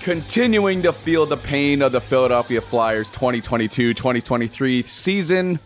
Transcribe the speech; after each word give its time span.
Continuing 0.00 0.80
to 0.82 0.94
feel 0.94 1.26
the 1.26 1.36
pain 1.36 1.82
of 1.82 1.92
the 1.92 2.00
Philadelphia 2.00 2.62
Flyers 2.62 3.08
2022 3.10 3.92
2023 3.92 4.82
season. 4.82 5.58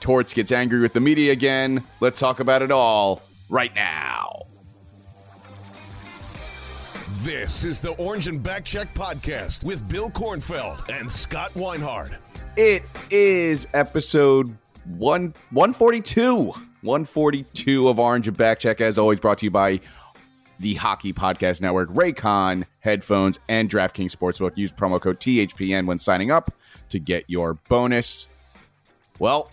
Torts 0.00 0.34
gets 0.34 0.50
angry 0.50 0.80
with 0.80 0.92
the 0.92 0.98
media 0.98 1.30
again. 1.30 1.84
Let's 2.00 2.18
talk 2.18 2.40
about 2.40 2.62
it 2.62 2.72
all 2.72 3.22
right 3.48 3.72
now. 3.76 4.42
This 7.22 7.64
is 7.64 7.80
the 7.80 7.92
Orange 7.92 8.26
and 8.26 8.42
Backcheck 8.42 8.92
podcast 8.92 9.64
with 9.64 9.88
Bill 9.88 10.10
Kornfeld 10.10 10.88
and 10.88 11.10
Scott 11.10 11.52
Weinhard. 11.54 12.18
It 12.56 12.82
is 13.10 13.68
episode 13.72 14.56
one, 14.96 15.32
142. 15.50 16.52
142 16.82 17.88
of 17.88 17.98
Orange 18.00 18.26
and 18.26 18.36
Backcheck, 18.36 18.80
as 18.80 18.98
always, 18.98 19.20
brought 19.20 19.38
to 19.38 19.46
you 19.46 19.50
by 19.50 19.80
the 20.58 20.74
Hockey 20.74 21.12
Podcast 21.12 21.60
Network, 21.60 21.90
Raycon 21.90 22.64
headphones, 22.86 23.38
and 23.48 23.68
DraftKings 23.68 24.16
Sportsbook. 24.16 24.56
Use 24.56 24.72
promo 24.72 25.00
code 25.00 25.20
THPN 25.20 25.86
when 25.86 25.98
signing 25.98 26.30
up 26.30 26.54
to 26.88 26.98
get 26.98 27.24
your 27.28 27.54
bonus. 27.68 28.28
Well, 29.18 29.50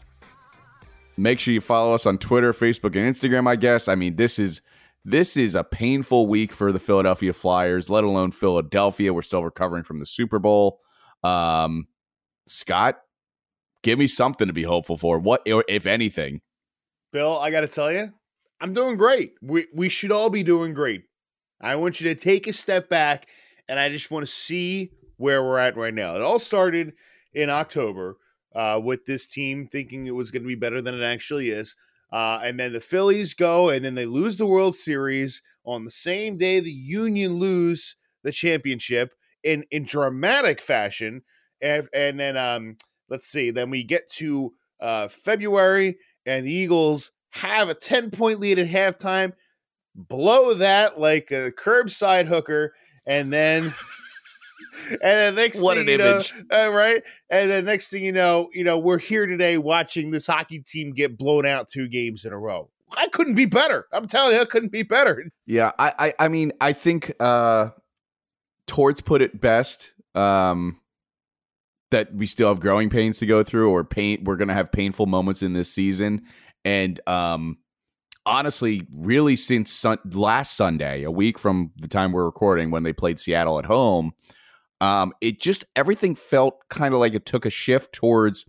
make 1.17 1.39
sure 1.39 1.53
you 1.53 1.61
follow 1.61 1.93
us 1.93 2.05
on 2.05 2.19
Twitter, 2.19 2.53
Facebook, 2.53 2.95
and 2.95 3.13
Instagram. 3.13 3.47
I 3.47 3.55
guess. 3.55 3.87
I 3.87 3.95
mean, 3.95 4.15
this 4.15 4.39
is 4.39 4.61
this 5.03 5.35
is 5.35 5.55
a 5.55 5.63
painful 5.63 6.27
week 6.27 6.53
for 6.53 6.71
the 6.71 6.79
Philadelphia 6.79 7.33
Flyers, 7.33 7.89
let 7.89 8.03
alone 8.03 8.31
Philadelphia. 8.31 9.13
We're 9.13 9.23
still 9.23 9.43
recovering 9.43 9.83
from 9.83 9.97
the 9.97 10.05
Super 10.05 10.39
Bowl. 10.39 10.79
Um, 11.23 11.87
Scott, 12.47 12.99
give 13.81 13.97
me 13.99 14.07
something 14.07 14.47
to 14.47 14.53
be 14.53 14.63
hopeful 14.63 14.97
for. 14.97 15.17
What, 15.17 15.41
if 15.45 15.87
anything? 15.87 16.41
Bill, 17.11 17.37
I 17.39 17.51
got 17.51 17.61
to 17.61 17.67
tell 17.67 17.91
you, 17.91 18.13
I'm 18.61 18.73
doing 18.73 18.95
great. 18.95 19.33
We 19.41 19.67
we 19.73 19.89
should 19.89 20.11
all 20.11 20.29
be 20.29 20.43
doing 20.43 20.73
great. 20.73 21.03
I 21.63 21.77
want 21.77 22.01
you 22.01 22.13
to 22.13 22.19
take 22.19 22.45
a 22.45 22.53
step 22.53 22.89
back, 22.89 23.27
and 23.67 23.79
I 23.79 23.89
just 23.89 24.11
want 24.11 24.25
to 24.25 24.31
see 24.31 24.91
where 25.17 25.41
we're 25.43 25.59
at 25.59 25.77
right 25.77 25.93
now. 25.93 26.15
It 26.15 26.21
all 26.21 26.39
started 26.39 26.93
in 27.33 27.49
October 27.49 28.17
uh, 28.53 28.79
with 28.83 29.05
this 29.05 29.27
team 29.27 29.65
thinking 29.65 30.05
it 30.05 30.15
was 30.15 30.29
going 30.29 30.43
to 30.43 30.47
be 30.47 30.55
better 30.55 30.81
than 30.81 30.93
it 30.93 31.03
actually 31.03 31.49
is. 31.49 31.75
Uh, 32.11 32.39
and 32.43 32.59
then 32.59 32.73
the 32.73 32.79
Phillies 32.79 33.33
go, 33.33 33.69
and 33.69 33.83
then 33.83 33.95
they 33.95 34.05
lose 34.05 34.37
the 34.37 34.45
World 34.45 34.75
Series 34.75 35.41
on 35.65 35.85
the 35.85 35.91
same 35.91 36.37
day 36.37 36.59
the 36.59 36.69
Union 36.69 37.35
lose 37.35 37.95
the 38.23 38.31
championship 38.31 39.13
in 39.43 39.63
in 39.71 39.83
dramatic 39.83 40.61
fashion. 40.61 41.21
And, 41.61 41.87
and 41.93 42.19
then 42.19 42.37
um, 42.37 42.77
let's 43.09 43.27
see, 43.27 43.51
then 43.51 43.69
we 43.69 43.83
get 43.83 44.11
to 44.17 44.53
uh, 44.79 45.07
February, 45.07 45.97
and 46.25 46.45
the 46.45 46.51
Eagles 46.51 47.11
have 47.31 47.69
a 47.69 47.73
10 47.73 48.11
point 48.11 48.39
lead 48.39 48.59
at 48.59 48.67
halftime, 48.67 49.33
blow 49.95 50.53
that 50.55 50.99
like 50.99 51.31
a 51.31 51.51
curbside 51.51 52.25
hooker, 52.27 52.73
and 53.05 53.31
then. 53.31 53.73
and 54.89 54.99
then 55.01 55.35
next 55.35 55.61
What 55.61 55.75
thing 55.77 55.83
an 55.83 55.89
you 55.91 55.97
know, 55.99 56.11
image. 56.15 56.33
uh, 56.51 56.71
right? 56.71 57.03
And 57.29 57.51
then 57.51 57.65
next 57.65 57.89
thing 57.91 58.03
you 58.03 58.11
know, 58.11 58.49
you 58.53 58.63
know, 58.63 58.79
we're 58.79 58.97
here 58.97 59.27
today 59.27 59.59
watching 59.59 60.09
this 60.09 60.25
hockey 60.25 60.59
team 60.59 60.93
get 60.93 61.15
blown 61.15 61.45
out 61.45 61.67
two 61.67 61.87
games 61.87 62.25
in 62.25 62.33
a 62.33 62.39
row. 62.39 62.71
I 62.97 63.07
couldn't 63.07 63.35
be 63.35 63.45
better. 63.45 63.85
I'm 63.91 64.07
telling 64.07 64.35
you, 64.35 64.41
I 64.41 64.45
couldn't 64.45 64.71
be 64.71 64.81
better. 64.83 65.31
Yeah, 65.45 65.71
I, 65.77 65.93
I, 65.99 66.25
I 66.25 66.27
mean, 66.27 66.53
I 66.59 66.73
think 66.73 67.13
uh, 67.19 67.69
Torts 68.65 68.99
put 69.01 69.21
it 69.21 69.39
best 69.39 69.91
um, 70.15 70.79
that 71.91 72.13
we 72.13 72.25
still 72.25 72.47
have 72.49 72.59
growing 72.59 72.89
pains 72.89 73.19
to 73.19 73.25
go 73.27 73.43
through, 73.43 73.69
or 73.69 73.83
pain. 73.83 74.23
We're 74.23 74.37
gonna 74.37 74.53
have 74.55 74.71
painful 74.71 75.05
moments 75.05 75.43
in 75.43 75.53
this 75.53 75.71
season, 75.71 76.23
and 76.65 76.99
um, 77.07 77.57
honestly, 78.25 78.87
really 78.93 79.35
since 79.35 79.71
sun- 79.71 79.99
last 80.11 80.55
Sunday, 80.55 81.03
a 81.03 81.11
week 81.11 81.37
from 81.37 81.71
the 81.77 81.87
time 81.87 82.11
we're 82.11 82.25
recording, 82.25 82.71
when 82.71 82.83
they 82.83 82.93
played 82.93 83.19
Seattle 83.19 83.59
at 83.59 83.65
home, 83.65 84.13
um, 84.81 85.13
it 85.21 85.39
just 85.39 85.65
everything 85.75 86.15
felt 86.15 86.67
kind 86.69 86.93
of 86.93 86.99
like 86.99 87.13
it 87.13 87.25
took 87.25 87.45
a 87.45 87.49
shift 87.49 87.93
towards 87.93 88.45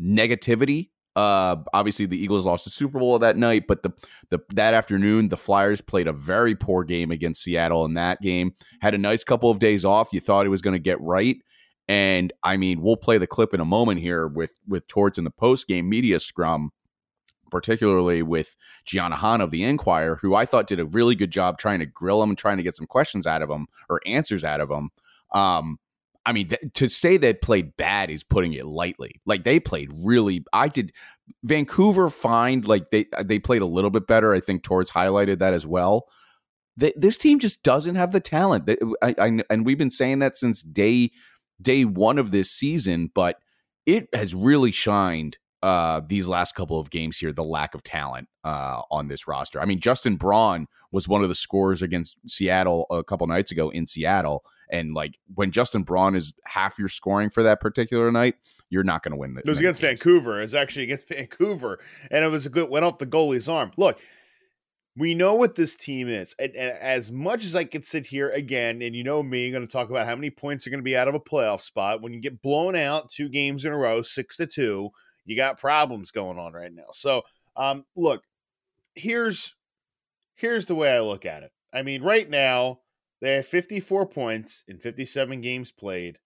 negativity. 0.00 0.90
Uh, 1.16 1.56
obviously, 1.72 2.06
the 2.06 2.18
Eagles 2.18 2.44
lost 2.44 2.64
the 2.64 2.70
Super 2.70 2.98
Bowl 2.98 3.18
that 3.20 3.36
night, 3.36 3.66
but 3.68 3.82
the 3.82 3.90
the 4.30 4.40
that 4.54 4.74
afternoon, 4.74 5.28
the 5.28 5.36
Flyers 5.36 5.80
played 5.80 6.08
a 6.08 6.12
very 6.12 6.56
poor 6.56 6.82
game 6.82 7.10
against 7.10 7.42
Seattle 7.42 7.84
in 7.84 7.94
that 7.94 8.20
game. 8.20 8.54
Had 8.80 8.94
a 8.94 8.98
nice 8.98 9.22
couple 9.22 9.50
of 9.50 9.60
days 9.60 9.84
off. 9.84 10.12
You 10.12 10.20
thought 10.20 10.44
it 10.44 10.50
was 10.50 10.60
going 10.60 10.74
to 10.74 10.80
get 10.80 11.00
right, 11.00 11.36
and 11.86 12.32
I 12.42 12.56
mean, 12.56 12.82
we'll 12.82 12.96
play 12.96 13.18
the 13.18 13.28
clip 13.28 13.54
in 13.54 13.60
a 13.60 13.64
moment 13.64 14.00
here 14.00 14.26
with 14.26 14.58
with 14.66 14.88
Torts 14.88 15.16
in 15.16 15.24
the 15.24 15.30
post 15.30 15.68
game 15.68 15.88
media 15.88 16.18
scrum, 16.18 16.72
particularly 17.54 18.20
with 18.20 18.56
Gianna 18.84 19.14
Hahn 19.14 19.40
of 19.40 19.52
the 19.52 19.62
Inquirer, 19.62 20.16
who 20.16 20.34
I 20.34 20.44
thought 20.44 20.66
did 20.66 20.80
a 20.80 20.84
really 20.84 21.14
good 21.14 21.30
job 21.30 21.56
trying 21.56 21.78
to 21.78 21.86
grill 21.86 22.20
him 22.20 22.30
and 22.30 22.36
trying 22.36 22.56
to 22.56 22.64
get 22.64 22.74
some 22.74 22.88
questions 22.88 23.28
out 23.28 23.42
of 23.42 23.48
him 23.48 23.68
or 23.88 24.00
answers 24.04 24.42
out 24.42 24.60
of 24.60 24.68
him. 24.68 24.90
Um, 25.32 25.78
I 26.26 26.32
mean, 26.32 26.48
th- 26.48 26.62
to 26.74 26.88
say 26.88 27.16
they 27.16 27.32
played 27.32 27.76
bad 27.76 28.10
is 28.10 28.24
putting 28.24 28.54
it 28.54 28.66
lightly. 28.66 29.20
Like 29.24 29.44
they 29.44 29.60
played 29.60 29.92
really. 29.94 30.44
I 30.52 30.66
did. 30.66 30.90
Vancouver 31.44 32.10
find 32.10 32.66
like 32.66 32.90
they 32.90 33.06
they 33.22 33.38
played 33.38 33.62
a 33.62 33.66
little 33.66 33.90
bit 33.90 34.08
better. 34.08 34.34
I 34.34 34.40
think 34.40 34.64
Torts 34.64 34.90
highlighted 34.90 35.38
that 35.38 35.54
as 35.54 35.64
well. 35.64 36.08
Th- 36.80 36.94
this 36.96 37.16
team 37.16 37.38
just 37.38 37.62
doesn't 37.62 37.94
have 37.94 38.10
the 38.10 38.18
talent. 38.18 38.68
I, 39.00 39.14
I, 39.16 39.40
and 39.48 39.64
we've 39.64 39.78
been 39.78 39.92
saying 39.92 40.18
that 40.18 40.36
since 40.36 40.60
day 40.60 41.12
day 41.62 41.84
one 41.84 42.18
of 42.18 42.32
this 42.32 42.50
season, 42.50 43.12
but 43.14 43.36
it 43.86 44.08
has 44.12 44.34
really 44.34 44.72
shined 44.72 45.38
uh, 45.64 46.02
these 46.06 46.28
last 46.28 46.54
couple 46.54 46.78
of 46.78 46.90
games 46.90 47.16
here. 47.16 47.32
The 47.32 47.42
lack 47.42 47.74
of 47.74 47.82
talent 47.82 48.28
uh, 48.44 48.82
on 48.90 49.08
this 49.08 49.26
roster. 49.26 49.62
I 49.62 49.64
mean, 49.64 49.80
Justin 49.80 50.16
Braun 50.16 50.68
was 50.92 51.08
one 51.08 51.22
of 51.22 51.30
the 51.30 51.34
scorers 51.34 51.80
against 51.80 52.18
Seattle 52.28 52.86
a 52.90 53.02
couple 53.02 53.26
nights 53.26 53.50
ago 53.50 53.70
in 53.70 53.86
Seattle. 53.86 54.44
And 54.70 54.92
like 54.92 55.18
when 55.34 55.52
Justin 55.52 55.82
Braun 55.82 56.16
is 56.16 56.34
half 56.44 56.78
your 56.78 56.88
scoring 56.88 57.30
for 57.30 57.42
that 57.42 57.60
particular 57.60 58.12
night, 58.12 58.34
you're 58.68 58.84
not 58.84 59.02
going 59.02 59.12
to 59.12 59.16
win. 59.16 59.38
It 59.38 59.48
was 59.48 59.58
against 59.58 59.80
Vancouver. 59.80 60.38
It 60.38 60.42
was 60.42 60.54
actually 60.54 60.82
against 60.84 61.08
Vancouver, 61.08 61.80
and 62.10 62.24
it 62.24 62.28
was 62.28 62.44
a 62.44 62.50
good 62.50 62.68
went 62.68 62.84
off 62.84 62.98
the 62.98 63.06
goalie's 63.06 63.48
arm. 63.48 63.70
Look, 63.78 63.98
we 64.96 65.14
know 65.14 65.34
what 65.34 65.54
this 65.54 65.76
team 65.76 66.08
is, 66.08 66.34
and, 66.38 66.54
and 66.54 66.76
as 66.78 67.10
much 67.12 67.44
as 67.44 67.54
I 67.54 67.64
could 67.64 67.86
sit 67.86 68.06
here 68.06 68.30
again, 68.30 68.82
and 68.82 68.94
you 68.94 69.04
know 69.04 69.22
me, 69.22 69.50
going 69.50 69.66
to 69.66 69.72
talk 69.72 69.90
about 69.90 70.06
how 70.06 70.14
many 70.14 70.30
points 70.30 70.66
are 70.66 70.70
going 70.70 70.80
to 70.80 70.84
be 70.84 70.96
out 70.96 71.08
of 71.08 71.14
a 71.14 71.20
playoff 71.20 71.60
spot 71.60 72.02
when 72.02 72.12
you 72.12 72.20
get 72.20 72.42
blown 72.42 72.74
out 72.74 73.10
two 73.10 73.28
games 73.28 73.64
in 73.64 73.72
a 73.72 73.76
row, 73.76 74.02
six 74.02 74.36
to 74.38 74.46
two. 74.46 74.90
You 75.24 75.36
got 75.36 75.58
problems 75.58 76.10
going 76.10 76.38
on 76.38 76.52
right 76.52 76.72
now. 76.72 76.88
So, 76.92 77.22
um, 77.56 77.84
look, 77.96 78.22
here's 78.94 79.54
here's 80.34 80.66
the 80.66 80.74
way 80.74 80.92
I 80.92 81.00
look 81.00 81.24
at 81.24 81.42
it. 81.42 81.52
I 81.72 81.82
mean, 81.82 82.02
right 82.02 82.28
now 82.28 82.80
they 83.20 83.34
have 83.36 83.46
54 83.46 84.06
points 84.06 84.64
in 84.68 84.78
57 84.78 85.40
games 85.40 85.72
played. 85.72 86.18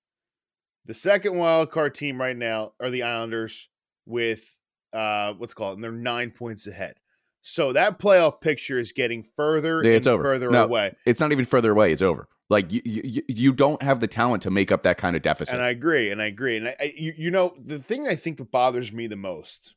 The 0.87 0.95
second 0.95 1.37
wild 1.37 1.71
card 1.71 1.95
team 1.95 2.21
right 2.21 2.37
now 2.37 2.73
are 2.81 2.91
the 2.91 3.03
Islanders 3.03 3.69
with 4.07 4.55
uh 4.93 5.35
what's 5.35 5.55
called, 5.55 5.77
and 5.77 5.85
they're 5.85 5.93
nine 5.93 6.31
points 6.31 6.67
ahead. 6.67 6.95
So 7.43 7.73
that 7.75 7.99
playoff 7.99 8.41
picture 8.41 8.79
is 8.79 8.93
getting 8.93 9.23
further 9.37 9.83
Yeah, 9.83 9.93
it's 9.93 10.07
and 10.07 10.15
over. 10.15 10.23
further 10.23 10.51
No, 10.51 10.65
away. 10.65 10.95
It's 11.07 11.21
not 11.21 11.31
even 11.33 11.45
further 11.45 11.71
away. 11.71 11.93
It's 11.93 12.03
over. 12.03 12.27
Like 12.51 12.73
you, 12.73 12.81
you, 12.85 13.23
you 13.29 13.53
don't 13.53 13.83
have 13.83 14.01
the 14.01 14.07
talent 14.07 14.43
to 14.45 14.51
make 14.51 14.73
up 14.73 14.83
that 14.85 14.97
kind 14.97 15.17
of 15.17 15.23
deficit. 15.23 15.55
And 15.55 15.63
I 15.63 15.69
agree, 15.69 16.11
and 16.11 16.23
I 16.23 16.27
agree, 16.27 16.57
and 16.57 16.69
I, 16.69 16.77
I 16.81 16.95
you, 16.97 17.13
you 17.17 17.31
know 17.31 17.55
the 17.63 17.79
thing 17.79 18.09
I 18.09 18.15
think 18.15 18.39
that 18.39 18.51
bothers 18.51 18.93
me 18.93 19.07
the 19.07 19.17
most 19.17 19.75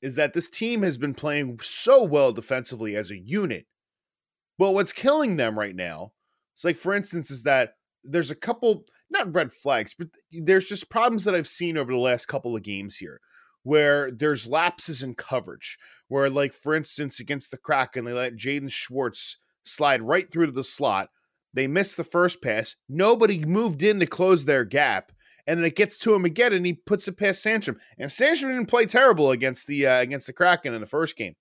is 0.00 0.14
that 0.16 0.34
this 0.34 0.50
team 0.50 0.82
has 0.82 0.98
been 0.98 1.14
playing 1.14 1.60
so 1.62 2.02
well 2.02 2.32
defensively 2.32 2.94
as 2.94 3.10
a 3.10 3.18
unit. 3.18 3.66
But 4.58 4.72
what's 4.72 4.92
killing 4.92 5.36
them 5.36 5.58
right 5.58 5.74
now 5.74 6.12
It's 6.54 6.64
like, 6.64 6.76
for 6.76 6.94
instance, 6.94 7.30
is 7.30 7.42
that 7.44 7.76
there's 8.04 8.30
a 8.30 8.36
couple 8.36 8.84
not 9.10 9.34
red 9.34 9.52
flags, 9.52 9.94
but 9.96 10.08
there's 10.32 10.68
just 10.68 10.90
problems 10.90 11.24
that 11.24 11.34
I've 11.34 11.48
seen 11.48 11.76
over 11.78 11.92
the 11.92 11.98
last 11.98 12.26
couple 12.26 12.54
of 12.54 12.62
games 12.62 12.96
here 12.96 13.20
where 13.62 14.10
there's 14.10 14.46
lapses 14.46 15.02
in 15.02 15.14
coverage. 15.14 15.78
Where, 16.08 16.30
like, 16.30 16.52
for 16.52 16.74
instance, 16.74 17.18
against 17.18 17.50
the 17.50 17.56
Kraken, 17.56 18.04
they 18.04 18.12
let 18.12 18.36
Jaden 18.36 18.70
Schwartz 18.70 19.38
slide 19.64 20.02
right 20.02 20.30
through 20.30 20.46
to 20.46 20.52
the 20.52 20.62
slot. 20.62 21.08
They 21.54 21.66
missed 21.66 21.96
the 21.96 22.04
first 22.04 22.42
pass. 22.42 22.76
Nobody 22.88 23.44
moved 23.44 23.82
in 23.82 24.00
to 24.00 24.06
close 24.06 24.44
their 24.44 24.64
gap. 24.64 25.12
And 25.46 25.58
then 25.58 25.66
it 25.66 25.76
gets 25.76 25.98
to 25.98 26.14
him 26.14 26.24
again, 26.24 26.52
and 26.52 26.64
he 26.64 26.72
puts 26.72 27.06
it 27.06 27.18
past 27.18 27.44
Sandstrom. 27.44 27.76
And 27.98 28.10
Sandstrom 28.10 28.48
didn't 28.48 28.66
play 28.66 28.86
terrible 28.86 29.30
against 29.30 29.66
the 29.66 29.86
uh, 29.86 30.00
against 30.00 30.26
the 30.26 30.32
Kraken 30.32 30.74
in 30.74 30.80
the 30.80 30.86
first 30.86 31.16
game. 31.16 31.36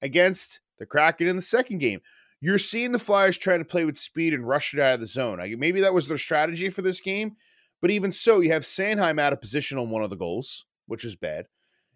Against 0.00 0.60
the 0.78 0.86
Kraken 0.86 1.26
in 1.26 1.36
the 1.36 1.42
second 1.42 1.78
game, 1.78 2.00
you're 2.40 2.58
seeing 2.58 2.92
the 2.92 2.98
Flyers 2.98 3.36
trying 3.36 3.58
to 3.58 3.64
play 3.64 3.84
with 3.84 3.98
speed 3.98 4.32
and 4.32 4.46
rush 4.46 4.74
it 4.74 4.80
out 4.80 4.94
of 4.94 5.00
the 5.00 5.08
zone. 5.08 5.38
Maybe 5.58 5.80
that 5.80 5.94
was 5.94 6.06
their 6.06 6.18
strategy 6.18 6.68
for 6.68 6.82
this 6.82 7.00
game, 7.00 7.36
but 7.80 7.90
even 7.90 8.12
so, 8.12 8.40
you 8.40 8.52
have 8.52 8.62
Sanheim 8.62 9.20
out 9.20 9.32
of 9.32 9.40
position 9.40 9.78
on 9.78 9.90
one 9.90 10.04
of 10.04 10.10
the 10.10 10.16
goals, 10.16 10.64
which 10.86 11.04
is 11.04 11.16
bad. 11.16 11.46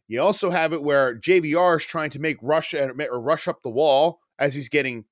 You 0.08 0.20
also 0.20 0.50
have 0.50 0.72
it 0.72 0.82
where 0.82 1.16
JVR 1.16 1.76
is 1.76 1.84
trying 1.84 2.10
to 2.10 2.18
make 2.18 2.38
rush 2.42 2.74
or 2.74 3.20
rush 3.20 3.46
up 3.46 3.62
the 3.62 3.70
wall 3.70 4.18
as 4.38 4.54
he's 4.54 4.68
getting 4.68 5.04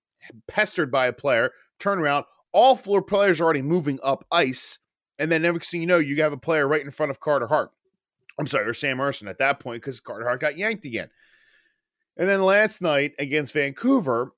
pestered 0.46 0.90
by 0.90 1.06
a 1.06 1.12
player. 1.12 1.52
Turn 1.78 1.98
around, 1.98 2.24
all 2.52 2.76
four 2.76 3.02
players 3.02 3.40
are 3.40 3.44
already 3.44 3.62
moving 3.62 3.98
up 4.02 4.24
ice, 4.30 4.78
and 5.18 5.30
then 5.30 5.42
next 5.42 5.70
thing 5.70 5.80
you 5.80 5.86
know, 5.86 5.98
you 5.98 6.20
have 6.22 6.32
a 6.32 6.38
player 6.38 6.66
right 6.66 6.84
in 6.84 6.90
front 6.90 7.10
of 7.10 7.20
Carter 7.20 7.46
Hart. 7.46 7.70
I'm 8.38 8.46
sorry, 8.46 8.68
or 8.68 8.74
Sam 8.74 8.98
Ersson 8.98 9.28
at 9.28 9.38
that 9.38 9.60
point 9.60 9.82
because 9.82 10.00
Carter 10.00 10.24
Hart 10.24 10.40
got 10.40 10.56
yanked 10.56 10.84
again. 10.84 11.10
And 12.16 12.28
then 12.28 12.42
last 12.42 12.82
night 12.82 13.12
against 13.18 13.52
Vancouver, 13.52 14.32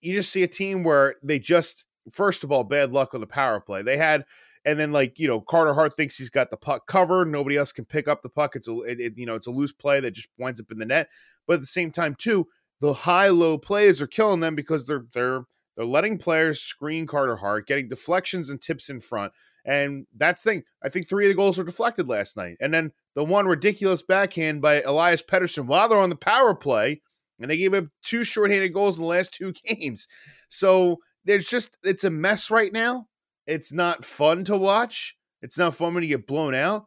you 0.00 0.14
just 0.14 0.32
see 0.32 0.42
a 0.42 0.48
team 0.48 0.84
where 0.84 1.14
they 1.22 1.38
just 1.38 1.84
first 2.10 2.44
of 2.44 2.52
all 2.52 2.64
bad 2.64 2.92
luck 2.92 3.14
on 3.14 3.20
the 3.20 3.26
power 3.26 3.60
play. 3.60 3.82
They 3.82 3.96
had 3.96 4.24
and 4.64 4.78
then 4.78 4.92
like 4.92 5.18
you 5.18 5.28
know 5.28 5.40
Carter 5.40 5.74
Hart 5.74 5.96
thinks 5.96 6.16
he's 6.16 6.30
got 6.30 6.50
the 6.50 6.56
puck 6.56 6.86
covered. 6.86 7.30
Nobody 7.30 7.56
else 7.56 7.72
can 7.72 7.84
pick 7.84 8.08
up 8.08 8.22
the 8.22 8.28
puck. 8.28 8.56
It's 8.56 8.68
a 8.68 8.78
it, 8.80 9.00
it, 9.00 9.12
you 9.16 9.26
know 9.26 9.34
it's 9.34 9.46
a 9.46 9.50
loose 9.52 9.72
play 9.72 10.00
that 10.00 10.12
just 10.12 10.28
winds 10.38 10.60
up 10.60 10.70
in 10.70 10.78
the 10.78 10.84
net. 10.84 11.08
But 11.46 11.54
at 11.54 11.60
the 11.60 11.66
same 11.66 11.90
time 11.90 12.14
too, 12.14 12.48
the 12.80 12.92
high 12.92 13.28
low 13.28 13.58
plays 13.58 14.02
are 14.02 14.06
killing 14.06 14.40
them 14.40 14.54
because 14.54 14.86
they're 14.86 15.04
they're 15.12 15.44
they're 15.76 15.84
letting 15.84 16.18
players 16.18 16.60
screen 16.60 17.06
Carter 17.06 17.36
Hart, 17.36 17.66
getting 17.66 17.88
deflections 17.88 18.48
and 18.48 18.60
tips 18.60 18.88
in 18.88 19.00
front. 19.00 19.32
And 19.64 20.06
that's 20.16 20.42
thing. 20.42 20.62
I 20.82 20.88
think 20.88 21.08
three 21.08 21.26
of 21.26 21.30
the 21.30 21.34
goals 21.34 21.58
were 21.58 21.64
deflected 21.64 22.08
last 22.08 22.36
night. 22.36 22.56
And 22.60 22.72
then 22.72 22.92
the 23.14 23.24
one 23.24 23.46
ridiculous 23.46 24.02
backhand 24.02 24.62
by 24.62 24.80
Elias 24.82 25.22
Pettersson 25.22 25.66
while 25.66 25.88
they're 25.88 25.98
on 25.98 26.08
the 26.08 26.16
power 26.16 26.54
play 26.54 27.02
and 27.40 27.50
they 27.50 27.56
gave 27.56 27.74
up 27.74 27.84
two 28.02 28.24
shorthanded 28.24 28.72
goals 28.72 28.96
in 28.96 29.02
the 29.02 29.08
last 29.08 29.34
two 29.34 29.52
games. 29.66 30.06
So 30.48 30.98
there's 31.24 31.46
just 31.46 31.70
it's 31.82 32.04
a 32.04 32.10
mess 32.10 32.50
right 32.50 32.72
now. 32.72 33.08
It's 33.46 33.72
not 33.72 34.04
fun 34.04 34.44
to 34.44 34.56
watch. 34.56 35.16
It's 35.42 35.58
not 35.58 35.74
fun 35.74 35.94
when 35.94 36.02
you 36.02 36.08
get 36.08 36.26
blown 36.26 36.54
out. 36.54 36.86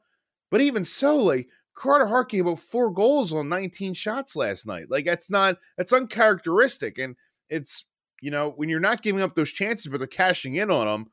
But 0.50 0.62
even 0.62 0.84
so, 0.84 1.18
like 1.18 1.48
Carter 1.80 2.08
Hart 2.08 2.30
gave 2.30 2.46
up 2.46 2.60
four 2.60 2.92
goals 2.92 3.32
on 3.32 3.48
19 3.48 3.94
shots 3.94 4.36
last 4.36 4.68
night. 4.68 4.88
Like 4.90 5.06
that's 5.06 5.30
not 5.30 5.58
that's 5.78 5.94
uncharacteristic, 5.94 6.98
and 6.98 7.16
it's 7.50 7.86
you 8.22 8.32
know 8.32 8.50
when 8.50 8.68
you're 8.68 8.82
not 8.82 9.02
giving 9.02 9.22
up 9.22 9.34
those 9.34 9.52
chances, 9.52 9.88
but 9.88 10.00
they're 10.00 10.08
cashing 10.08 10.56
in 10.56 10.70
on 10.70 10.88
them. 10.88 11.08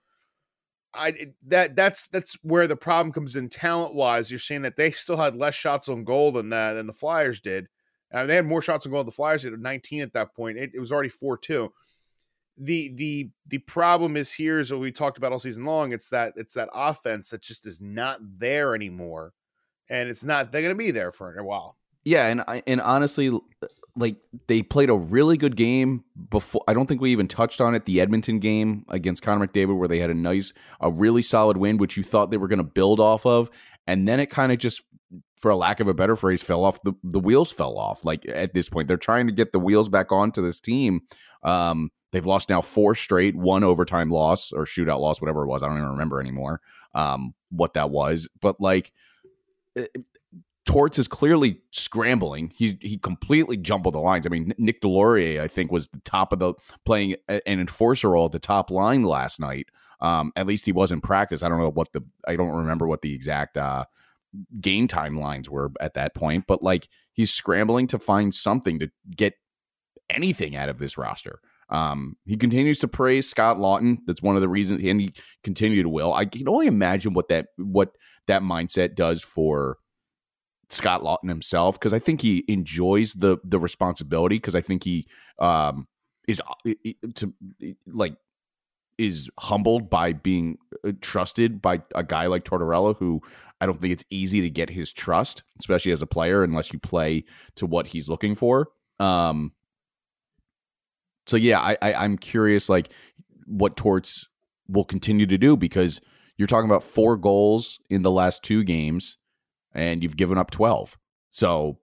I 0.93 1.15
that 1.47 1.77
that's 1.77 2.09
that's 2.09 2.37
where 2.43 2.67
the 2.67 2.75
problem 2.75 3.13
comes 3.13 3.37
in 3.37 3.49
talent 3.49 3.95
wise. 3.95 4.29
You're 4.29 4.41
saying 4.41 4.63
that 4.63 4.75
they 4.75 4.91
still 4.91 5.17
had 5.17 5.37
less 5.37 5.55
shots 5.55 5.89
on 5.89 6.03
goal 6.03 6.33
than 6.33 6.49
that 6.49 6.73
than 6.73 6.89
the 6.89 6.93
Flyers 6.93 7.39
did, 7.39 7.69
uh, 8.13 8.27
they 8.27 8.35
had 8.35 8.47
more 8.47 8.63
shots 8.63 8.87
on 8.87 8.93
goal. 8.93 9.01
than 9.01 9.07
The 9.07 9.13
Flyers 9.13 9.43
did 9.43 9.53
at 9.53 9.61
19 9.61 10.03
at 10.03 10.13
that 10.15 10.35
point. 10.35 10.59
It, 10.59 10.73
it 10.75 10.81
was 10.81 10.91
already 10.91 11.11
4 11.11 11.39
2. 11.39 11.73
The 12.59 12.93
the 12.95 13.31
the 13.47 13.59
problem 13.59 14.17
is 14.17 14.33
here 14.33 14.59
is 14.59 14.73
what 14.73 14.81
we 14.81 14.91
talked 14.91 15.19
about 15.19 15.31
all 15.31 15.39
season 15.39 15.65
long. 15.65 15.93
It's 15.93 16.09
that 16.09 16.33
it's 16.37 16.55
that 16.55 16.71
offense 16.73 17.29
that 17.31 17.43
just 17.43 17.67
is 17.67 17.81
not 17.81 18.19
there 18.39 18.75
anymore, 18.75 19.35
and 19.89 20.09
it's 20.09 20.25
not 20.25 20.53
they're 20.53 20.63
going 20.63 20.75
to 20.75 20.79
be 20.79 20.91
there 20.91 21.13
for 21.13 21.37
a 21.37 21.45
while. 21.45 21.77
Yeah, 22.05 22.27
and 22.27 22.63
and 22.67 22.81
honestly, 22.81 23.37
like 23.97 24.17
they 24.47 24.63
played 24.63 24.91
a 24.91 24.95
really 24.95 25.37
good 25.37 25.57
game 25.57 26.05
before. 26.31 26.63
I 26.69 26.75
don't 26.75 26.87
think 26.87 27.01
we 27.01 27.11
even 27.11 27.29
touched 27.29 27.61
on 27.61 27.75
it. 27.75 27.85
The 27.85 28.01
Edmonton 28.01 28.39
game 28.39 28.85
against 28.89 29.23
Connor 29.23 29.47
McDavid, 29.47 29.77
where 29.77 29.89
they 29.89 29.99
had 29.99 30.11
a 30.11 30.15
nice, 30.15 30.53
a 30.81 30.91
really 30.91 31.23
solid 31.23 31.57
win, 31.57 31.79
which 31.79 31.97
you 31.97 32.05
thought 32.05 32.31
they 32.31 32.37
were 32.37 32.49
going 32.49 32.59
to 32.59 32.65
build 32.65 33.01
off 33.01 33.27
of, 33.27 33.51
and 33.87 34.07
then 34.07 34.21
it 34.21 34.27
kind 34.27 34.53
of 34.53 34.59
just 34.59 34.83
for 35.37 35.51
a 35.51 35.57
lack 35.57 35.81
of 35.81 35.89
a 35.89 35.95
better 35.95 36.17
phrase, 36.17 36.43
fell 36.43 36.65
off. 36.65 36.83
The, 36.83 36.93
the 37.03 37.21
wheels 37.21 37.53
fell 37.53 37.79
off. 37.79 38.05
Like 38.05 38.27
at 38.29 38.55
this 38.55 38.69
point, 38.69 38.89
they're 38.89 38.97
trying 38.97 39.27
to 39.27 39.33
get 39.33 39.53
the 39.53 39.61
wheels 39.61 39.89
back 39.89 40.13
onto 40.13 40.43
this 40.43 40.61
team. 40.61 41.03
Um, 41.43 41.91
they've 42.13 42.27
lost 42.27 42.49
now 42.49 42.63
four 42.63 42.95
straight, 42.95 43.37
one 43.37 43.63
overtime 43.63 44.11
loss 44.11 44.53
or 44.53 44.65
shootout 44.65 45.01
loss, 45.01 45.21
whatever 45.21 45.43
it 45.43 45.49
was. 45.49 45.63
I 45.63 45.69
don't 45.69 45.79
even 45.79 45.91
remember 45.91 46.21
anymore 46.21 46.61
um, 46.95 47.35
what 47.51 47.75
that 47.75 47.91
was. 47.91 48.29
But 48.41 48.61
like, 48.61 48.93
Torts 50.67 50.99
is 50.99 51.07
clearly 51.07 51.61
scrambling. 51.71 52.53
He 52.55 52.77
he 52.81 52.99
completely 52.99 53.57
jumbled 53.57 53.95
the 53.95 54.01
lines. 54.01 54.27
I 54.27 54.31
mean, 54.31 54.53
Nick 54.59 54.81
Deslauriers, 54.81 55.41
I 55.41 55.47
think, 55.47 55.71
was 55.71 55.87
the 55.89 56.01
top 56.01 56.33
of 56.33 56.41
the 56.41 56.55
playing 56.85 57.15
an 57.29 57.41
enforcer 57.47 58.11
role 58.11 58.27
at 58.27 58.33
the 58.33 58.41
top 58.41 58.71
line 58.71 59.05
last 59.05 59.39
night. 59.39 59.69
Um, 60.01 60.33
at 60.35 60.47
least 60.47 60.67
he 60.67 60.73
was 60.73 60.91
in 60.91 61.01
practice. 61.01 61.43
I 61.43 61.49
don't 61.49 61.61
know 61.61 61.71
what 61.71 61.93
the 61.93 62.03
I 62.27 62.35
don't 62.35 62.51
remember 62.51 62.89
what 62.89 63.03
the 63.03 63.15
exact 63.15 63.57
uh, 63.57 63.85
game 64.61 64.89
timelines 64.89 65.49
were 65.49 65.71
at 65.81 65.95
that 65.95 66.15
point, 66.15 66.47
but 66.49 66.63
like 66.63 66.89
he's 67.13 67.33
scrambling 67.33 67.87
to 67.89 67.99
find 67.99 68.35
something 68.35 68.81
to 68.81 68.91
get 69.17 69.35
anything 70.11 70.57
out 70.57 70.69
of 70.69 70.79
this 70.79 70.99
roster. 70.99 71.41
Um, 71.69 72.17
he 72.25 72.37
continues 72.37 72.79
to 72.81 72.89
praise 72.89 73.29
Scott 73.29 73.59
Laughton. 73.59 73.99
That's 74.07 74.23
one 74.23 74.37
of 74.37 74.43
the 74.43 74.49
reasons, 74.49 74.83
and 74.85 75.01
he 75.01 75.13
continued 75.43 75.85
to 75.85 75.89
will. 75.89 76.13
I 76.13 76.25
can 76.25 76.49
only 76.49 76.67
imagine 76.67 77.15
what 77.15 77.29
that 77.29 77.49
what 77.57 77.91
that 78.27 78.43
mindset 78.43 78.95
does 78.95 79.23
for 79.23 79.79
Scott 80.69 81.03
Laughton 81.03 81.29
himself 81.29 81.79
because 81.79 81.93
I 81.93 81.99
think 81.99 82.21
he 82.21 82.45
enjoys 82.49 83.13
the 83.15 83.39
the 83.45 83.59
responsibility 83.59 84.37
because 84.37 84.55
I 84.55 84.61
think 84.61 84.85
he 84.85 85.07
um 85.39 85.87
is 86.27 86.43
to 87.15 87.33
like 87.87 88.17
is 88.99 89.31
humbled 89.39 89.91
by 89.91 90.13
being 90.13 90.57
uh, 90.85 90.93
trusted 91.01 91.61
by 91.61 91.83
a 91.95 92.03
guy 92.03 92.27
like 92.27 92.45
Tortorella, 92.45 92.97
who 92.97 93.21
I 93.61 93.67
don't 93.67 93.79
think 93.81 93.93
it's 93.93 94.05
easy 94.11 94.41
to 94.41 94.51
get 94.51 94.71
his 94.71 94.93
trust, 94.93 95.43
especially 95.59 95.93
as 95.93 96.03
a 96.03 96.07
player, 96.07 96.43
unless 96.43 96.73
you 96.73 96.79
play 96.79 97.25
to 97.57 97.67
what 97.67 97.89
he's 97.89 98.09
looking 98.09 98.35
for. 98.35 98.69
Um, 98.99 99.53
so 101.27 101.37
yeah, 101.37 101.61
I, 101.61 101.77
I 101.83 101.95
I'm 101.95 102.17
curious, 102.17 102.69
like 102.69 102.91
what 103.47 103.77
Torts 103.77 104.29
will 104.69 104.85
continue 104.85 105.27
to 105.27 105.39
do 105.39 105.57
because 105.57 106.01
you're 106.37 106.49
talking 106.49 106.71
about 106.71 106.85
four 106.85 107.17
goals 107.17 107.79
in 107.89 108.03
the 108.03 108.11
last 108.11 108.43
two 108.43 108.65
games, 108.65 109.19
and 109.73 110.03
you've 110.03 110.17
given 110.17 110.39
up 110.39 110.51
twelve. 110.51 110.97
So 111.31 111.79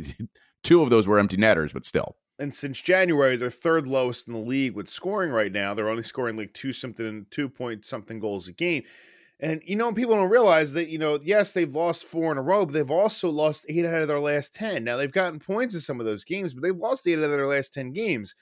two 0.62 0.82
of 0.82 0.90
those 0.90 1.06
were 1.06 1.18
empty 1.18 1.36
netters, 1.36 1.72
but 1.72 1.84
still 1.84 2.16
and 2.42 2.54
since 2.54 2.80
January, 2.80 3.36
they're 3.36 3.50
third 3.50 3.86
lowest 3.86 4.26
in 4.26 4.34
the 4.34 4.40
league 4.40 4.74
with 4.74 4.88
scoring 4.88 5.30
right 5.30 5.52
now. 5.52 5.74
They're 5.74 5.88
only 5.88 6.02
scoring 6.02 6.36
like 6.36 6.52
two 6.52 6.72
something, 6.72 7.26
two 7.30 7.48
point 7.48 7.86
something 7.86 8.18
goals 8.18 8.48
a 8.48 8.52
game. 8.52 8.82
And 9.38 9.62
you 9.64 9.76
know, 9.76 9.92
people 9.92 10.16
don't 10.16 10.28
realize 10.28 10.72
that, 10.72 10.88
you 10.88 10.98
know, 10.98 11.20
yes, 11.22 11.52
they've 11.52 11.72
lost 11.72 12.04
four 12.04 12.32
in 12.32 12.38
a 12.38 12.42
row, 12.42 12.66
but 12.66 12.72
they've 12.72 12.90
also 12.90 13.28
lost 13.28 13.66
eight 13.68 13.84
out 13.84 14.02
of 14.02 14.08
their 14.08 14.20
last 14.20 14.54
10. 14.54 14.82
Now 14.82 14.96
they've 14.96 15.12
gotten 15.12 15.38
points 15.38 15.74
in 15.74 15.80
some 15.80 16.00
of 16.00 16.06
those 16.06 16.24
games, 16.24 16.52
but 16.52 16.62
they've 16.62 16.76
lost 16.76 17.06
eight 17.06 17.18
out 17.18 17.24
of 17.24 17.30
their 17.30 17.46
last 17.46 17.72
10 17.74 17.92
games. 17.92 18.34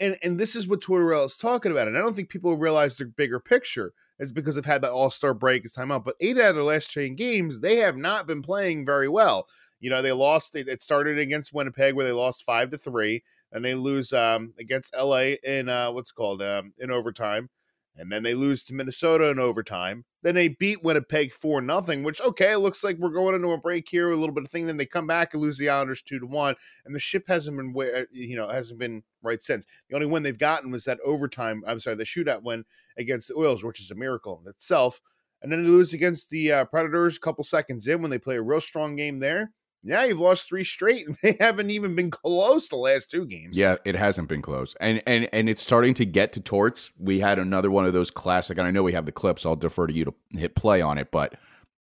And 0.00 0.16
and 0.22 0.38
this 0.38 0.56
is 0.56 0.66
what 0.66 0.80
Tortorella 0.80 1.26
is 1.26 1.36
talking 1.36 1.70
about. 1.70 1.86
And 1.86 1.98
I 1.98 2.00
don't 2.00 2.16
think 2.16 2.30
people 2.30 2.56
realize 2.56 2.96
the 2.96 3.04
bigger 3.04 3.40
picture. 3.40 3.92
It's 4.18 4.32
because 4.32 4.54
they've 4.54 4.64
had 4.64 4.82
the 4.82 4.92
all-star 4.92 5.34
break, 5.34 5.64
it's 5.64 5.74
time 5.74 5.90
out. 5.90 6.04
But 6.04 6.16
eight 6.20 6.38
out 6.38 6.50
of 6.50 6.56
the 6.56 6.62
last 6.62 6.92
10 6.92 7.16
games, 7.16 7.60
they 7.60 7.76
have 7.76 7.96
not 7.96 8.26
been 8.26 8.42
playing 8.42 8.86
very 8.86 9.08
well. 9.08 9.48
You 9.80 9.90
know, 9.90 10.02
they 10.02 10.12
lost. 10.12 10.54
It 10.54 10.82
started 10.82 11.18
against 11.18 11.52
Winnipeg 11.52 11.94
where 11.94 12.06
they 12.06 12.12
lost 12.12 12.44
five 12.44 12.70
to 12.70 12.78
three, 12.78 13.22
and 13.52 13.64
they 13.64 13.74
lose 13.74 14.12
um, 14.12 14.54
against 14.58 14.94
LA 14.96 15.34
in 15.44 15.68
uh, 15.68 15.90
what's 15.92 16.10
called 16.10 16.42
um, 16.42 16.72
in 16.78 16.90
overtime, 16.90 17.50
and 17.96 18.10
then 18.10 18.22
they 18.22 18.34
lose 18.34 18.64
to 18.64 18.74
Minnesota 18.74 19.26
in 19.26 19.38
overtime. 19.38 20.04
Then 20.22 20.34
they 20.34 20.48
beat 20.48 20.82
Winnipeg 20.82 21.32
four 21.32 21.60
nothing, 21.60 22.02
which 22.02 22.20
okay, 22.20 22.56
looks 22.56 22.82
like 22.82 22.96
we're 22.98 23.10
going 23.10 23.34
into 23.34 23.52
a 23.52 23.58
break 23.58 23.88
here, 23.88 24.10
a 24.10 24.16
little 24.16 24.34
bit 24.34 24.44
of 24.44 24.50
thing. 24.50 24.66
Then 24.66 24.76
they 24.76 24.86
come 24.86 25.06
back 25.06 25.34
and 25.34 25.42
lose 25.42 25.58
the 25.58 25.68
Islanders 25.68 26.02
two 26.02 26.18
to 26.18 26.26
one, 26.26 26.54
and 26.84 26.94
the 26.94 27.00
ship 27.00 27.24
hasn't 27.28 27.56
been 27.56 27.72
where 27.72 28.06
you 28.10 28.36
know 28.36 28.48
hasn't 28.48 28.78
been 28.78 29.02
right 29.22 29.42
since. 29.42 29.66
The 29.88 29.94
only 29.94 30.06
win 30.06 30.22
they've 30.22 30.38
gotten 30.38 30.70
was 30.70 30.84
that 30.84 31.00
overtime. 31.04 31.62
I'm 31.66 31.80
sorry, 31.80 31.96
the 31.96 32.04
shootout 32.04 32.42
win 32.42 32.64
against 32.96 33.28
the 33.28 33.34
Oilers, 33.34 33.62
which 33.64 33.80
is 33.80 33.90
a 33.90 33.94
miracle 33.94 34.40
in 34.44 34.50
itself. 34.50 35.00
And 35.42 35.52
then 35.52 35.62
they 35.62 35.68
lose 35.68 35.92
against 35.92 36.30
the 36.30 36.52
uh, 36.52 36.64
Predators 36.64 37.18
a 37.18 37.20
couple 37.20 37.44
seconds 37.44 37.86
in 37.86 38.00
when 38.00 38.10
they 38.10 38.18
play 38.18 38.36
a 38.36 38.42
real 38.42 38.62
strong 38.62 38.96
game 38.96 39.18
there. 39.18 39.52
Yeah, 39.86 40.04
you've 40.04 40.18
lost 40.18 40.48
three 40.48 40.64
straight, 40.64 41.06
and 41.06 41.16
they 41.22 41.36
haven't 41.38 41.70
even 41.70 41.94
been 41.94 42.10
close 42.10 42.68
the 42.68 42.76
last 42.76 43.10
two 43.10 43.26
games. 43.26 43.56
Yeah, 43.56 43.76
it 43.84 43.94
hasn't 43.94 44.28
been 44.28 44.42
close, 44.42 44.74
and 44.80 45.02
and 45.06 45.28
and 45.32 45.48
it's 45.48 45.62
starting 45.62 45.94
to 45.94 46.06
get 46.06 46.32
to 46.32 46.40
torts. 46.40 46.90
We 46.98 47.20
had 47.20 47.38
another 47.38 47.70
one 47.70 47.84
of 47.84 47.92
those 47.92 48.10
classic, 48.10 48.58
and 48.58 48.66
I 48.66 48.70
know 48.70 48.82
we 48.82 48.94
have 48.94 49.06
the 49.06 49.12
clips. 49.12 49.42
So 49.42 49.50
I'll 49.50 49.56
defer 49.56 49.86
to 49.86 49.92
you 49.92 50.06
to 50.06 50.14
hit 50.30 50.56
play 50.56 50.80
on 50.80 50.96
it, 50.96 51.10
but 51.10 51.34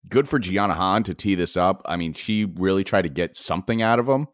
good 0.09 0.27
for 0.27 0.39
Gianna 0.39 0.73
Hahn 0.73 1.03
to 1.03 1.13
tee 1.13 1.35
this 1.35 1.55
up. 1.55 1.83
I 1.85 1.95
mean, 1.95 2.13
she 2.13 2.45
really 2.45 2.83
tried 2.83 3.03
to 3.03 3.09
get 3.09 3.37
something 3.37 3.81
out 3.81 3.99
of 3.99 4.07
him. 4.09 4.27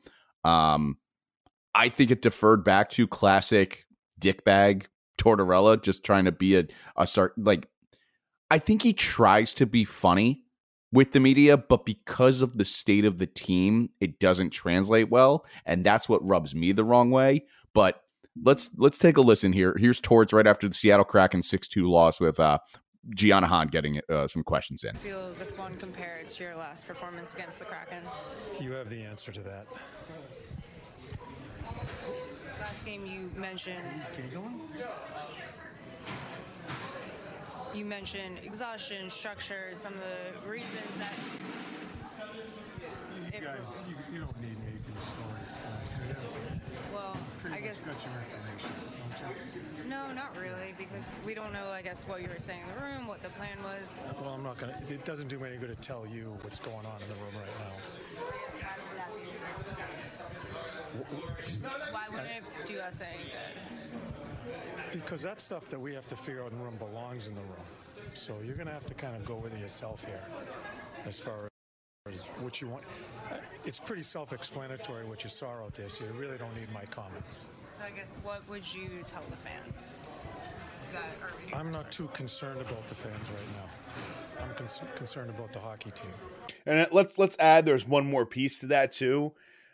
Um, 0.45 0.97
I 1.75 1.89
think 1.89 2.09
it 2.09 2.21
deferred 2.21 2.63
back 2.63 2.89
to 2.91 3.05
classic 3.05 3.85
dickbag 4.19 4.85
Tortorella 5.17 5.81
just 5.81 6.03
trying 6.03 6.25
to 6.25 6.31
be 6.31 6.55
a 6.57 6.65
a 6.95 7.05
start 7.05 7.33
like 7.37 7.67
I 8.49 8.59
think 8.59 8.81
he 8.81 8.93
tries 8.93 9.53
to 9.55 9.65
be 9.65 9.83
funny 9.83 10.43
with 10.91 11.11
the 11.11 11.19
media, 11.19 11.57
but 11.57 11.85
because 11.85 12.41
of 12.41 12.57
the 12.57 12.65
state 12.65 13.05
of 13.05 13.17
the 13.17 13.27
team, 13.27 13.89
it 13.99 14.19
doesn't 14.19 14.51
translate 14.51 15.09
well, 15.09 15.45
and 15.65 15.83
that's 15.83 16.07
what 16.07 16.25
rubs 16.25 16.55
me 16.55 16.71
the 16.71 16.83
wrong 16.83 17.11
way. 17.11 17.45
But 17.73 18.01
let's 18.41 18.71
let's 18.77 18.97
take 18.97 19.17
a 19.17 19.21
listen 19.21 19.53
here. 19.53 19.75
Here's 19.77 19.99
Torts 19.99 20.33
right 20.33 20.47
after 20.47 20.67
the 20.67 20.73
Seattle 20.73 21.05
Kraken 21.05 21.43
six 21.43 21.67
two 21.67 21.89
loss 21.89 22.19
with 22.19 22.39
uh, 22.39 22.59
Gianna 23.13 23.47
Hahn 23.47 23.67
getting 23.67 24.01
uh, 24.09 24.27
some 24.27 24.43
questions 24.43 24.83
in. 24.83 24.95
Feel 24.95 25.31
this 25.39 25.57
one 25.57 25.75
compared 25.77 26.27
to 26.29 26.43
your 26.43 26.55
last 26.55 26.87
performance 26.87 27.33
against 27.33 27.59
the 27.59 27.65
Kraken? 27.65 28.03
You 28.59 28.71
have 28.73 28.89
the 28.89 29.01
answer 29.03 29.31
to 29.31 29.41
that. 29.41 29.67
Last 32.59 32.85
game 32.85 33.05
you 33.05 33.29
mentioned. 33.39 33.85
You 37.77 37.85
mentioned 37.85 38.39
exhaustion, 38.43 39.07
structure, 39.07 39.69
some 39.73 39.93
of 39.93 39.99
the 39.99 40.49
reasons 40.49 40.73
that. 40.97 41.13
You 43.31 43.39
guys, 43.39 43.85
you, 43.87 43.95
you 44.11 44.19
don't 44.21 44.41
need 44.41 44.57
me 44.57 44.73
for 44.83 44.93
your 44.93 45.01
stories 45.05 45.61
tonight. 45.61 46.59
well, 46.91 47.15
Pretty 47.37 47.55
I 47.55 47.59
much 47.59 47.69
guess 47.69 47.79
got 47.81 48.01
your 48.01 48.13
information, 48.25 48.71
don't 49.21 49.83
you? 49.85 49.89
no, 49.91 50.11
not 50.11 50.35
really, 50.35 50.73
because 50.75 51.13
we 51.23 51.35
don't 51.35 51.53
know. 51.53 51.67
I 51.69 51.83
guess 51.83 52.07
what 52.07 52.23
you 52.23 52.29
were 52.29 52.39
saying 52.39 52.61
in 52.61 52.67
the 52.73 52.81
room, 52.81 53.05
what 53.05 53.21
the 53.21 53.29
plan 53.29 53.57
was. 53.63 53.93
Well, 54.23 54.33
I'm 54.33 54.41
not 54.41 54.57
gonna. 54.57 54.73
It 54.89 55.05
doesn't 55.05 55.27
do 55.27 55.37
me 55.37 55.49
any 55.49 55.57
good 55.57 55.69
to 55.69 55.75
tell 55.75 56.07
you 56.07 56.35
what's 56.41 56.57
going 56.57 56.83
on 56.87 56.99
in 57.03 57.09
the 57.09 57.15
room 57.17 57.35
right 57.35 57.45
now. 57.59 57.75
Why 61.91 62.07
wouldn't 62.09 62.27
it 62.27 62.43
do 62.65 62.79
us 62.79 63.01
any 63.01 63.25
good? 63.25 64.06
Because 64.91 65.21
that's 65.21 65.43
stuff 65.43 65.67
that 65.69 65.79
we 65.79 65.93
have 65.93 66.07
to 66.07 66.15
figure 66.15 66.43
out 66.43 66.51
in 66.51 66.57
the 66.57 66.63
room 66.63 66.75
belongs 66.77 67.27
in 67.27 67.35
the 67.35 67.41
room. 67.41 67.65
So 68.13 68.35
you're 68.45 68.55
gonna 68.55 68.71
have 68.71 68.85
to 68.87 68.93
kind 68.93 69.15
of 69.15 69.25
go 69.25 69.35
with 69.35 69.57
yourself 69.59 70.03
here, 70.05 70.21
as 71.05 71.19
far 71.19 71.49
as 72.09 72.25
what 72.41 72.61
you 72.61 72.67
want. 72.69 72.83
Uh, 73.29 73.35
It's 73.65 73.79
pretty 73.79 74.03
self-explanatory 74.03 75.05
what 75.05 75.23
you 75.23 75.29
saw 75.29 75.51
out 75.63 75.73
there, 75.73 75.89
so 75.89 76.05
you 76.05 76.11
really 76.11 76.37
don't 76.37 76.55
need 76.55 76.71
my 76.71 76.85
comments. 76.85 77.47
So 77.77 77.83
I 77.83 77.91
guess 77.91 78.15
what 78.23 78.47
would 78.49 78.73
you 78.73 78.89
tell 79.05 79.23
the 79.29 79.35
fans? 79.35 79.91
That 80.93 81.03
are 81.21 81.59
I'm 81.59 81.69
not 81.71 81.91
too 81.91 82.07
concerned 82.13 82.61
about 82.61 82.87
the 82.87 82.95
fans 82.95 83.29
right 83.29 83.55
now. 83.57 84.43
I'm 84.43 84.55
cons- 84.55 84.81
concerned 84.95 85.29
about 85.29 85.51
the 85.51 85.59
hockey 85.59 85.91
team. 85.91 86.13
And 86.65 86.87
let's 86.91 87.17
let's 87.17 87.37
add 87.39 87.65
there's 87.65 87.85
one 87.85 88.05
more 88.05 88.25
piece 88.25 88.59
to 88.59 88.67
that 88.67 88.93
too, 88.93 89.33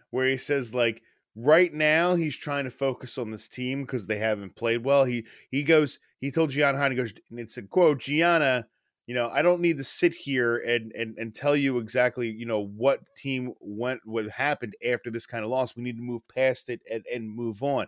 where 0.10 0.26
he 0.28 0.38
says 0.38 0.74
like 0.74 1.04
right 1.36 1.74
now 1.74 2.16
he's 2.16 2.36
trying 2.36 2.66
to 2.66 2.72
focus 2.72 3.18
on 3.18 3.32
this 3.32 3.48
team 3.48 3.82
because 3.82 4.08
they 4.08 4.18
haven't 4.18 4.56
played 4.56 4.84
well. 4.84 5.04
He 5.06 5.26
he 5.50 5.64
goes 5.64 6.00
he 6.20 6.32
told 6.32 6.52
Gianna 6.52 6.78
Hahn, 6.78 6.92
he 6.92 6.98
goes 6.98 7.14
and 7.30 7.40
it 7.40 7.52
said 7.52 7.70
quote 7.70 8.00
Gianna, 8.00 8.68
you 9.08 9.16
know 9.16 9.30
I 9.30 9.42
don't 9.42 9.62
need 9.62 9.78
to 9.78 9.84
sit 9.84 10.14
here 10.14 10.58
and 10.58 10.92
and 10.94 11.18
and 11.18 11.34
tell 11.34 11.56
you 11.56 11.80
exactly 11.80 12.30
you 12.30 12.46
know 12.46 12.66
what 12.66 13.02
team 13.18 13.54
went 13.60 14.02
what 14.06 14.30
happened 14.30 14.76
after 14.88 15.10
this 15.10 15.26
kind 15.26 15.44
of 15.44 15.50
loss. 15.50 15.76
We 15.76 15.84
need 15.84 15.98
to 15.98 16.04
move 16.04 16.28
past 16.28 16.70
it 16.70 16.82
and 16.92 17.04
and 17.14 17.30
move 17.30 17.64
on. 17.64 17.88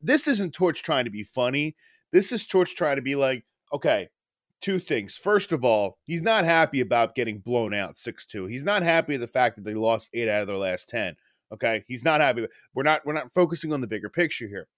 This 0.00 0.28
isn't 0.28 0.52
Torts 0.52 0.80
trying 0.80 1.04
to 1.06 1.10
be 1.10 1.24
funny. 1.24 1.76
This 2.12 2.30
is 2.30 2.46
Torts 2.46 2.72
trying 2.72 2.96
to 2.96 3.02
be 3.02 3.16
like 3.16 3.44
okay 3.72 4.08
two 4.60 4.78
things. 4.78 5.18
First 5.18 5.52
of 5.52 5.62
all, 5.62 5.98
he's 6.04 6.22
not 6.22 6.46
happy 6.46 6.80
about 6.80 7.14
getting 7.14 7.38
blown 7.38 7.74
out 7.74 7.96
6-2. 7.96 8.48
He's 8.48 8.64
not 8.64 8.82
happy 8.82 9.12
at 9.12 9.20
the 9.20 9.26
fact 9.26 9.56
that 9.56 9.64
they 9.64 9.74
lost 9.74 10.08
8 10.14 10.26
out 10.26 10.40
of 10.40 10.46
their 10.46 10.56
last 10.56 10.88
10. 10.88 11.16
Okay? 11.52 11.84
He's 11.88 12.04
not 12.04 12.20
happy. 12.20 12.46
We're 12.74 12.82
not 12.82 13.02
we're 13.04 13.12
not 13.12 13.32
focusing 13.34 13.72
on 13.72 13.80
the 13.80 13.86
bigger 13.86 14.08
picture 14.08 14.48
here. 14.48 14.68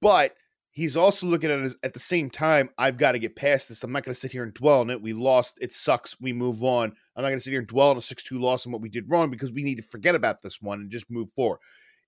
But 0.00 0.34
he's 0.76 0.96
also 0.96 1.26
looking 1.26 1.50
at 1.50 1.58
it 1.58 1.64
as 1.64 1.76
at 1.82 1.94
the 1.94 2.00
same 2.00 2.30
time, 2.30 2.70
I've 2.76 2.98
got 2.98 3.12
to 3.12 3.18
get 3.18 3.34
past 3.34 3.68
this. 3.68 3.82
I'm 3.82 3.92
not 3.92 4.04
going 4.04 4.14
to 4.14 4.20
sit 4.20 4.32
here 4.32 4.42
and 4.42 4.52
dwell 4.52 4.80
on 4.80 4.90
it. 4.90 5.00
We 5.00 5.12
lost. 5.14 5.56
It 5.60 5.72
sucks. 5.72 6.20
We 6.20 6.32
move 6.32 6.62
on. 6.62 6.92
I'm 7.16 7.22
not 7.22 7.28
going 7.30 7.38
to 7.38 7.42
sit 7.42 7.50
here 7.50 7.60
and 7.60 7.68
dwell 7.68 7.90
on 7.90 7.96
a 7.96 8.00
6-2 8.00 8.40
loss 8.40 8.66
and 8.66 8.72
what 8.72 8.82
we 8.82 8.90
did 8.90 9.08
wrong 9.08 9.30
because 9.30 9.50
we 9.50 9.62
need 9.62 9.76
to 9.76 9.82
forget 9.82 10.14
about 10.14 10.42
this 10.42 10.60
one 10.60 10.80
and 10.80 10.90
just 10.90 11.10
move 11.10 11.28
forward. 11.34 11.60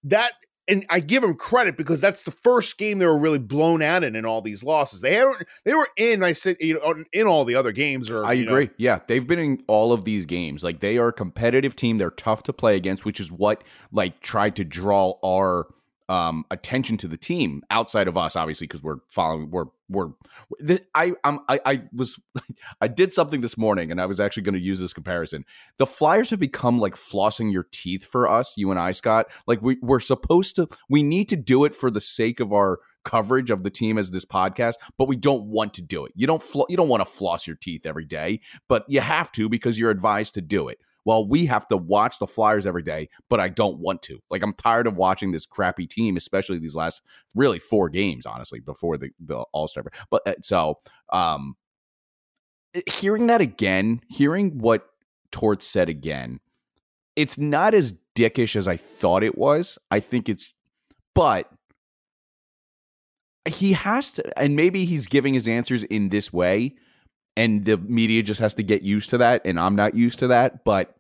That 0.05 0.33
and 0.69 0.85
I 0.91 1.01
give 1.01 1.23
them 1.23 1.35
credit 1.35 1.77
because 1.77 2.01
that's 2.01 2.23
the 2.23 2.31
first 2.31 2.79
game 2.79 2.99
they 2.99 3.07
were 3.07 3.19
really 3.19 3.39
blown 3.39 3.83
out 3.83 4.05
in 4.05 4.15
in 4.15 4.25
all 4.25 4.43
these 4.43 4.63
losses. 4.63 5.01
They 5.01 5.15
haven't 5.15 5.47
they 5.65 5.75
were 5.75 5.89
in 5.97 6.23
I 6.23 6.33
said 6.33 6.57
you 6.61 6.75
know 6.75 7.05
in 7.13 7.27
all 7.27 7.45
the 7.45 7.55
other 7.55 7.73
games 7.73 8.11
or 8.11 8.25
I 8.25 8.33
you 8.33 8.45
know, 8.45 8.53
agree. 8.53 8.71
yeah, 8.77 9.01
they've 9.07 9.27
been 9.27 9.39
in 9.39 9.65
all 9.67 9.93
of 9.93 10.05
these 10.05 10.27
games. 10.27 10.63
Like 10.63 10.81
they 10.81 10.99
are 10.99 11.09
a 11.09 11.13
competitive 11.13 11.75
team. 11.75 11.99
They're 11.99 12.11
tough 12.11 12.43
to 12.45 12.53
play 12.53 12.77
against, 12.77 13.05
which 13.05 13.21
is 13.21 13.33
what 13.33 13.65
like 13.91 14.21
tried 14.21 14.57
to 14.57 14.65
draw 14.65 15.15
our 15.25 15.67
um 16.09 16.45
attention 16.51 16.97
to 16.99 17.09
the 17.09 17.17
team 17.17 17.63
outside 17.71 18.09
of 18.09 18.17
us, 18.17 18.37
obviously, 18.37 18.67
because 18.67 18.83
we're 18.83 18.99
following. 19.09 19.51
We're 19.51 19.67
we're. 19.89 20.09
The, 20.59 20.83
I 20.95 21.13
I'm 21.25 21.41
I, 21.49 21.61
I 21.65 21.83
was 21.93 22.19
I 22.81 22.89
did 22.89 23.13
something 23.13 23.41
this 23.41 23.59
morning, 23.59 23.91
and 23.91 24.01
I 24.01 24.07
was 24.07 24.21
actually 24.21 24.45
going 24.45 24.55
to 24.55 24.61
use 24.61 24.81
this 24.81 24.93
comparison. 24.93 25.45
The 25.77 25.87
Flyers 25.87 26.31
have 26.31 26.41
become 26.41 26.79
like 26.79 26.95
flossing 26.95 27.53
your 27.53 27.67
teeth 27.71 28.05
for 28.05 28.29
us, 28.29 28.57
you 28.57 28.71
and 28.71 28.81
I, 28.81 28.93
Scott. 28.93 29.27
Like 29.47 29.61
we 29.63 29.77
we're 29.83 30.01
supposed 30.01 30.57
to. 30.57 30.69
We 30.89 31.03
need 31.03 31.29
to 31.29 31.37
do 31.37 31.65
it 31.65 31.75
for 31.75 31.91
the 31.91 32.01
sake 32.01 32.41
of 32.41 32.53
our 32.53 32.81
coverage 33.05 33.51
of 33.51 33.63
the 33.63 33.71
team 33.71 33.97
as 33.97 34.11
this 34.11 34.25
podcast, 34.25 34.75
but 34.99 35.09
we 35.09 35.17
don't 35.17 35.45
want 35.45 35.73
to 35.75 35.83
do 35.83 36.05
it. 36.05 36.13
You 36.15 36.27
don't 36.27 36.43
fl- 36.43 36.67
you 36.69 36.77
don't 36.77 36.89
want 36.89 37.01
to 37.01 37.11
floss 37.11 37.47
your 37.47 37.57
teeth 37.57 37.87
every 37.87 38.05
day, 38.05 38.41
but 38.69 38.85
you 38.89 39.01
have 39.01 39.33
to 39.33 39.49
because 39.49 39.79
you're 39.79 39.91
advised 39.91 40.35
to 40.35 40.41
do 40.41 40.69
it. 40.69 40.79
Well, 41.09 41.27
we 41.27 41.47
have 41.47 41.67
to 41.69 41.79
watch 41.79 42.19
the 42.19 42.27
Flyers 42.27 42.67
every 42.67 42.83
day, 42.83 43.09
but 43.31 43.41
I 43.41 43.49
don't 43.49 43.79
want 43.79 44.03
to. 44.03 44.19
Like 44.29 44.43
I'm 44.43 44.53
tired 44.53 44.87
of 44.87 44.99
watching 44.99 45.33
this 45.33 45.47
crappy 45.47 45.87
team, 45.87 46.19
especially 46.19 46.59
these 46.59 46.75
last 46.75 47.01
really 47.35 47.59
four 47.59 47.89
games, 47.89 48.27
honestly, 48.27 48.61
before 48.61 48.99
the 48.99 49.09
the 49.19 49.39
All 49.55 49.69
Star. 49.69 49.85
But 50.11 50.29
uh, 50.29 50.35
so 50.43 50.81
um 51.11 51.57
hearing 52.87 53.27
that 53.29 53.41
again, 53.41 54.03
hearing 54.11 54.59
what 54.59 54.87
Torts 55.33 55.67
said 55.67 55.89
again, 55.89 56.41
it's 57.17 57.39
not 57.39 57.73
as 57.73 57.95
dickish 58.15 58.55
as 58.55 58.69
I 58.69 58.77
thought 58.77 59.23
it 59.23 59.39
was. 59.39 59.79
I 59.91 60.01
think 60.01 60.29
it's 60.29 60.53
but 61.15 61.51
he 63.47 63.73
has 63.73 64.13
to 64.13 64.39
and 64.39 64.57
maybe 64.57 64.85
he's 64.85 65.07
giving 65.07 65.33
his 65.33 65.49
answers 65.49 65.85
in 65.85 66.11
this 66.11 66.35
way 66.35 66.75
and 67.35 67.65
the 67.65 67.79
media 67.79 68.23
just 68.23 68.41
has 68.41 68.53
to 68.57 68.63
get 68.63 68.83
used 68.83 69.09
to 69.09 69.17
that 69.17 69.41
and 69.47 69.59
I'm 69.59 69.75
not 69.75 69.95
used 69.95 70.19
to 70.19 70.27
that 70.27 70.65
but 70.65 70.98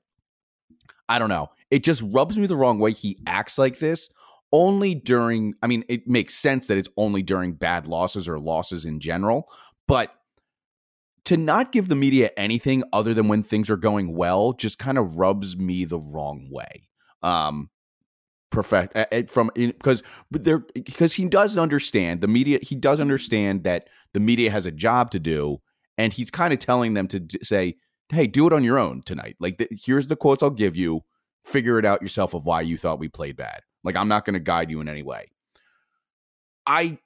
I 1.08 1.18
don't 1.18 1.28
know. 1.28 1.50
It 1.70 1.84
just 1.84 2.02
rubs 2.04 2.38
me 2.38 2.46
the 2.46 2.56
wrong 2.56 2.78
way 2.78 2.92
he 2.92 3.18
acts 3.26 3.58
like 3.58 3.78
this 3.78 4.08
only 4.52 4.94
during 4.94 5.54
I 5.62 5.66
mean 5.66 5.84
it 5.88 6.06
makes 6.06 6.34
sense 6.34 6.66
that 6.66 6.78
it's 6.78 6.88
only 6.96 7.22
during 7.22 7.52
bad 7.52 7.86
losses 7.86 8.28
or 8.28 8.38
losses 8.38 8.84
in 8.84 9.00
general 9.00 9.50
but 9.86 10.14
to 11.26 11.36
not 11.36 11.72
give 11.72 11.88
the 11.88 11.94
media 11.94 12.30
anything 12.36 12.82
other 12.92 13.12
than 13.12 13.28
when 13.28 13.42
things 13.42 13.68
are 13.68 13.76
going 13.76 14.16
well 14.16 14.52
just 14.52 14.78
kind 14.78 14.96
of 14.96 15.16
rubs 15.16 15.56
me 15.56 15.84
the 15.84 15.98
wrong 15.98 16.48
way. 16.50 16.88
Um 17.22 17.70
perfect 18.50 18.96
uh, 18.96 19.04
uh, 19.12 19.22
from 19.28 19.50
because 19.54 20.02
there 20.30 20.60
because 20.74 21.12
he 21.14 21.28
does 21.28 21.58
understand 21.58 22.22
the 22.22 22.28
media 22.28 22.58
he 22.62 22.74
does 22.74 22.98
understand 22.98 23.64
that 23.64 23.88
the 24.14 24.20
media 24.20 24.50
has 24.50 24.64
a 24.64 24.70
job 24.70 25.10
to 25.10 25.18
do 25.18 25.60
and 25.98 26.14
he's 26.14 26.30
kind 26.30 26.54
of 26.54 26.58
telling 26.58 26.94
them 26.94 27.06
to 27.06 27.20
say 27.42 27.76
hey 28.10 28.26
do 28.26 28.46
it 28.46 28.52
on 28.52 28.64
your 28.64 28.78
own 28.78 29.02
tonight. 29.02 29.36
Like 29.38 29.66
here's 29.70 30.06
the 30.06 30.16
quotes 30.16 30.42
i'll 30.42 30.50
give 30.50 30.76
you. 30.76 31.04
Figure 31.44 31.78
it 31.78 31.84
out 31.84 32.02
yourself 32.02 32.34
of 32.34 32.44
why 32.44 32.60
you 32.60 32.76
thought 32.76 32.98
we 32.98 33.08
played 33.08 33.36
bad. 33.36 33.60
Like 33.84 33.96
i'm 33.96 34.08
not 34.08 34.24
going 34.24 34.34
to 34.34 34.40
guide 34.40 34.70
you 34.70 34.80
in 34.80 34.88
any 34.88 35.02
way. 35.02 35.30
I 36.66 36.98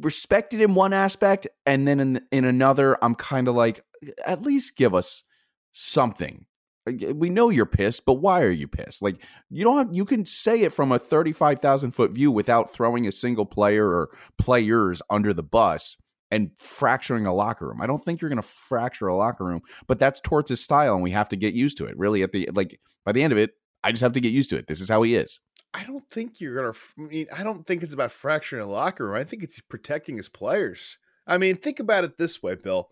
respected 0.00 0.60
in 0.60 0.74
one 0.74 0.92
aspect 0.92 1.46
and 1.66 1.86
then 1.86 2.00
in 2.00 2.22
in 2.32 2.44
another 2.44 2.96
i'm 3.04 3.14
kind 3.14 3.46
of 3.46 3.54
like 3.54 3.84
at 4.24 4.42
least 4.42 4.76
give 4.76 4.94
us 4.94 5.24
something. 5.72 6.46
We 6.86 7.28
know 7.28 7.50
you're 7.50 7.66
pissed 7.66 8.06
but 8.06 8.14
why 8.14 8.42
are 8.42 8.50
you 8.50 8.66
pissed? 8.66 9.02
Like 9.02 9.22
you 9.50 9.64
don't 9.64 9.78
have, 9.78 9.94
you 9.94 10.04
can 10.04 10.24
say 10.24 10.62
it 10.62 10.72
from 10.72 10.90
a 10.92 10.98
35,000 10.98 11.90
foot 11.90 12.12
view 12.12 12.30
without 12.30 12.72
throwing 12.72 13.06
a 13.06 13.12
single 13.12 13.46
player 13.46 13.88
or 13.88 14.10
players 14.38 15.02
under 15.10 15.34
the 15.34 15.42
bus 15.42 15.98
and 16.30 16.50
fracturing 16.58 17.26
a 17.26 17.34
locker 17.34 17.66
room. 17.66 17.80
I 17.80 17.86
don't 17.86 18.02
think 18.04 18.20
you're 18.20 18.30
going 18.30 18.42
to 18.42 18.46
fracture 18.46 19.08
a 19.08 19.16
locker 19.16 19.44
room, 19.44 19.62
but 19.86 19.98
that's 19.98 20.20
Torts' 20.20 20.50
his 20.50 20.62
style 20.62 20.94
and 20.94 21.02
we 21.02 21.10
have 21.10 21.28
to 21.30 21.36
get 21.36 21.54
used 21.54 21.76
to 21.78 21.86
it. 21.86 21.98
Really 21.98 22.22
at 22.22 22.32
the 22.32 22.48
like 22.54 22.80
by 23.04 23.12
the 23.12 23.22
end 23.22 23.32
of 23.32 23.38
it, 23.38 23.52
I 23.82 23.90
just 23.90 24.02
have 24.02 24.12
to 24.12 24.20
get 24.20 24.32
used 24.32 24.50
to 24.50 24.56
it. 24.56 24.66
This 24.66 24.80
is 24.80 24.88
how 24.88 25.02
he 25.02 25.14
is. 25.14 25.40
I 25.72 25.84
don't 25.84 26.08
think 26.08 26.40
you're 26.40 26.56
gonna. 26.56 26.76
I 26.98 27.12
mean, 27.12 27.26
I 27.36 27.42
don't 27.42 27.66
think 27.66 27.82
it's 27.82 27.94
about 27.94 28.12
fracturing 28.12 28.62
a 28.62 28.66
locker 28.66 29.06
room. 29.06 29.16
I 29.16 29.24
think 29.24 29.42
it's 29.42 29.60
protecting 29.60 30.16
his 30.16 30.28
players. 30.28 30.98
I 31.26 31.38
mean, 31.38 31.56
think 31.56 31.78
about 31.78 32.04
it 32.04 32.18
this 32.18 32.42
way, 32.42 32.56
Bill. 32.56 32.88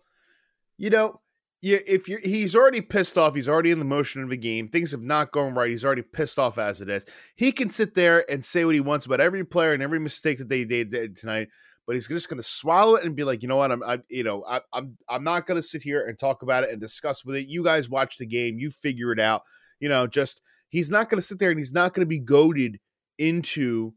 You 0.77 0.89
know, 0.89 1.19
you, 1.61 1.79
if 1.85 2.07
you're 2.07 2.21
he's 2.21 2.55
already 2.55 2.79
pissed 2.79 3.17
off, 3.17 3.35
he's 3.35 3.49
already 3.49 3.71
in 3.71 3.79
the 3.79 3.85
motion 3.85 4.23
of 4.23 4.29
the 4.29 4.37
game. 4.37 4.69
Things 4.69 4.91
have 4.91 5.01
not 5.01 5.31
gone 5.31 5.53
right. 5.53 5.69
He's 5.69 5.83
already 5.83 6.03
pissed 6.03 6.39
off 6.39 6.57
as 6.57 6.79
it 6.79 6.89
is. 6.89 7.05
He 7.35 7.51
can 7.51 7.69
sit 7.69 7.95
there 7.95 8.29
and 8.31 8.45
say 8.45 8.63
what 8.63 8.75
he 8.75 8.79
wants 8.79 9.05
about 9.05 9.19
every 9.19 9.43
player 9.43 9.73
and 9.73 9.83
every 9.83 9.99
mistake 9.99 10.37
that 10.37 10.47
they 10.47 10.63
did 10.63 11.17
tonight. 11.17 11.49
But 11.89 11.95
he's 11.95 12.07
just 12.07 12.29
going 12.29 12.37
to 12.37 12.47
swallow 12.47 12.93
it 12.93 13.03
and 13.03 13.15
be 13.15 13.23
like, 13.23 13.41
you 13.41 13.47
know 13.47 13.55
what? 13.55 13.71
I'm, 13.71 13.81
I, 13.81 13.97
you 14.09 14.23
know, 14.23 14.45
I, 14.47 14.61
I'm, 14.73 14.95
I'm 15.09 15.23
not 15.23 15.47
going 15.47 15.59
to 15.59 15.67
sit 15.67 15.81
here 15.81 16.05
and 16.05 16.19
talk 16.19 16.43
about 16.43 16.63
it 16.63 16.69
and 16.69 16.79
discuss 16.79 17.25
with 17.25 17.35
it. 17.35 17.47
You 17.47 17.63
guys 17.63 17.89
watch 17.89 18.19
the 18.19 18.27
game. 18.27 18.59
You 18.59 18.69
figure 18.69 19.11
it 19.11 19.19
out. 19.19 19.41
You 19.79 19.89
know, 19.89 20.05
just 20.05 20.39
he's 20.67 20.91
not 20.91 21.09
going 21.09 21.19
to 21.19 21.27
sit 21.27 21.39
there 21.39 21.49
and 21.49 21.57
he's 21.57 21.73
not 21.73 21.95
going 21.95 22.05
to 22.05 22.07
be 22.07 22.19
goaded 22.19 22.79
into 23.17 23.93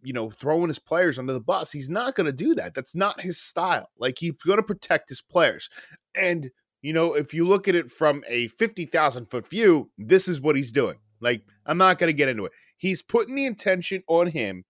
you 0.00 0.12
know, 0.12 0.30
throwing 0.30 0.68
his 0.68 0.78
players 0.78 1.18
under 1.18 1.32
the 1.32 1.40
bus. 1.40 1.72
He's 1.72 1.90
not 1.90 2.14
going 2.14 2.26
to 2.26 2.32
do 2.32 2.54
that. 2.54 2.72
That's 2.72 2.94
not 2.94 3.20
his 3.20 3.36
style. 3.36 3.90
Like 3.98 4.18
he's 4.20 4.34
going 4.46 4.58
to 4.58 4.62
protect 4.62 5.08
his 5.08 5.22
players. 5.22 5.68
And 6.14 6.52
you 6.82 6.92
know, 6.92 7.14
if 7.14 7.34
you 7.34 7.48
look 7.48 7.66
at 7.66 7.74
it 7.74 7.90
from 7.90 8.22
a 8.28 8.46
50,000 8.46 9.26
foot 9.26 9.50
view, 9.50 9.90
this 9.98 10.28
is 10.28 10.40
what 10.40 10.54
he's 10.54 10.70
doing. 10.70 10.98
Like, 11.20 11.42
I'm 11.66 11.78
not 11.78 11.98
going 11.98 12.08
to 12.10 12.16
get 12.16 12.28
into 12.28 12.44
it. 12.44 12.52
He's 12.76 13.02
putting 13.02 13.34
the 13.34 13.44
intention 13.44 14.04
on 14.06 14.28
him 14.28 14.64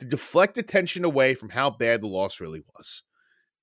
to 0.00 0.06
deflect 0.06 0.58
attention 0.58 1.04
away 1.04 1.34
from 1.34 1.50
how 1.50 1.70
bad 1.70 2.02
the 2.02 2.06
loss 2.06 2.40
really 2.40 2.62
was. 2.74 3.02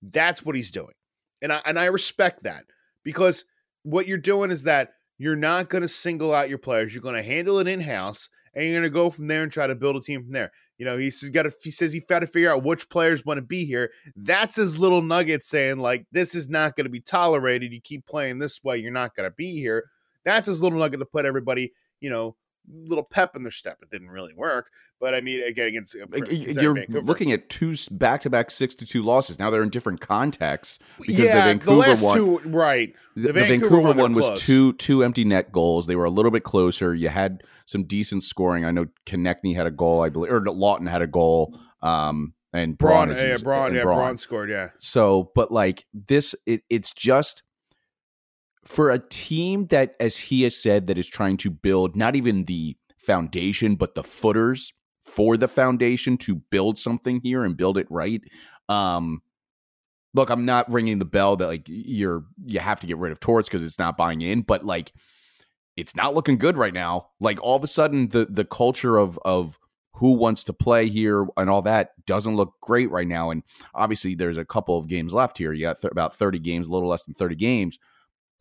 That's 0.02 0.44
what 0.44 0.56
he's 0.56 0.72
doing. 0.72 0.94
And 1.42 1.52
I 1.52 1.62
and 1.66 1.80
I 1.80 1.86
respect 1.86 2.44
that 2.44 2.64
because 3.04 3.46
what 3.84 4.08
you're 4.08 4.18
doing 4.18 4.52
is 4.52 4.64
that 4.64 4.94
you're 5.18 5.36
not 5.36 5.70
going 5.70 5.84
to 5.84 5.88
single 5.88 6.34
out 6.34 6.50
your 6.50 6.58
players. 6.58 6.94
You're 6.94 7.04
going 7.04 7.16
to 7.16 7.24
handle 7.24 7.60
it 7.60 7.68
in 7.68 7.82
house, 7.82 8.28
and 8.56 8.66
you're 8.66 8.74
going 8.74 8.84
to 8.84 8.90
go 8.90 9.10
from 9.10 9.28
there 9.28 9.44
and 9.44 9.52
try 9.52 9.68
to 9.68 9.76
build 9.76 9.96
a 9.96 10.02
team 10.02 10.24
from 10.24 10.32
there. 10.32 10.52
You 10.78 10.86
know, 10.86 10.98
he's 10.98 11.22
got 11.30 11.44
to. 11.44 11.54
He 11.62 11.70
says 11.70 11.94
he's 11.94 12.06
got 12.06 12.20
to 12.20 12.28
figure 12.28 12.52
out 12.52 12.64
which 12.64 12.90
players 12.90 13.24
want 13.24 13.38
to 13.38 13.44
be 13.44 13.66
here. 13.66 13.92
That's 14.16 14.56
his 14.56 14.80
little 14.80 15.04
nugget 15.04 15.44
saying 15.44 15.78
like, 15.78 16.06
this 16.12 16.34
is 16.34 16.50
not 16.50 16.76
going 16.76 16.86
to 16.86 16.92
be 16.92 17.02
tolerated. 17.02 17.72
You 17.72 17.82
keep 17.82 18.08
playing 18.08 18.40
this 18.40 18.64
way, 18.64 18.78
you're 18.78 18.92
not 18.92 19.16
going 19.16 19.30
to 19.30 19.36
be 19.36 19.60
here. 19.60 19.86
That's 20.26 20.48
his 20.48 20.64
little 20.64 20.80
nugget 20.80 21.00
to 21.00 21.06
put 21.06 21.26
everybody, 21.26 21.72
you 22.00 22.10
know, 22.10 22.36
little 22.70 23.03
pep 23.03 23.36
in 23.36 23.44
their 23.44 23.51
step. 23.51 23.80
It 23.82 23.89
didn't 23.89 24.10
really 24.10 24.34
work, 24.34 24.72
but 25.00 25.13
I 25.15 25.22
mean, 25.22 25.44
again, 25.44 25.68
against 25.68 25.96
uh, 25.96 26.06
you're 26.25 26.74
Vancouver. 26.74 27.01
looking 27.01 27.32
at 27.32 27.50
two 27.50 27.75
back 27.91 28.22
to 28.22 28.30
back 28.30 28.51
six 28.51 28.75
to 28.75 28.86
two 28.86 29.03
losses. 29.03 29.39
Now 29.39 29.50
they're 29.50 29.63
in 29.63 29.70
different 29.70 30.01
contexts 30.01 30.80
because 31.00 31.20
yeah, 31.20 31.36
the 31.36 31.53
Vancouver 31.53 31.77
last 31.77 32.01
one, 32.01 32.18
two, 32.18 32.39
right? 32.46 32.94
the, 33.15 33.27
the 33.27 33.34
Vancouver, 33.34 33.94
they're 33.94 34.03
one 34.03 34.13
was 34.13 34.25
close. 34.25 34.41
two 34.41 34.74
two 34.74 35.03
empty 35.03 35.24
net 35.24 35.51
goals. 35.51 35.88
They 35.88 35.96
were 35.96 36.06
a 36.06 36.12
little 36.12 36.32
bit 36.32 36.44
closer. 36.44 36.94
You 36.94 37.10
had 37.10 37.44
some 37.65 37.84
decent 37.84 38.24
scoring. 38.24 38.65
I 38.65 38.72
know 38.72 38.88
Konecny 39.06 39.56
had 39.56 39.68
a 39.68 39.72
goal, 39.72 40.03
I 40.03 40.10
believe, 40.10 40.32
or 40.32 40.41
Laughton 40.41 40.89
had 40.89 41.01
a 41.01 41.08
goal. 41.08 41.58
Um, 41.82 42.34
and 42.53 42.77
Braun, 42.77 43.08
Braun, 43.08 43.18
yeah, 43.18 43.38
Braun, 43.38 43.74
yeah, 43.74 43.84
Braun 43.84 44.18
scored, 44.18 44.50
yeah. 44.50 44.70
So, 44.77 45.32
but 45.36 45.51
like 45.51 45.86
this, 45.94 46.36
it, 46.46 46.63
it's 46.70 46.94
just 46.94 47.44
for 48.63 48.89
a 48.89 49.00
team 49.00 49.68
that, 49.68 49.96
as 50.00 50.18
he 50.18 50.44
has 50.44 50.56
said, 50.56 50.88
that 50.88 50.98
is 50.98 51.08
trying 51.08 51.38
to 51.38 51.50
build 51.50 51.96
not 51.96 52.15
even 52.15 52.46
the 52.46 52.75
foundation, 52.98 53.75
but 53.75 53.96
the 53.96 54.03
footers 54.03 54.74
for 55.03 55.36
the 55.36 55.48
foundation 55.48 56.18
to 56.18 56.36
build 56.36 56.77
something 56.77 57.20
here 57.24 57.44
and 57.44 57.58
build 57.58 57.77
it 57.77 57.88
right. 57.89 58.22
Um, 58.70 59.22
look, 60.13 60.30
I'm 60.30 60.46
not 60.46 60.72
ringing 60.72 61.00
the 61.00 61.06
bell 61.06 61.36
that 61.38 61.48
like 61.48 61.63
you're 61.65 62.25
you 62.46 62.60
have 62.60 62.80
to 62.82 62.88
get 62.88 62.98
rid 62.98 63.12
of 63.12 63.20
Torts 63.20 63.50
because 63.50 63.63
it's 63.63 63.80
not 63.80 63.98
buying 63.98 64.22
in, 64.22 64.41
but 64.41 64.63
like 64.63 64.94
it's 65.75 65.96
not 65.96 66.13
looking 66.13 66.38
good 66.38 66.56
right 66.56 66.74
now. 66.74 67.10
Like 67.20 67.41
all 67.41 67.56
of 67.56 67.63
a 67.63 67.68
sudden, 67.68 68.10
the 68.10 68.27
the 68.30 68.46
culture 68.46 68.98
of 68.98 69.20
of 69.25 69.58
who 69.96 70.13
wants 70.13 70.44
to 70.46 70.53
play 70.53 70.88
here 70.88 71.27
and 71.36 71.50
all 71.50 71.62
that 71.63 71.91
doesn't 72.06 72.36
look 72.36 72.53
great 72.62 72.89
right 72.89 73.08
now. 73.08 73.32
And 73.32 73.44
obviously, 73.74 74.15
there's 74.15 74.38
a 74.38 74.46
couple 74.46 74.77
of 74.77 74.88
games 74.88 75.13
left 75.13 75.38
here. 75.38 75.51
You 75.51 75.62
got 75.62 75.82
th- 75.82 75.91
about 75.91 76.15
30 76.15 76.39
games, 76.39 76.68
a 76.68 76.72
little 76.72 76.89
less 76.89 77.03
than 77.03 77.13
30 77.13 77.36
games 77.36 77.80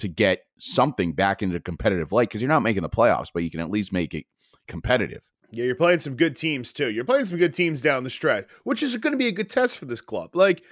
to 0.00 0.08
get 0.08 0.44
something 0.58 1.12
back 1.12 1.42
into 1.42 1.58
competitive 1.60 2.12
light 2.12 2.28
because 2.28 2.42
you're 2.42 2.48
not 2.48 2.62
making 2.62 2.82
the 2.82 2.88
playoffs, 2.88 3.30
but 3.32 3.42
you 3.42 3.50
can 3.50 3.60
at 3.60 3.70
least 3.70 3.92
make 3.92 4.14
it 4.14 4.26
competitive. 4.68 5.22
Yeah, 5.52 5.64
you're 5.64 5.74
playing 5.74 5.98
some 6.00 6.16
good 6.16 6.36
teams 6.36 6.72
too. 6.72 6.90
You're 6.90 7.04
playing 7.04 7.24
some 7.24 7.38
good 7.38 7.54
teams 7.54 7.82
down 7.82 8.04
the 8.04 8.10
stretch, 8.10 8.46
which 8.64 8.82
is 8.82 8.96
going 8.96 9.12
to 9.12 9.18
be 9.18 9.26
a 9.26 9.32
good 9.32 9.50
test 9.50 9.78
for 9.78 9.86
this 9.86 10.00
club. 10.00 10.36
Like, 10.36 10.64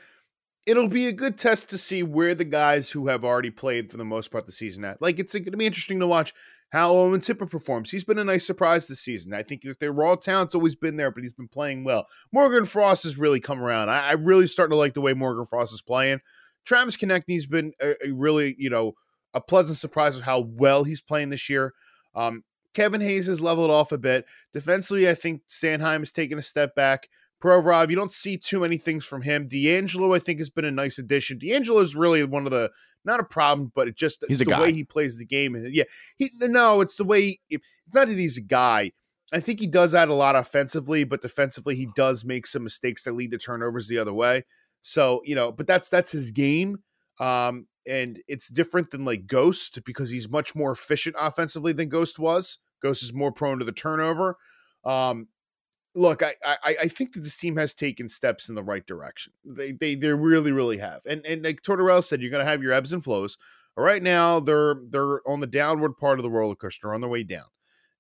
it'll 0.66 0.88
be 0.88 1.06
a 1.06 1.12
good 1.12 1.38
test 1.38 1.70
to 1.70 1.78
see 1.78 2.02
where 2.02 2.34
the 2.34 2.44
guys 2.44 2.90
who 2.90 3.08
have 3.08 3.24
already 3.24 3.50
played 3.50 3.90
for 3.90 3.96
the 3.96 4.04
most 4.04 4.30
part 4.30 4.46
the 4.46 4.52
season 4.52 4.84
at. 4.84 5.02
Like, 5.02 5.18
it's 5.18 5.32
going 5.32 5.44
to 5.44 5.56
be 5.56 5.66
interesting 5.66 5.98
to 6.00 6.06
watch 6.06 6.32
how 6.70 6.92
Owen 6.92 7.20
Tippett 7.20 7.50
performs. 7.50 7.90
He's 7.90 8.04
been 8.04 8.18
a 8.18 8.24
nice 8.24 8.46
surprise 8.46 8.86
this 8.86 9.00
season. 9.00 9.32
I 9.32 9.42
think 9.42 9.62
that 9.62 9.80
their 9.80 9.92
raw 9.92 10.14
talent's 10.14 10.54
always 10.54 10.76
been 10.76 10.96
there, 10.96 11.10
but 11.10 11.22
he's 11.22 11.32
been 11.32 11.48
playing 11.48 11.84
well. 11.84 12.06
Morgan 12.30 12.66
Frost 12.66 13.04
has 13.04 13.18
really 13.18 13.40
come 13.40 13.60
around. 13.60 13.88
I, 13.88 14.10
I 14.10 14.12
really 14.12 14.46
starting 14.46 14.74
to 14.74 14.78
like 14.78 14.94
the 14.94 15.00
way 15.00 15.14
Morgan 15.14 15.46
Frost 15.46 15.72
is 15.72 15.82
playing. 15.82 16.20
Travis 16.66 16.96
Konecny's 16.96 17.46
been 17.46 17.72
a, 17.80 17.94
a 18.06 18.12
really, 18.12 18.54
you 18.58 18.68
know, 18.68 18.92
a 19.38 19.40
pleasant 19.40 19.78
surprise 19.78 20.16
of 20.16 20.22
how 20.22 20.40
well 20.40 20.84
he's 20.84 21.00
playing 21.00 21.30
this 21.30 21.48
year. 21.48 21.72
Um, 22.14 22.42
Kevin 22.74 23.00
Hayes 23.00 23.26
has 23.26 23.40
leveled 23.40 23.70
off 23.70 23.92
a 23.92 23.98
bit. 23.98 24.24
Defensively, 24.52 25.08
I 25.08 25.14
think 25.14 25.42
Sanheim 25.48 26.00
has 26.00 26.12
taken 26.12 26.38
a 26.38 26.42
step 26.42 26.74
back. 26.74 27.08
Provorov, 27.42 27.88
you 27.88 27.96
don't 27.96 28.12
see 28.12 28.36
too 28.36 28.60
many 28.60 28.78
things 28.78 29.04
from 29.04 29.22
him. 29.22 29.48
DeAngelo, 29.48 30.14
I 30.14 30.18
think, 30.18 30.40
has 30.40 30.50
been 30.50 30.64
a 30.64 30.72
nice 30.72 30.98
addition. 30.98 31.38
DeAngelo 31.38 31.80
is 31.80 31.94
really 31.94 32.24
one 32.24 32.44
of 32.44 32.50
the 32.50 32.70
not 33.04 33.20
a 33.20 33.24
problem, 33.24 33.70
but 33.74 33.86
it 33.88 33.96
just 33.96 34.24
He's 34.26 34.40
the 34.40 34.44
guy. 34.44 34.60
way 34.60 34.72
he 34.72 34.84
plays 34.84 35.18
the 35.18 35.24
game. 35.24 35.54
And 35.54 35.72
yeah, 35.72 35.84
he 36.16 36.32
no, 36.40 36.80
it's 36.80 36.96
the 36.96 37.04
way 37.04 37.38
it's 37.48 37.64
not 37.94 38.08
that 38.08 38.18
he's 38.18 38.36
a 38.36 38.42
guy. 38.42 38.92
I 39.32 39.40
think 39.40 39.60
he 39.60 39.66
does 39.66 39.94
add 39.94 40.08
a 40.08 40.14
lot 40.14 40.36
offensively, 40.36 41.04
but 41.04 41.22
defensively 41.22 41.76
he 41.76 41.88
does 41.94 42.24
make 42.24 42.46
some 42.46 42.64
mistakes 42.64 43.04
that 43.04 43.12
lead 43.12 43.30
to 43.30 43.38
turnovers 43.38 43.86
the 43.86 43.98
other 43.98 44.12
way. 44.14 44.44
So, 44.82 45.20
you 45.24 45.34
know, 45.34 45.52
but 45.52 45.66
that's 45.66 45.88
that's 45.88 46.12
his 46.12 46.32
game. 46.32 46.78
Um, 47.20 47.66
and 47.88 48.20
it's 48.28 48.48
different 48.48 48.90
than 48.90 49.04
like 49.04 49.26
Ghost 49.26 49.78
because 49.84 50.10
he's 50.10 50.28
much 50.28 50.54
more 50.54 50.72
efficient 50.72 51.16
offensively 51.18 51.72
than 51.72 51.88
Ghost 51.88 52.18
was. 52.18 52.58
Ghost 52.82 53.02
is 53.02 53.12
more 53.12 53.32
prone 53.32 53.58
to 53.58 53.64
the 53.64 53.72
turnover. 53.72 54.36
Um, 54.84 55.28
look, 55.94 56.22
I, 56.22 56.34
I 56.44 56.76
I 56.82 56.88
think 56.88 57.12
that 57.12 57.20
this 57.20 57.36
team 57.36 57.56
has 57.56 57.74
taken 57.74 58.08
steps 58.08 58.48
in 58.48 58.54
the 58.54 58.62
right 58.62 58.86
direction. 58.86 59.32
They 59.44 59.72
they 59.72 59.94
they 59.94 60.12
really 60.12 60.52
really 60.52 60.78
have. 60.78 61.00
And 61.06 61.24
and 61.26 61.42
like 61.44 61.62
Tortorella 61.62 62.04
said, 62.04 62.20
you're 62.20 62.30
going 62.30 62.44
to 62.44 62.50
have 62.50 62.62
your 62.62 62.72
ebbs 62.72 62.92
and 62.92 63.02
flows. 63.02 63.36
Right 63.76 64.02
now, 64.02 64.40
they're 64.40 64.76
they're 64.90 65.26
on 65.28 65.40
the 65.40 65.46
downward 65.46 65.98
part 65.98 66.18
of 66.18 66.24
the 66.24 66.30
roller 66.30 66.56
coaster, 66.56 66.92
on 66.92 67.00
their 67.00 67.10
way 67.10 67.22
down, 67.22 67.46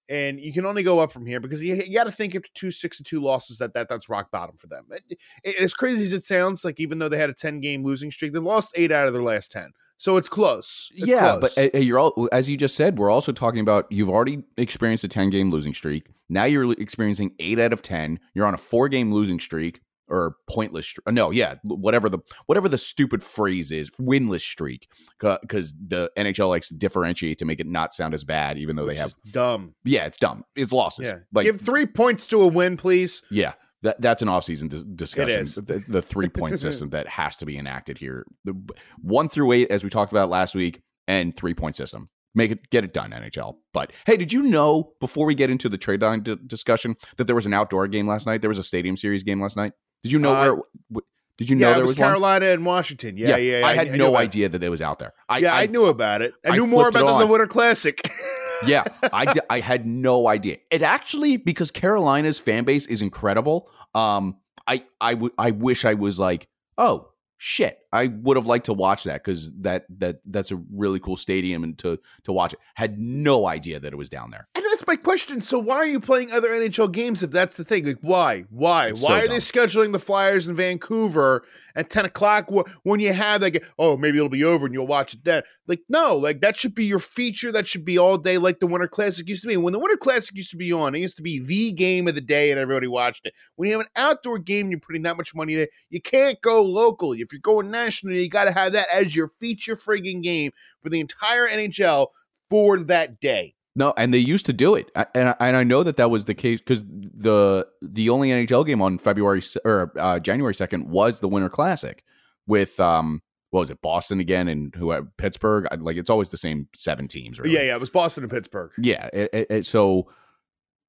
and 0.08 0.40
you 0.40 0.52
can 0.52 0.64
only 0.66 0.82
go 0.82 0.98
up 1.00 1.12
from 1.12 1.26
here 1.26 1.40
because 1.40 1.62
you, 1.62 1.74
you 1.74 1.94
got 1.94 2.04
to 2.04 2.12
think 2.12 2.34
after 2.34 2.48
two 2.54 2.70
six 2.70 2.98
and 2.98 3.06
two 3.06 3.20
losses 3.20 3.58
that 3.58 3.74
that 3.74 3.88
that's 3.88 4.08
rock 4.08 4.30
bottom 4.30 4.56
for 4.56 4.66
them. 4.66 4.86
It- 4.90 5.18
it- 5.44 5.56
as 5.60 5.74
crazy 5.74 6.02
as 6.02 6.12
it 6.12 6.24
sounds, 6.24 6.64
like 6.64 6.80
even 6.80 6.98
though 6.98 7.08
they 7.08 7.18
had 7.18 7.30
a 7.30 7.34
ten 7.34 7.60
game 7.60 7.84
losing 7.84 8.10
streak, 8.10 8.32
they 8.32 8.38
lost 8.38 8.72
eight 8.76 8.92
out 8.92 9.06
of 9.06 9.12
their 9.12 9.22
last 9.22 9.50
ten, 9.52 9.72
so 9.96 10.16
it's 10.16 10.28
close. 10.28 10.90
It's 10.94 11.06
yeah, 11.06 11.38
close. 11.38 11.54
but 11.54 11.74
uh, 11.74 11.78
you're 11.78 11.98
all 11.98 12.28
as 12.32 12.48
you 12.48 12.56
just 12.56 12.74
said. 12.76 12.98
We're 12.98 13.10
also 13.10 13.32
talking 13.32 13.60
about 13.60 13.86
you've 13.90 14.10
already 14.10 14.42
experienced 14.56 15.04
a 15.04 15.08
ten 15.08 15.30
game 15.30 15.50
losing 15.50 15.74
streak. 15.74 16.06
Now 16.28 16.44
you're 16.44 16.72
experiencing 16.72 17.32
eight 17.38 17.58
out 17.58 17.72
of 17.72 17.82
ten. 17.82 18.20
You're 18.34 18.46
on 18.46 18.54
a 18.54 18.58
four 18.58 18.88
game 18.88 19.12
losing 19.12 19.40
streak 19.40 19.80
or 20.08 20.36
pointless. 20.48 20.94
uh, 21.06 21.10
No, 21.10 21.30
yeah, 21.30 21.56
whatever 21.64 22.08
the 22.08 22.18
whatever 22.46 22.68
the 22.68 22.78
stupid 22.78 23.22
phrase 23.22 23.70
is, 23.72 23.90
winless 24.00 24.40
streak, 24.40 24.88
because 25.20 25.74
the 25.86 26.10
NHL 26.16 26.48
likes 26.48 26.68
to 26.68 26.74
differentiate 26.74 27.38
to 27.38 27.44
make 27.44 27.60
it 27.60 27.66
not 27.66 27.94
sound 27.94 28.14
as 28.14 28.24
bad, 28.24 28.58
even 28.58 28.76
though 28.76 28.86
Which 28.86 28.96
they 28.96 29.02
have. 29.02 29.14
dumb. 29.30 29.74
Yeah, 29.84 30.04
it's 30.06 30.18
dumb. 30.18 30.44
It's 30.56 30.72
losses. 30.72 31.06
Yeah, 31.06 31.18
like 31.32 31.44
give 31.44 31.60
three 31.60 31.86
points 31.86 32.26
to 32.28 32.40
a 32.42 32.46
win, 32.46 32.76
please. 32.76 33.22
yeah, 33.30 33.52
that 33.82 34.00
that's 34.00 34.22
an 34.22 34.28
offseason 34.28 34.68
dis- 34.68 34.82
discussion. 34.82 35.40
is. 35.40 35.54
The, 35.56 35.84
the 35.88 36.02
three 36.02 36.28
point 36.28 36.58
system 36.60 36.90
that 36.90 37.06
has 37.08 37.36
to 37.36 37.46
be 37.46 37.56
enacted 37.58 37.98
here. 37.98 38.24
The 38.44 38.54
one 39.00 39.28
through 39.28 39.52
eight, 39.52 39.70
as 39.70 39.84
we 39.84 39.90
talked 39.90 40.12
about 40.12 40.28
last 40.30 40.54
week, 40.54 40.82
and 41.06 41.36
three 41.36 41.54
point 41.54 41.76
system. 41.76 42.08
Make 42.34 42.50
it 42.52 42.70
get 42.70 42.84
it 42.84 42.92
done, 42.92 43.10
NHL. 43.10 43.54
But 43.72 43.90
hey, 44.06 44.16
did 44.16 44.32
you 44.32 44.42
know 44.42 44.92
before 45.00 45.26
we 45.26 45.34
get 45.34 45.48
into 45.50 45.68
the 45.68 45.78
trade 45.78 46.02
line 46.02 46.20
d- 46.22 46.36
discussion 46.46 46.94
that 47.16 47.24
there 47.24 47.34
was 47.34 47.46
an 47.46 47.54
outdoor 47.54 47.88
game 47.88 48.06
last 48.06 48.26
night? 48.26 48.42
There 48.42 48.50
was 48.50 48.58
a 48.58 48.62
Stadium 48.62 48.96
Series 48.96 49.22
game 49.24 49.40
last 49.40 49.56
night. 49.56 49.72
Did 50.02 50.12
you 50.12 50.18
know 50.18 50.32
Uh, 50.32 50.56
where? 50.88 51.02
Did 51.38 51.50
you 51.50 51.56
know 51.56 51.68
yeah, 51.68 51.74
there 51.74 51.78
it 51.78 51.82
was, 51.82 51.90
was, 51.92 51.98
one? 52.00 52.08
Carolina 52.08 52.46
and 52.46 52.66
Washington. 52.66 53.16
Yeah, 53.16 53.36
yeah. 53.36 53.64
I 53.64 53.76
had 53.76 53.92
knew 53.92 53.98
no 53.98 54.16
it. 54.16 54.18
idea 54.18 54.48
that 54.48 54.60
it 54.60 54.68
was 54.68 54.82
out 54.82 54.98
there. 54.98 55.14
I, 55.28 55.38
yeah, 55.38 55.54
I, 55.54 55.66
knew 55.66 55.86
about 55.86 56.20
it. 56.20 56.34
I, 56.44 56.48
I 56.48 56.56
knew 56.56 56.66
more 56.66 56.88
about 56.88 57.02
it 57.02 57.06
than 57.06 57.18
the. 57.20 57.26
Winter 57.28 57.46
Classic. 57.46 58.00
yeah, 58.66 58.82
I, 59.12 59.32
I 59.48 59.60
had 59.60 59.86
no 59.86 60.26
idea. 60.26 60.56
It 60.72 60.82
actually 60.82 61.36
because 61.36 61.70
Carolina's 61.70 62.40
fan 62.40 62.64
base 62.64 62.86
is 62.86 63.02
incredible. 63.02 63.70
Um, 63.94 64.38
I 64.66 64.84
I 65.00 65.14
would 65.14 65.32
I 65.38 65.52
wish 65.52 65.84
I 65.84 65.94
was 65.94 66.18
like, 66.18 66.48
oh 66.76 67.10
shit, 67.36 67.78
I 67.92 68.08
would 68.08 68.36
have 68.36 68.46
liked 68.46 68.66
to 68.66 68.74
watch 68.74 69.04
that 69.04 69.22
because 69.24 69.50
that 69.60 69.86
that 70.00 70.20
that's 70.26 70.50
a 70.50 70.56
really 70.74 70.98
cool 70.98 71.16
stadium 71.16 71.62
and 71.62 71.78
to 71.78 72.00
to 72.24 72.32
watch 72.32 72.52
it. 72.52 72.58
Had 72.74 72.98
no 72.98 73.46
idea 73.46 73.78
that 73.78 73.92
it 73.92 73.96
was 73.96 74.08
down 74.08 74.32
there. 74.32 74.48
And 74.56 74.64
that's 74.78 74.86
my 74.86 74.94
question. 74.94 75.42
So 75.42 75.58
why 75.58 75.74
are 75.74 75.86
you 75.86 75.98
playing 75.98 76.30
other 76.30 76.50
NHL 76.50 76.92
games 76.92 77.24
if 77.24 77.32
that's 77.32 77.56
the 77.56 77.64
thing? 77.64 77.84
Like 77.84 77.98
why? 78.00 78.44
Why? 78.48 78.88
It's 78.88 79.02
why 79.02 79.08
so 79.08 79.24
are 79.24 79.28
they 79.28 79.38
scheduling 79.38 79.90
the 79.90 79.98
Flyers 79.98 80.46
in 80.46 80.54
Vancouver 80.54 81.44
at 81.74 81.90
10 81.90 82.04
o'clock 82.04 82.48
when 82.84 83.00
you 83.00 83.12
have 83.12 83.42
like 83.42 83.64
oh 83.76 83.96
maybe 83.96 84.18
it'll 84.18 84.28
be 84.28 84.44
over 84.44 84.66
and 84.66 84.72
you'll 84.72 84.86
watch 84.86 85.14
it 85.14 85.24
then? 85.24 85.42
Like 85.66 85.80
no, 85.88 86.16
like 86.16 86.40
that 86.42 86.56
should 86.56 86.76
be 86.76 86.84
your 86.84 87.00
feature. 87.00 87.50
That 87.50 87.66
should 87.66 87.84
be 87.84 87.98
all 87.98 88.18
day 88.18 88.38
like 88.38 88.60
the 88.60 88.68
Winter 88.68 88.86
Classic 88.86 89.28
used 89.28 89.42
to 89.42 89.48
be. 89.48 89.56
When 89.56 89.72
the 89.72 89.80
Winter 89.80 89.96
Classic 89.96 90.36
used 90.36 90.52
to 90.52 90.56
be 90.56 90.72
on, 90.72 90.94
it 90.94 91.00
used 91.00 91.16
to 91.16 91.22
be 91.22 91.40
the 91.40 91.72
game 91.72 92.06
of 92.06 92.14
the 92.14 92.20
day 92.20 92.52
and 92.52 92.60
everybody 92.60 92.86
watched 92.86 93.26
it. 93.26 93.34
When 93.56 93.68
you 93.68 93.76
have 93.76 93.84
an 93.84 93.92
outdoor 93.96 94.38
game, 94.38 94.70
you're 94.70 94.78
putting 94.78 95.02
that 95.02 95.16
much 95.16 95.34
money 95.34 95.56
there. 95.56 95.68
You 95.90 96.00
can't 96.00 96.40
go 96.40 96.62
local. 96.62 97.14
If 97.14 97.32
you're 97.32 97.40
going 97.42 97.72
national, 97.72 98.14
you 98.14 98.28
got 98.28 98.44
to 98.44 98.52
have 98.52 98.72
that 98.72 98.86
as 98.94 99.16
your 99.16 99.32
feature 99.40 99.74
frigging 99.74 100.22
game 100.22 100.52
for 100.84 100.88
the 100.88 101.00
entire 101.00 101.48
NHL 101.48 102.08
for 102.48 102.78
that 102.78 103.18
day. 103.18 103.56
No, 103.78 103.94
and 103.96 104.12
they 104.12 104.18
used 104.18 104.44
to 104.46 104.52
do 104.52 104.74
it, 104.74 104.90
I- 104.96 105.06
and 105.14 105.28
I, 105.30 105.36
and 105.40 105.56
I 105.56 105.62
know 105.64 105.82
that 105.84 105.96
that 105.96 106.10
was 106.10 106.24
the 106.26 106.34
case 106.34 106.58
because 106.58 106.82
the 106.84 107.66
the 107.80 108.10
only 108.10 108.30
NHL 108.30 108.66
game 108.66 108.82
on 108.82 108.98
February 108.98 109.40
or 109.64 109.92
uh, 109.98 110.18
January 110.18 110.54
second 110.54 110.88
was 110.90 111.20
the 111.20 111.28
Winter 111.28 111.48
Classic 111.48 112.02
with 112.46 112.78
um 112.80 113.22
what 113.50 113.60
was 113.60 113.70
it 113.70 113.80
Boston 113.80 114.20
again 114.20 114.48
and 114.48 114.74
who 114.74 114.90
uh, 114.90 115.02
Pittsburgh 115.16 115.66
I- 115.70 115.76
like 115.76 115.96
it's 115.96 116.10
always 116.10 116.28
the 116.30 116.36
same 116.36 116.68
seven 116.74 117.08
teams 117.08 117.38
really. 117.40 117.54
Yeah, 117.54 117.62
yeah, 117.62 117.74
it 117.76 117.80
was 117.80 117.88
Boston 117.90 118.24
and 118.24 118.30
Pittsburgh. 118.32 118.72
yeah 118.78 119.08
it, 119.12 119.30
it, 119.32 119.46
it- 119.50 119.66
so 119.66 120.10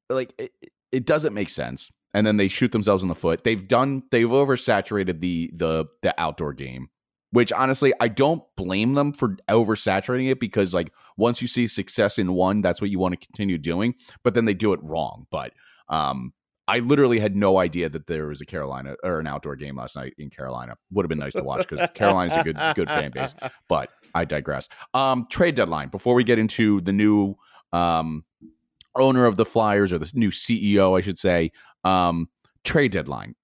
like 0.09 0.33
it, 0.37 0.51
it 0.91 1.05
doesn't 1.05 1.33
make 1.33 1.49
sense 1.49 1.91
and 2.13 2.25
then 2.25 2.37
they 2.37 2.47
shoot 2.47 2.71
themselves 2.71 3.03
in 3.03 3.09
the 3.09 3.15
foot. 3.15 3.43
They've 3.43 3.67
done 3.67 4.01
they've 4.11 4.27
oversaturated 4.27 5.19
the 5.19 5.51
the 5.53 5.85
the 6.01 6.19
outdoor 6.19 6.53
game, 6.53 6.89
which 7.31 7.51
honestly 7.51 7.93
I 7.99 8.07
don't 8.07 8.43
blame 8.55 8.93
them 8.93 9.13
for 9.13 9.37
oversaturating 9.49 10.31
it 10.31 10.39
because 10.39 10.73
like 10.73 10.91
once 11.17 11.41
you 11.41 11.47
see 11.47 11.67
success 11.67 12.17
in 12.17 12.33
one, 12.33 12.61
that's 12.61 12.81
what 12.81 12.89
you 12.89 12.99
want 12.99 13.19
to 13.19 13.25
continue 13.25 13.57
doing. 13.57 13.95
But 14.23 14.33
then 14.33 14.45
they 14.45 14.53
do 14.53 14.73
it 14.73 14.79
wrong. 14.81 15.27
But 15.29 15.53
um, 15.89 16.33
I 16.67 16.79
literally 16.79 17.19
had 17.19 17.35
no 17.35 17.57
idea 17.57 17.89
that 17.89 18.07
there 18.07 18.27
was 18.27 18.41
a 18.41 18.45
Carolina 18.45 18.95
or 19.03 19.19
an 19.19 19.27
outdoor 19.27 19.55
game 19.55 19.75
last 19.77 19.95
night 19.95 20.13
in 20.17 20.29
Carolina. 20.29 20.75
Would 20.91 21.03
have 21.03 21.09
been 21.09 21.19
nice 21.19 21.33
to 21.33 21.43
watch 21.43 21.67
because 21.67 21.89
Carolina's 21.93 22.37
a 22.37 22.43
good 22.43 22.57
good 22.75 22.87
fan 22.87 23.11
base. 23.11 23.33
But 23.67 23.89
I 24.13 24.25
digress. 24.25 24.69
Um, 24.93 25.27
trade 25.29 25.55
deadline. 25.55 25.89
Before 25.89 26.13
we 26.13 26.23
get 26.23 26.39
into 26.39 26.81
the 26.81 26.93
new 26.93 27.35
um, 27.73 28.23
owner 28.95 29.25
of 29.25 29.35
the 29.35 29.45
Flyers 29.45 29.91
or 29.91 29.97
the 29.97 30.11
new 30.13 30.29
CEO, 30.31 30.97
I 30.97 31.01
should 31.01 31.19
say. 31.19 31.51
Um, 31.83 32.29
trade 32.63 32.91
deadline. 32.91 33.35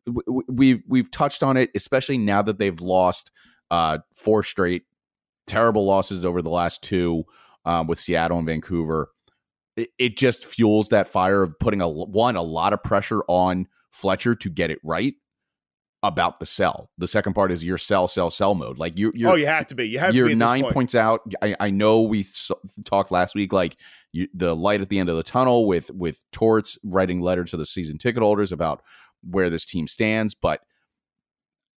We've 0.48 0.84
we've 0.88 1.10
touched 1.10 1.42
on 1.44 1.58
it, 1.58 1.72
especially 1.76 2.18
now 2.18 2.42
that 2.42 2.58
they've 2.58 2.80
lost 2.80 3.32
uh, 3.72 4.00
four 4.16 4.44
straight 4.44 4.84
terrible 5.48 5.86
losses 5.86 6.26
over 6.26 6.42
the 6.42 6.50
last 6.50 6.82
two 6.82 7.24
um, 7.66 7.88
with 7.88 8.00
Seattle 8.00 8.38
and 8.38 8.48
Vancouver. 8.48 9.10
It, 9.76 9.90
it 9.98 10.18
just 10.18 10.46
fuels 10.46 10.90
that 10.90 11.08
fire 11.08 11.44
of 11.44 11.58
putting 11.60 11.82
a 11.82 11.90
one 11.90 12.36
a 12.36 12.42
lot 12.42 12.74
of 12.74 12.84
pressure 12.84 13.24
on 13.28 13.68
Fletcher 13.92 14.36
to 14.36 14.50
get 14.50 14.72
it 14.72 14.80
right 14.84 15.16
about 16.04 16.40
the 16.40 16.46
sell. 16.46 16.92
The 16.98 17.08
second 17.08 17.34
part 17.34 17.52
is 17.52 17.64
your 17.64 17.78
sell, 17.78 18.08
sell, 18.08 18.30
sell 18.30 18.54
mode. 18.54 18.78
Like 18.78 18.98
you, 18.98 19.12
you're, 19.16 19.32
oh, 19.32 19.36
you 19.36 19.48
have 19.48 19.66
to 19.68 19.76
be. 19.76 19.88
You 19.88 20.00
have 20.00 20.14
you're 20.14 20.28
to 20.28 20.36
be 20.36 20.40
nine 20.40 20.62
point. 20.62 20.74
points 20.74 20.96
out. 20.96 21.22
I, 21.42 21.56
I 21.60 21.70
know 21.72 22.02
we 22.02 22.24
so, 22.24 22.60
talked 22.86 23.12
last 23.12 23.36
week. 23.36 23.52
Like 23.52 23.78
you, 24.12 24.28
the 24.34 24.56
light 24.56 24.82
at 24.82 24.90
the 24.90 25.00
end 25.00 25.10
of 25.10 25.18
the 25.18 25.24
tunnel 25.24 25.68
with 25.68 25.90
with 25.92 26.24
Torts 26.32 26.78
writing 26.84 27.22
letters 27.22 27.52
to 27.52 27.58
the 27.58 27.66
season 27.66 27.98
ticket 27.98 28.22
holders 28.22 28.52
about 28.52 28.84
where 29.24 29.50
this 29.50 29.66
team 29.66 29.88
stands. 29.88 30.36
But 30.36 30.62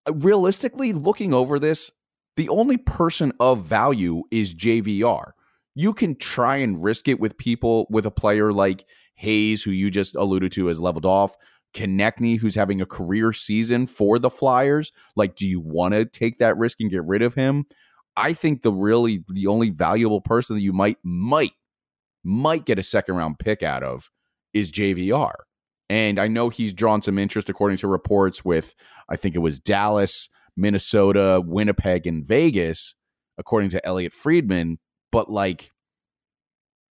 Uh, 0.09 0.13
realistically, 0.15 0.93
looking 0.93 1.35
over 1.35 1.59
this, 1.59 1.91
the 2.37 2.49
only 2.49 2.77
person 2.77 3.33
of 3.41 3.65
value 3.65 4.23
is 4.31 4.55
JVR. 4.55 5.33
You 5.75 5.93
can 5.93 6.17
try 6.17 6.57
and 6.57 6.83
risk 6.83 7.09
it 7.09 7.21
with 7.21 7.39
people 7.39 7.87
with 7.91 8.07
a 8.07 8.11
player 8.11 8.53
like 8.53 8.85
Hayes, 9.17 9.63
who 9.63 9.71
you 9.71 9.91
just 9.91 10.15
alluded 10.15 10.53
to 10.53 10.71
as 10.71 10.81
leveled 10.81 11.07
off. 11.07 11.37
Konecny, 11.75 12.39
who's 12.39 12.55
having 12.55 12.81
a 12.81 12.87
career 12.87 13.33
season 13.33 13.87
for 13.87 14.19
the 14.19 14.31
Flyers. 14.31 14.93
Like, 15.17 15.37
do 15.37 15.47
you 15.47 15.61
want 15.61 15.95
to 15.95 16.05
take 16.05 16.39
that 16.39 16.57
risk 16.57 16.81
and 16.81 16.91
get 16.91 17.05
rid 17.05 17.23
of 17.23 17.35
him? 17.35 17.67
I 18.17 18.33
think 18.33 18.63
the 18.63 18.73
really 18.73 19.25
the 19.29 19.47
only 19.47 19.71
valuable 19.71 20.21
person 20.21 20.57
that 20.57 20.63
you 20.63 20.73
might 20.73 20.97
might 21.05 21.53
might 22.25 22.65
get 22.65 22.79
a 22.79 22.83
second 22.83 23.17
round 23.17 23.39
pick 23.39 23.63
out 23.63 23.83
of 23.83 24.11
is 24.55 24.73
JVR. 24.73 25.35
And 25.91 26.19
I 26.19 26.29
know 26.29 26.49
he's 26.49 26.75
drawn 26.75 27.01
some 27.01 27.19
interest 27.19 27.49
according 27.49 27.79
to 27.79 27.89
reports 27.89 28.45
with 28.45 28.75
I 29.09 29.17
think 29.17 29.35
it 29.35 29.41
was 29.41 29.61
Dallas, 29.61 30.29
Minnesota, 30.57 31.43
Winnipeg, 31.45 32.07
and 32.07 32.27
Vegas, 32.27 32.95
according 33.37 33.71
to 33.71 33.87
Elliotte 33.87 34.13
Friedman. 34.13 34.79
But 35.11 35.31
like 35.31 35.71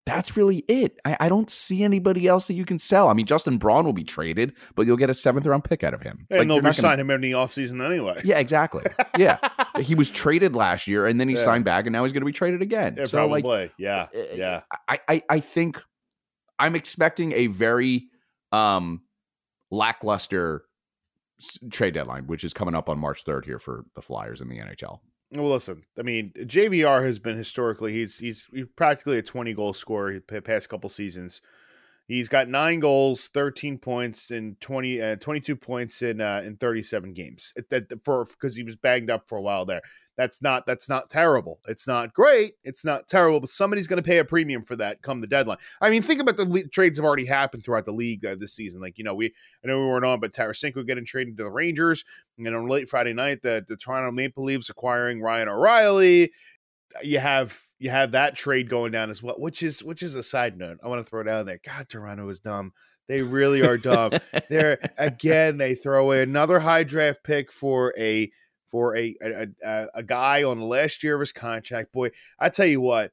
that's 0.05 0.37
really 0.37 0.59
it. 0.69 0.99
I, 1.05 1.17
I, 1.21 1.29
don't 1.29 1.49
see 1.49 1.85
anybody 1.85 2.27
else 2.27 2.49
that 2.49 2.55
you 2.55 2.65
can 2.65 2.79
sell. 2.79 3.09
I 3.09 3.13
mean, 3.13 3.27
Justin 3.27 3.59
Braun 3.59 3.85
will 3.85 3.93
be 3.93 4.03
traded, 4.03 4.53
but 4.75 4.87
you'll 4.87 4.97
get 4.97 5.11
a 5.11 5.15
seventh 5.15 5.47
round 5.47 5.63
pick 5.63 5.85
out 5.85 5.95
of 5.95 6.03
him. 6.03 6.27
And 6.29 6.41
like, 6.41 6.49
they'll 6.49 6.61
resign 6.61 6.83
gonna... 6.83 7.03
him 7.03 7.11
in 7.11 7.21
the 7.21 7.33
offseason 7.33 7.85
anyway. 7.85 8.21
Yeah, 8.25 8.39
exactly. 8.39 8.83
Yeah. 9.17 9.39
he 9.81 9.95
was 9.95 10.11
traded 10.11 10.57
last 10.57 10.89
year 10.89 11.07
and 11.07 11.21
then 11.21 11.29
he 11.29 11.37
yeah. 11.37 11.45
signed 11.45 11.65
back 11.65 11.87
and 11.87 11.93
now 11.93 12.03
he's 12.03 12.13
going 12.13 12.23
to 12.23 12.27
be 12.27 12.33
traded 12.33 12.63
again. 12.63 12.97
Yeah, 12.99 13.05
so, 13.05 13.19
probably. 13.19 13.43
Like, 13.43 13.73
yeah. 13.79 14.09
Eh, 14.13 14.27
yeah. 14.35 14.63
I, 14.89 15.01
I, 15.09 15.23
I 15.31 15.41
think 15.41 15.81
I'm 16.59 16.75
expecting 16.75 17.33
a 17.33 17.47
very 17.47 18.07
um, 18.51 19.03
lackluster 19.71 20.65
trade 21.71 21.95
deadline, 21.95 22.27
which 22.27 22.45
is 22.45 22.53
coming 22.53 22.75
up 22.75 22.89
on 22.89 22.99
March 22.99 23.25
3rd 23.25 23.45
here 23.45 23.59
for 23.59 23.85
the 23.95 24.03
Flyers 24.03 24.41
in 24.41 24.49
the 24.49 24.59
NHL. 24.59 25.01
Well, 25.35 25.51
listen. 25.51 25.85
I 25.99 26.03
mean, 26.03 26.33
JVR 26.37 27.05
has 27.07 27.19
been 27.19 27.39
historically 27.39 27.93
he's 27.93 28.19
he's, 28.19 28.47
he's 28.53 28.67
practically 28.77 29.19
a 29.19 29.23
twenty 29.23 29.55
goal 29.55 29.73
scorer 29.73 30.21
the 30.29 30.43
past 30.43 30.69
couple 30.69 30.91
seasons. 30.91 31.41
He's 32.13 32.29
got 32.29 32.47
nine 32.47 32.79
goals, 32.79 33.29
thirteen 33.29 33.79
points, 33.79 34.31
and 34.31 34.61
20, 34.61 35.01
uh, 35.01 35.17
22 35.17 35.57
points 35.57 36.03
in 36.03 36.21
uh, 36.21 36.43
in 36.45 36.57
thirty 36.57 36.83
seven 36.83 37.15
games. 37.15 37.55
That 37.71 37.87
for 38.05 38.27
because 38.27 38.55
he 38.55 38.63
was 38.63 38.77
banged 38.77 39.11
up 39.11 39.29
for 39.29 39.39
a 39.39 39.41
while 39.41 39.65
there. 39.65 39.81
That's 40.19 40.43
not 40.43 40.67
that's 40.67 40.91
not 40.91 41.09
terrible. 41.09 41.61
It's 41.67 41.87
not 41.87 42.13
great. 42.13 42.53
It's 42.65 42.85
not 42.85 43.09
terrible, 43.09 43.41
but 43.41 43.49
somebody's 43.49 43.87
going 43.87 43.97
to 43.97 44.07
pay 44.07 44.19
a 44.19 44.27
premium 44.27 44.63
for 44.63 44.77
that 44.77 45.01
come 45.01 45.23
the 45.23 45.27
deadline. 45.27 45.57
I 45.81 45.89
mean, 45.89 46.03
think 46.03 46.21
about 46.21 46.37
the 46.37 46.45
le- 46.45 46.69
trades 46.69 46.99
have 46.99 47.05
already 47.07 47.25
happened 47.25 47.65
throughout 47.65 47.87
the 47.87 47.93
league 47.93 48.27
uh, 48.27 48.37
this 48.39 48.53
season. 48.53 48.83
Like 48.83 48.99
you 48.99 49.05
know, 49.05 49.15
we 49.15 49.33
I 49.65 49.69
know 49.69 49.81
we 49.81 49.87
weren't 49.87 50.05
on, 50.05 50.21
but 50.21 50.35
Tarasenko 50.35 50.87
getting 50.87 51.07
traded 51.07 51.39
to 51.39 51.45
the 51.45 51.51
Rangers, 51.51 52.05
and 52.37 52.47
then 52.47 52.53
on 52.53 52.69
late 52.69 52.91
Friday 52.91 53.15
night, 53.15 53.41
the 53.43 53.65
the 53.67 53.77
Toronto 53.79 54.11
Maple 54.11 54.45
Leafs 54.45 54.69
acquiring 54.69 55.23
Ryan 55.23 55.49
O'Reilly. 55.49 56.31
You 57.03 57.19
have 57.19 57.61
you 57.79 57.91
have 57.91 58.13
that 58.13 58.37
trade 58.37 58.69
going 58.69 58.93
down 58.93 59.11
as 59.11 59.23
well, 59.23 59.35
which 59.39 59.63
is 59.63 59.83
which 59.83 60.03
is 60.03 60.15
a 60.15 60.23
side 60.23 60.57
note. 60.57 60.79
I 60.83 60.89
want 60.89 61.05
to 61.05 61.09
throw 61.09 61.23
down 61.23 61.47
there. 61.47 61.61
God, 61.65 61.89
Toronto 61.89 62.29
is 62.29 62.41
dumb. 62.41 62.73
They 63.09 63.23
really 63.23 63.63
are 63.63 63.77
dumb. 63.77 64.13
They're 64.49 64.79
again, 64.99 65.59
they 65.59 65.75
throw 65.75 66.05
away 66.05 66.23
another 66.23 66.61
high 66.61 66.85
draft 66.85 67.25
pick 67.25 67.51
for 67.51 67.93
a 67.99 68.31
for 68.71 68.97
a, 68.97 69.15
a, 69.23 69.47
a, 69.65 69.87
a 69.97 70.03
guy 70.03 70.45
on 70.45 70.59
the 70.59 70.65
last 70.65 71.03
year 71.03 71.15
of 71.15 71.21
his 71.21 71.33
contract. 71.33 71.93
Boy, 71.93 72.11
I 72.39 72.49
tell 72.49 72.67
you 72.67 72.81
what, 72.81 73.13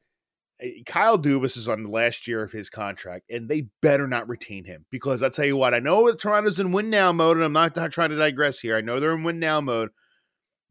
eh, 0.61 0.83
Kyle 0.85 1.19
Dubas 1.19 1.57
is 1.57 1.67
on 1.67 1.83
the 1.83 1.89
last 1.89 2.27
year 2.27 2.41
of 2.41 2.53
his 2.53 2.69
contract, 2.69 3.25
and 3.29 3.49
they 3.49 3.67
better 3.81 4.07
not 4.07 4.29
retain 4.29 4.63
him 4.63 4.85
because 4.89 5.21
I 5.21 5.29
tell 5.29 5.45
you 5.45 5.57
what, 5.57 5.73
I 5.73 5.79
know 5.79 6.07
that 6.07 6.21
Toronto's 6.21 6.59
in 6.59 6.71
win 6.71 6.89
now 6.89 7.11
mode, 7.11 7.37
and 7.37 7.45
I'm 7.45 7.53
not 7.53 7.91
trying 7.91 8.11
to 8.11 8.15
digress 8.15 8.59
here. 8.59 8.77
I 8.77 8.81
know 8.81 8.99
they're 8.99 9.13
in 9.13 9.23
win 9.23 9.39
now 9.39 9.59
mode, 9.59 9.89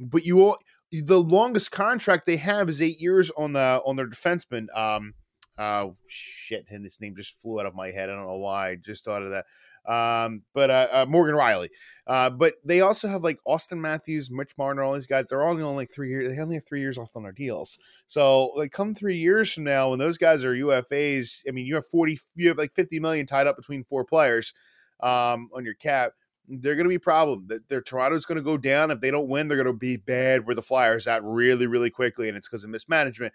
but 0.00 0.24
you 0.24 0.42
all, 0.42 0.58
the 0.90 1.20
longest 1.20 1.70
contract 1.70 2.26
they 2.26 2.36
have 2.36 2.68
is 2.68 2.82
eight 2.82 3.00
years 3.00 3.30
on 3.36 3.52
the 3.52 3.80
on 3.84 3.96
their 3.96 4.08
defenseman. 4.08 4.66
Um, 4.76 5.14
uh, 5.58 5.88
shit, 6.06 6.66
and 6.70 6.84
his 6.84 7.00
name 7.00 7.16
just 7.16 7.40
flew 7.40 7.60
out 7.60 7.66
of 7.66 7.74
my 7.74 7.90
head. 7.90 8.08
I 8.08 8.14
don't 8.14 8.26
know 8.26 8.36
why. 8.36 8.70
I 8.70 8.76
just 8.76 9.04
thought 9.04 9.22
of 9.22 9.30
that. 9.30 9.46
Um, 9.88 10.42
but 10.54 10.70
uh, 10.70 10.88
uh, 10.92 11.06
Morgan 11.08 11.34
Rielly. 11.34 11.68
Uh, 12.06 12.30
but 12.30 12.54
they 12.64 12.82
also 12.82 13.08
have 13.08 13.24
like 13.24 13.38
Auston 13.46 13.78
Matthews, 13.78 14.30
Mitch 14.30 14.52
Marner, 14.58 14.82
all 14.82 14.94
these 14.94 15.06
guys. 15.06 15.28
They're 15.28 15.42
all 15.42 15.52
only 15.52 15.62
like 15.62 15.90
three 15.92 16.10
years. 16.10 16.34
They 16.34 16.40
only 16.40 16.56
have 16.56 16.66
three 16.66 16.80
years 16.80 16.98
left 16.98 17.16
on 17.16 17.22
their 17.22 17.32
deals. 17.32 17.78
So 18.06 18.48
like 18.48 18.70
come 18.70 18.94
three 18.94 19.16
years 19.16 19.52
from 19.52 19.64
now, 19.64 19.90
when 19.90 19.98
those 19.98 20.18
guys 20.18 20.44
are 20.44 20.54
UFAs, 20.54 21.40
I 21.48 21.52
mean, 21.52 21.66
you 21.66 21.74
have 21.74 21.86
forty, 21.86 22.18
you 22.34 22.48
have 22.48 22.58
like 22.58 22.74
fifty 22.74 23.00
million 23.00 23.26
tied 23.26 23.46
up 23.46 23.56
between 23.56 23.82
four 23.82 24.04
players 24.04 24.52
um, 25.00 25.48
on 25.54 25.64
your 25.64 25.74
cap. 25.74 26.12
They're 26.48 26.74
going 26.74 26.84
to 26.84 26.90
be 26.90 26.96
a 26.96 27.00
problem. 27.00 27.46
That 27.48 27.68
their 27.68 27.82
Toronto's 27.82 28.24
going 28.24 28.36
to 28.36 28.42
go 28.42 28.56
down 28.56 28.90
if 28.90 29.00
they 29.00 29.10
don't 29.10 29.28
win. 29.28 29.48
They're 29.48 29.56
going 29.56 29.66
to 29.66 29.72
be 29.72 29.96
bad. 29.96 30.46
Where 30.46 30.54
the 30.54 30.62
Flyers 30.62 31.06
at 31.06 31.22
really, 31.24 31.66
really 31.66 31.90
quickly, 31.90 32.28
and 32.28 32.36
it's 32.36 32.48
because 32.48 32.64
of 32.64 32.70
mismanagement, 32.70 33.32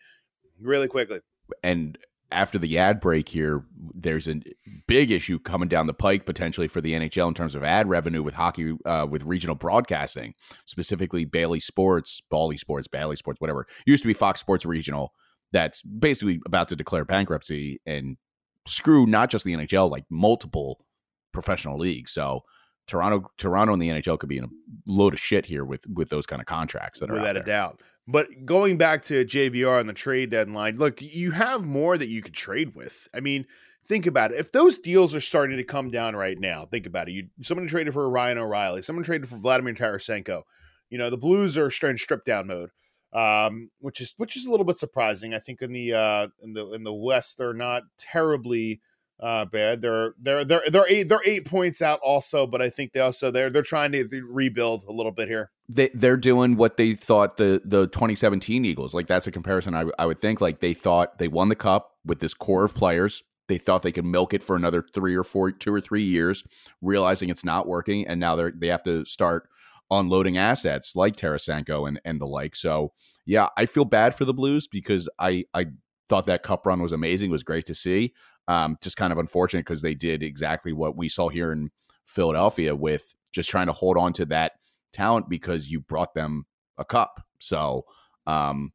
really 0.60 0.88
quickly. 0.88 1.19
And 1.63 1.97
after 2.34 2.58
the 2.58 2.78
ad 2.78 2.99
break 2.99 3.30
here, 3.30 3.63
there's 3.93 4.28
a 4.28 4.41
big 4.88 5.12
issue 5.12 5.39
coming 5.39 5.69
down 5.69 5.88
the 5.88 5.93
pike 5.93 6.26
potentially 6.26 6.67
for 6.67 6.82
the 6.82 6.93
NHL 6.93 7.28
in 7.28 7.34
terms 7.34 7.56
of 7.56 7.63
ad 7.63 7.88
revenue 7.88 8.23
with 8.23 8.34
hockey, 8.34 8.76
uh, 8.86 9.06
with 9.10 9.23
regional 9.23 9.56
broadcasting, 9.56 10.34
specifically 10.65 11.26
Bally 11.26 11.60
Sports, 11.60 12.21
Bally 12.30 12.58
Sports, 12.58 12.88
Bally 12.88 13.15
Sports, 13.15 13.39
whatever. 13.39 13.62
It 13.62 13.91
used 13.91 14.04
to 14.04 14.08
be 14.08 14.13
Fox 14.13 14.39
Sports 14.39 14.65
Regional. 14.65 15.13
That's 15.52 15.84
basically 15.84 16.41
about 16.45 16.67
to 16.69 16.76
declare 16.76 17.06
bankruptcy 17.06 17.80
and 17.86 18.17
screw 18.65 19.06
not 19.06 19.30
just 19.30 19.45
the 19.45 19.54
NHL, 19.54 19.91
like 19.91 20.06
multiple 20.10 20.86
professional 21.32 21.78
leagues. 21.78 22.12
So 22.12 22.41
Toronto, 22.87 23.31
Toronto, 23.37 23.73
and 23.73 23.81
the 23.81 23.89
NHL 23.89 24.19
could 24.19 24.29
be 24.29 24.37
in 24.37 24.43
a 24.43 24.49
load 24.87 25.13
of 25.13 25.19
shit 25.19 25.45
here 25.45 25.63
with 25.63 25.85
with 25.87 26.09
those 26.09 26.25
kind 26.25 26.41
of 26.41 26.45
contracts 26.45 26.99
that 26.99 27.09
are 27.09 27.13
without 27.13 27.37
a 27.37 27.43
doubt. 27.43 27.81
But 28.07 28.45
going 28.45 28.77
back 28.77 29.03
to 29.05 29.23
JVR 29.23 29.79
and 29.79 29.87
the 29.87 29.93
trade 29.93 30.29
deadline, 30.29 30.77
look, 30.77 31.01
you 31.01 31.31
have 31.31 31.65
more 31.65 31.97
that 31.97 32.09
you 32.09 32.21
could 32.21 32.33
trade 32.33 32.75
with. 32.75 33.07
I 33.15 33.21
mean, 33.21 33.45
think 33.85 34.05
about 34.05 34.31
it. 34.31 34.39
If 34.39 34.51
those 34.51 34.79
deals 34.79 35.15
are 35.15 35.21
starting 35.21 35.55
to 35.55 35.63
come 35.63 35.89
down 35.89 36.15
right 36.15 36.37
now, 36.37 36.65
think 36.65 36.85
about 36.85 37.07
it. 37.07 37.13
You 37.13 37.27
someone 37.41 37.67
traded 37.67 37.93
for 37.93 38.09
Ryan 38.09 38.39
O'Reilly, 38.39 38.81
someone 38.81 39.05
traded 39.05 39.29
for 39.29 39.37
Vladimir 39.37 39.73
Tarasenko. 39.73 40.43
You 40.89 40.97
know, 40.97 41.09
the 41.09 41.17
Blues 41.17 41.57
are 41.57 41.71
in 41.89 41.97
strip 41.97 42.25
down 42.25 42.47
mode. 42.47 42.69
Um, 43.13 43.69
which 43.79 44.01
is 44.01 44.15
which 44.17 44.35
is 44.35 44.47
a 44.47 44.51
little 44.51 44.65
bit 44.65 44.79
surprising. 44.79 45.35
I 45.35 45.39
think 45.39 45.61
in 45.61 45.71
the 45.71 45.93
uh 45.93 46.27
in 46.41 46.53
the 46.53 46.71
in 46.73 46.83
the 46.83 46.93
West 46.93 47.37
they're 47.37 47.53
not 47.53 47.83
terribly 47.99 48.81
uh, 49.23 49.45
bad. 49.45 49.81
They're 49.81 50.13
they're 50.21 50.43
they're 50.43 50.63
they're 50.69 50.86
eight 50.89 51.07
they're 51.07 51.21
eight 51.25 51.45
points 51.45 51.81
out 51.81 52.01
also, 52.03 52.45
but 52.45 52.62
I 52.62 52.69
think 52.69 52.91
they 52.91 52.99
also 52.99 53.31
they're 53.31 53.49
they're 53.49 53.63
trying 53.63 53.93
to 53.93 54.05
rebuild 54.29 54.83
a 54.83 54.91
little 54.91 55.13
bit 55.13 55.29
here. 55.29 55.49
They 55.69 55.89
they're 55.93 56.17
doing 56.17 56.57
what 56.57 56.75
they 56.75 56.93
thought 56.93 57.38
the 57.38 57.62
the 57.63 57.88
2017 57.88 58.65
Eagles 58.65 58.93
like 58.93 59.07
that's 59.07 59.25
a 59.25 59.31
comparison 59.31 59.73
I 59.73 59.86
I 59.97 60.05
would 60.05 60.19
think 60.19 60.41
like 60.41 60.59
they 60.59 60.73
thought 60.73 61.19
they 61.19 61.29
won 61.29 61.47
the 61.47 61.55
cup 61.55 61.91
with 62.05 62.19
this 62.19 62.33
core 62.33 62.65
of 62.65 62.75
players. 62.75 63.23
They 63.47 63.57
thought 63.57 63.81
they 63.81 63.91
could 63.93 64.05
milk 64.05 64.33
it 64.33 64.43
for 64.43 64.55
another 64.55 64.86
three 64.93 65.15
or 65.15 65.23
four, 65.23 65.51
two 65.51 65.73
or 65.73 65.81
three 65.81 66.03
years, 66.03 66.43
realizing 66.81 67.29
it's 67.29 67.45
not 67.45 67.65
working, 67.65 68.05
and 68.05 68.19
now 68.19 68.36
they're 68.36 68.51
they 68.51 68.67
have 68.67 68.83
to 68.83 69.05
start 69.05 69.47
unloading 69.89 70.38
assets 70.38 70.97
like 70.97 71.15
Tarasenko 71.15 71.88
and 71.88 72.01
and 72.03 72.19
the 72.19 72.27
like. 72.27 72.57
So 72.57 72.91
yeah, 73.25 73.47
I 73.55 73.67
feel 73.67 73.86
bad 73.86 74.15
for 74.15 74.25
the 74.25 74.33
Blues 74.33 74.67
because 74.67 75.07
I 75.17 75.45
I 75.53 75.67
thought 76.09 76.25
that 76.25 76.43
cup 76.43 76.65
run 76.65 76.81
was 76.81 76.91
amazing. 76.91 77.29
It 77.29 77.31
was 77.31 77.43
great 77.43 77.65
to 77.67 77.73
see. 77.73 78.13
Um, 78.47 78.77
just 78.82 78.97
kind 78.97 79.13
of 79.13 79.19
unfortunate 79.19 79.65
because 79.65 79.82
they 79.82 79.93
did 79.93 80.21
exactly 80.21 80.73
what 80.73 80.97
we 80.97 81.08
saw 81.08 81.29
here 81.29 81.51
in 81.51 81.71
Philadelphia 82.06 82.75
with 82.75 83.15
just 83.32 83.49
trying 83.49 83.67
to 83.67 83.73
hold 83.73 83.97
on 83.97 84.13
to 84.13 84.25
that 84.25 84.53
talent 84.91 85.29
because 85.29 85.69
you 85.69 85.79
brought 85.79 86.13
them 86.13 86.45
a 86.77 86.86
cup. 86.86 87.21
So, 87.39 87.86
um, 88.27 88.73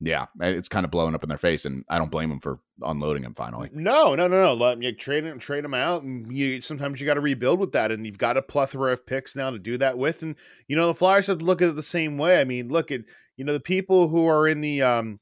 yeah, 0.00 0.26
it's 0.40 0.68
kind 0.68 0.84
of 0.84 0.90
blowing 0.90 1.14
up 1.14 1.22
in 1.22 1.28
their 1.28 1.38
face, 1.38 1.66
and 1.66 1.84
I 1.90 1.98
don't 1.98 2.10
blame 2.10 2.30
them 2.30 2.40
for 2.40 2.58
unloading 2.80 3.22
him 3.22 3.34
finally. 3.34 3.68
No, 3.72 4.14
no, 4.14 4.28
no, 4.28 4.42
no. 4.42 4.54
Let 4.54 4.82
you 4.82 4.92
trade 4.92 5.24
him, 5.24 5.38
trade 5.38 5.64
him 5.64 5.74
out, 5.74 6.02
and 6.02 6.34
you 6.34 6.62
sometimes 6.62 7.00
you 7.00 7.06
got 7.06 7.14
to 7.14 7.20
rebuild 7.20 7.60
with 7.60 7.72
that, 7.72 7.92
and 7.92 8.06
you've 8.06 8.16
got 8.16 8.38
a 8.38 8.42
plethora 8.42 8.92
of 8.94 9.04
picks 9.04 9.36
now 9.36 9.50
to 9.50 9.58
do 9.58 9.76
that 9.76 9.98
with, 9.98 10.22
and 10.22 10.36
you 10.68 10.76
know 10.76 10.86
the 10.86 10.94
Flyers 10.94 11.26
have 11.26 11.38
to 11.38 11.44
look 11.44 11.60
at 11.60 11.68
it 11.68 11.76
the 11.76 11.82
same 11.82 12.16
way. 12.16 12.40
I 12.40 12.44
mean, 12.44 12.68
look 12.68 12.90
at 12.90 13.02
you 13.36 13.44
know 13.44 13.52
the 13.52 13.60
people 13.60 14.08
who 14.08 14.26
are 14.26 14.48
in 14.48 14.62
the 14.62 14.80
um 14.80 15.20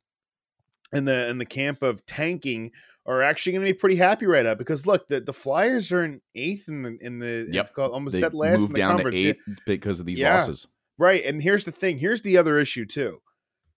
in 0.93 1.07
the 1.07 1.29
in 1.29 1.39
the 1.39 1.47
camp 1.47 1.83
of 1.83 2.07
tanking 2.07 2.71
are 3.09 3.23
actually 3.23 3.53
going 3.53 3.65
to 3.67 3.73
be 3.73 3.79
pretty 3.79 3.97
happy 3.97 4.27
right 4.27 4.45
now 4.45 4.55
because 4.55 4.87
look, 4.87 5.09
the, 5.09 5.21
the 5.21 5.33
Flyers 5.33 5.91
are 5.91 6.05
in 6.05 6.21
eighth 6.35 6.69
in 6.69 6.83
the 6.83 6.99
in 7.01 7.19
the 7.19 7.49
yep. 7.51 7.73
almost 7.77 8.13
they 8.13 8.21
dead 8.21 8.35
last 8.35 8.67
in 8.67 8.73
the 8.73 8.79
down 8.79 8.93
conference. 8.97 9.17
to 9.17 9.29
eight 9.31 9.39
Yeah. 9.47 9.55
because 9.67 9.99
of 9.99 10.07
these 10.07 10.19
Yeah. 10.19 10.39
losses. 10.39 10.67
Right, 10.99 11.25
and 11.25 11.43
here's 11.43 11.65
the 11.65 11.73
thing. 11.73 11.99
Here's 11.99 12.23
the 12.23 12.37
other 12.37 12.59
issue 12.59 12.85
too. 12.85 13.23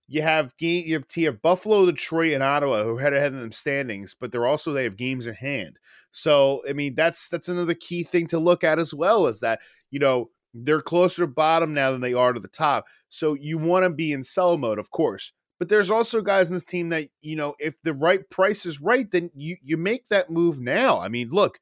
You 0.07 0.21
have 0.23 0.53
ga- 0.57 0.81
you 0.83 0.95
have, 0.95 1.05
you 1.15 1.27
have 1.27 1.41
Buffalo, 1.41 1.85
Detroit, 1.85 2.33
and 2.33 2.43
Ottawa 2.43 2.83
who 2.83 2.97
head 2.97 3.13
ahead 3.13 3.31
in 3.31 3.39
them 3.39 3.51
standings, 3.53 4.13
but 4.19 4.31
they're 4.31 4.47
also 4.47 4.73
they 4.73 4.83
have 4.83 4.97
games 4.97 5.25
in 5.27 5.33
hand. 5.35 5.79
So 6.11 6.61
I 6.67 6.73
mean 6.73 6.95
that's 6.95 7.29
that's 7.29 7.47
another 7.47 7.73
key 7.73 8.03
thing 8.03 8.27
to 8.27 8.39
look 8.39 8.63
at 8.65 8.79
as 8.79 8.93
well 8.93 9.27
is 9.27 9.39
that 9.39 9.61
you 9.91 9.99
know 9.99 10.29
they're 10.53 10.81
closer 10.81 11.21
to 11.21 11.27
bottom 11.27 11.73
now 11.73 11.91
than 11.91 12.01
they 12.01 12.13
are 12.13 12.33
to 12.33 12.39
the 12.41 12.49
top. 12.49 12.85
So 13.07 13.35
you 13.35 13.57
want 13.57 13.83
to 13.85 13.89
be 13.89 14.11
in 14.11 14.23
sell 14.23 14.57
mode, 14.57 14.79
of 14.79 14.91
course. 14.91 15.31
But 15.61 15.69
there's 15.69 15.91
also 15.91 16.21
guys 16.21 16.49
in 16.49 16.55
this 16.55 16.65
team 16.65 16.89
that 16.89 17.09
you 17.21 17.35
know 17.35 17.53
if 17.59 17.75
the 17.83 17.93
right 17.93 18.27
price 18.31 18.65
is 18.65 18.81
right, 18.81 19.05
then 19.11 19.29
you 19.35 19.57
you 19.61 19.77
make 19.77 20.07
that 20.07 20.31
move 20.31 20.59
now. 20.59 20.99
I 20.99 21.07
mean, 21.07 21.29
look, 21.29 21.59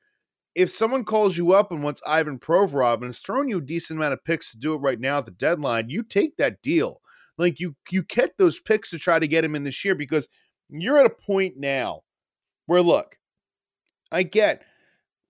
if 0.55 0.69
someone 0.69 1.03
calls 1.03 1.37
you 1.37 1.51
up 1.51 1.69
and 1.69 1.83
wants 1.83 2.01
Ivan 2.07 2.39
Provorov 2.39 3.01
and 3.01 3.09
is 3.09 3.19
throwing 3.19 3.49
you 3.49 3.57
a 3.57 3.61
decent 3.61 3.99
amount 3.99 4.13
of 4.13 4.23
picks 4.23 4.51
to 4.51 4.57
do 4.57 4.73
it 4.73 4.77
right 4.77 5.01
now 5.01 5.17
at 5.17 5.25
the 5.25 5.31
deadline, 5.31 5.89
you 5.89 6.03
take 6.03 6.37
that 6.37 6.61
deal. 6.61 7.01
Like 7.37 7.59
you 7.59 7.75
you 7.91 8.03
get 8.03 8.37
those 8.37 8.61
picks 8.61 8.91
to 8.91 8.99
try 8.99 9.19
to 9.19 9.27
get 9.27 9.43
him 9.43 9.53
in 9.53 9.65
this 9.65 9.83
year 9.83 9.95
because 9.95 10.29
you're 10.69 10.97
at 10.97 11.05
a 11.05 11.09
point 11.09 11.55
now 11.57 12.03
where 12.67 12.81
look, 12.81 13.17
I 14.13 14.23
get 14.23 14.63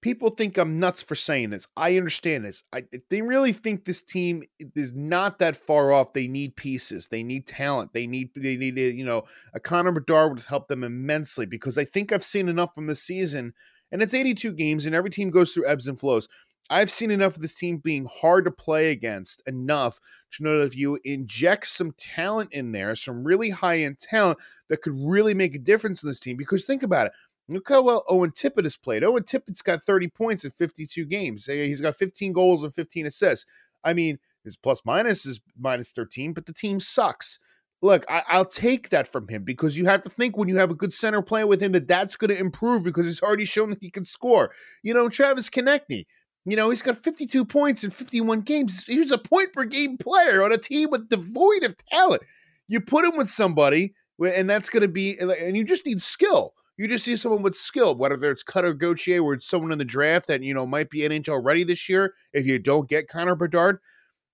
people 0.01 0.29
think 0.29 0.57
I'm 0.57 0.79
nuts 0.79 1.01
for 1.01 1.15
saying 1.15 1.49
this. 1.49 1.67
I 1.75 1.97
understand 1.97 2.45
this. 2.45 2.63
I 2.73 2.83
they 3.09 3.21
really 3.21 3.53
think 3.53 3.85
this 3.85 4.01
team 4.01 4.43
is 4.75 4.93
not 4.93 5.39
that 5.39 5.55
far 5.55 5.91
off. 5.91 6.13
They 6.13 6.27
need 6.27 6.55
pieces. 6.55 7.07
They 7.07 7.23
need 7.23 7.47
talent. 7.47 7.93
They 7.93 8.07
need 8.07 8.29
they 8.35 8.55
need 8.55 8.77
you 8.77 9.05
know 9.05 9.25
a 9.53 9.59
Connor 9.59 9.91
Bedard 9.91 10.33
would 10.33 10.43
help 10.43 10.67
them 10.67 10.83
immensely 10.83 11.45
because 11.45 11.77
I 11.77 11.85
think 11.85 12.11
I've 12.11 12.23
seen 12.23 12.49
enough 12.49 12.73
from 12.73 12.87
this 12.87 13.01
season, 13.01 13.53
and 13.91 14.01
it's 14.01 14.13
82 14.13 14.53
games, 14.53 14.85
and 14.85 14.95
every 14.95 15.09
team 15.09 15.29
goes 15.29 15.53
through 15.53 15.67
ebbs 15.67 15.87
and 15.87 15.99
flows. 15.99 16.27
I've 16.71 16.91
seen 16.91 17.09
enough 17.09 17.35
of 17.35 17.41
this 17.41 17.55
team 17.55 17.77
being 17.77 18.05
hard 18.05 18.45
to 18.45 18.51
play 18.51 18.91
against 18.91 19.41
enough 19.47 19.99
to 20.33 20.43
know 20.43 20.59
that 20.59 20.67
if 20.67 20.77
you 20.77 20.99
inject 21.03 21.67
some 21.67 21.93
talent 21.97 22.53
in 22.53 22.71
there, 22.73 22.95
some 22.95 23.23
really 23.23 23.49
high 23.49 23.79
end 23.79 23.97
talent 23.97 24.37
that 24.67 24.83
could 24.83 24.93
really 24.95 25.33
make 25.33 25.55
a 25.55 25.59
difference 25.59 26.03
in 26.03 26.09
this 26.09 26.19
team. 26.19 26.37
Because 26.37 26.65
think 26.65 26.83
about 26.83 27.07
it. 27.07 27.13
Look 27.49 27.69
how 27.69 27.81
well 27.81 28.05
Owen 28.07 28.31
Tippett 28.31 28.63
has 28.63 28.77
played. 28.77 29.03
Owen 29.03 29.23
Tippett's 29.23 29.61
got 29.61 29.81
30 29.81 30.09
points 30.09 30.45
in 30.45 30.51
52 30.51 31.05
games. 31.05 31.45
He's 31.45 31.81
got 31.81 31.95
15 31.95 32.31
goals 32.31 32.63
and 32.63 32.73
15 32.73 33.07
assists. 33.07 33.45
I 33.83 33.93
mean, 33.93 34.19
his 34.43 34.55
plus 34.55 34.81
minus 34.85 35.25
is 35.25 35.41
minus 35.57 35.91
13, 35.91 36.33
but 36.33 36.45
the 36.45 36.53
team 36.53 36.79
sucks. 36.79 37.39
Look, 37.81 38.05
I, 38.09 38.37
will 38.37 38.45
take 38.45 38.89
that 38.89 39.09
from 39.09 39.29
him 39.29 39.43
because 39.43 39.77
you 39.77 39.85
have 39.85 40.01
to 40.03 40.09
think 40.09 40.37
when 40.37 40.49
you 40.49 40.57
have 40.57 40.69
a 40.69 40.75
good 40.75 40.93
center 40.93 41.21
playing 41.21 41.47
with 41.47 41.61
him 41.61 41.71
that 41.71 41.87
that's 41.87 42.17
going 42.17 42.29
to 42.29 42.39
improve 42.39 42.83
because 42.83 43.05
he's 43.05 43.21
already 43.21 43.45
shown 43.45 43.69
that 43.69 43.79
he 43.81 43.89
can 43.89 44.03
score. 44.03 44.51
You 44.83 44.93
know, 44.93 45.07
Travis 45.07 45.49
Konecny, 45.49 46.05
you 46.45 46.57
know, 46.57 46.69
he's 46.69 46.81
got 46.81 47.01
52 47.01 47.45
points 47.45 47.83
in 47.83 47.89
51 47.89 48.41
games. 48.41 48.83
He's 48.83 49.11
a 49.11 49.17
point 49.17 49.53
per 49.53 49.63
game 49.63 49.97
player 49.97 50.43
on 50.43 50.51
a 50.51 50.57
team 50.57 50.89
with 50.91 51.09
devoid 51.09 51.63
of 51.63 51.75
talent. 51.89 52.23
You 52.67 52.81
put 52.81 53.05
him 53.05 53.15
with 53.15 53.29
somebody, 53.29 53.93
and 54.21 54.49
that's 54.49 54.69
going 54.69 54.81
to 54.81 54.89
be, 54.89 55.17
and 55.17 55.55
you 55.55 55.63
just 55.63 55.85
need 55.85 56.01
skill. 56.01 56.53
You 56.79 56.87
just 56.87 57.03
see 57.03 57.17
someone 57.17 57.41
with 57.41 57.57
skill, 57.57 57.93
whether 57.93 58.31
it's 58.31 58.41
Cutter 58.41 58.73
Gauthier 58.73 59.21
or 59.21 59.33
it's 59.33 59.45
someone 59.45 59.73
in 59.73 59.77
the 59.77 59.83
draft 59.83 60.27
that, 60.27 60.41
you 60.41 60.53
know, 60.53 60.65
might 60.65 60.89
be 60.89 60.99
NHL 60.99 61.43
ready 61.43 61.65
this 61.65 61.89
year 61.89 62.13
if 62.31 62.45
you 62.45 62.57
don't 62.57 62.87
get 62.87 63.09
Connor 63.09 63.35
Bedard. 63.35 63.79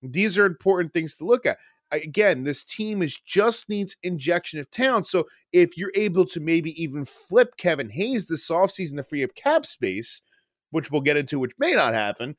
These 0.00 0.38
are 0.38 0.46
important 0.46 0.92
things 0.92 1.16
to 1.16 1.24
look 1.24 1.44
at. 1.44 1.58
Again, 1.90 2.44
this 2.44 2.62
team 2.62 3.02
is 3.02 3.18
just 3.18 3.68
needs 3.68 3.96
injection 4.04 4.60
of 4.60 4.70
talent. 4.70 5.08
So 5.08 5.26
if 5.52 5.76
you're 5.76 5.90
able 5.96 6.24
to 6.26 6.38
maybe 6.38 6.80
even 6.80 7.04
flip 7.04 7.56
Kevin 7.56 7.90
Hayes 7.90 8.28
this 8.28 8.48
offseason 8.48 8.94
to 8.94 9.02
free 9.02 9.24
up 9.24 9.34
cap 9.34 9.66
space, 9.66 10.22
which 10.70 10.92
we'll 10.92 11.00
get 11.00 11.16
into, 11.16 11.40
which 11.40 11.58
may 11.58 11.72
not 11.72 11.94
happen, 11.94 12.36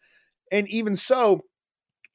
and 0.54 0.70
even 0.70 0.96
so, 0.96 1.41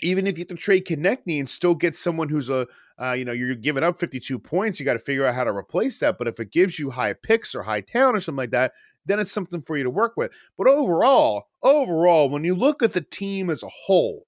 even 0.03 0.27
if 0.27 0.39
you 0.39 0.43
have 0.43 0.49
to 0.49 0.55
trade 0.57 0.87
Konecny 0.87 1.39
and 1.39 1.49
still 1.49 1.75
get 1.75 1.97
someone 1.97 2.29
who's 2.29 2.49
a, 2.49 2.67
uh, 3.01 3.13
you 3.13 3.25
know, 3.25 3.33
you're 3.33 3.55
giving 3.55 3.83
up 3.83 3.99
52 3.99 4.39
points, 4.39 4.79
you 4.79 4.85
got 4.85 4.95
to 4.95 4.99
figure 4.99 5.27
out 5.27 5.35
how 5.35 5.45
to 5.45 5.53
replace 5.53 5.99
that. 6.01 6.19
But 6.19 6.29
if 6.29 6.41
it 6.41 6.53
gives 6.53 6.79
you 6.79 6.91
high 6.91 7.15
picks 7.15 7.55
or 7.55 7.63
high 7.63 7.81
talent 7.81 8.17
or 8.17 8.21
something 8.21 8.39
like 8.39 8.51
that, 8.51 8.73
then 9.07 9.19
it's 9.19 9.33
something 9.33 9.61
for 9.61 9.77
you 9.77 9.85
to 9.85 9.91
work 9.91 10.13
with. 10.17 10.33
But 10.57 10.69
overall, 10.69 11.49
overall, 11.63 12.29
when 12.29 12.45
you 12.45 12.55
look 12.55 12.83
at 12.83 12.93
the 12.93 13.01
team 13.01 13.51
as 13.51 13.63
a 13.63 13.69
whole, 13.69 14.27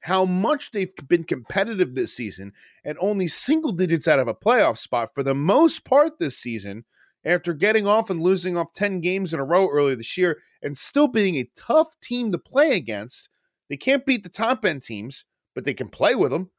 how 0.00 0.24
much 0.24 0.70
they've 0.70 0.92
been 1.08 1.24
competitive 1.24 1.94
this 1.94 2.14
season 2.14 2.52
and 2.84 2.98
only 3.00 3.26
single 3.26 3.72
digits 3.72 4.06
out 4.06 4.18
of 4.18 4.28
a 4.28 4.34
playoff 4.34 4.78
spot 4.78 5.10
for 5.14 5.22
the 5.22 5.34
most 5.34 5.84
part 5.84 6.18
this 6.18 6.38
season, 6.38 6.84
after 7.24 7.54
getting 7.54 7.86
off 7.86 8.10
and 8.10 8.20
losing 8.20 8.56
off 8.56 8.72
10 8.72 9.00
games 9.00 9.32
in 9.32 9.40
a 9.40 9.44
row 9.44 9.68
earlier 9.68 9.96
this 9.96 10.16
year 10.16 10.42
and 10.62 10.76
still 10.76 11.08
being 11.08 11.36
a 11.36 11.50
tough 11.56 11.98
team 12.00 12.30
to 12.32 12.38
play 12.38 12.76
against, 12.76 13.28
they 13.68 13.76
can't 13.76 14.06
beat 14.06 14.22
the 14.22 14.28
top 14.28 14.64
end 14.64 14.82
teams, 14.82 15.24
but 15.54 15.64
they 15.64 15.74
can 15.74 15.88
play 15.88 16.14
with 16.14 16.30
them. 16.30 16.50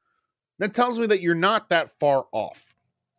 That 0.60 0.74
tells 0.74 0.98
me 0.98 1.06
that 1.08 1.22
you're 1.22 1.36
not 1.36 1.70
that 1.70 2.00
far 2.00 2.26
off. 2.32 2.74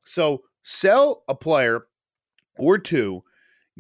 So 0.05 0.43
sell 0.63 1.23
a 1.29 1.35
player 1.35 1.87
or 2.59 2.79
two, 2.79 3.23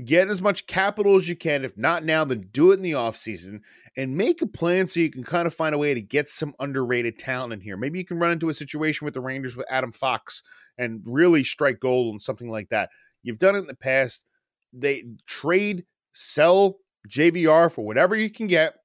get 0.04 0.28
as 0.28 0.42
much 0.42 0.66
capital 0.66 1.16
as 1.16 1.28
you 1.28 1.36
can. 1.36 1.64
If 1.64 1.76
not 1.76 2.04
now, 2.04 2.24
then 2.24 2.48
do 2.52 2.72
it 2.72 2.74
in 2.74 2.82
the 2.82 2.92
offseason 2.92 3.60
and 3.96 4.16
make 4.16 4.42
a 4.42 4.46
plan 4.46 4.86
so 4.88 5.00
you 5.00 5.10
can 5.10 5.24
kind 5.24 5.46
of 5.46 5.54
find 5.54 5.74
a 5.74 5.78
way 5.78 5.94
to 5.94 6.02
get 6.02 6.28
some 6.28 6.54
underrated 6.58 7.18
talent 7.18 7.54
in 7.54 7.60
here. 7.60 7.76
Maybe 7.76 7.98
you 7.98 8.04
can 8.04 8.18
run 8.18 8.32
into 8.32 8.50
a 8.50 8.54
situation 8.54 9.06
with 9.06 9.14
the 9.14 9.20
Rangers 9.20 9.56
with 9.56 9.66
Adam 9.70 9.92
Fox 9.92 10.42
and 10.76 11.00
really 11.06 11.42
strike 11.42 11.80
gold 11.80 12.12
and 12.12 12.22
something 12.22 12.48
like 12.48 12.68
that. 12.68 12.90
You've 13.22 13.38
done 13.38 13.56
it 13.56 13.60
in 13.60 13.66
the 13.66 13.74
past. 13.74 14.24
They 14.72 15.04
trade, 15.26 15.86
sell 16.12 16.76
JVR 17.08 17.72
for 17.72 17.84
whatever 17.84 18.14
you 18.14 18.30
can 18.30 18.46
get. 18.46 18.76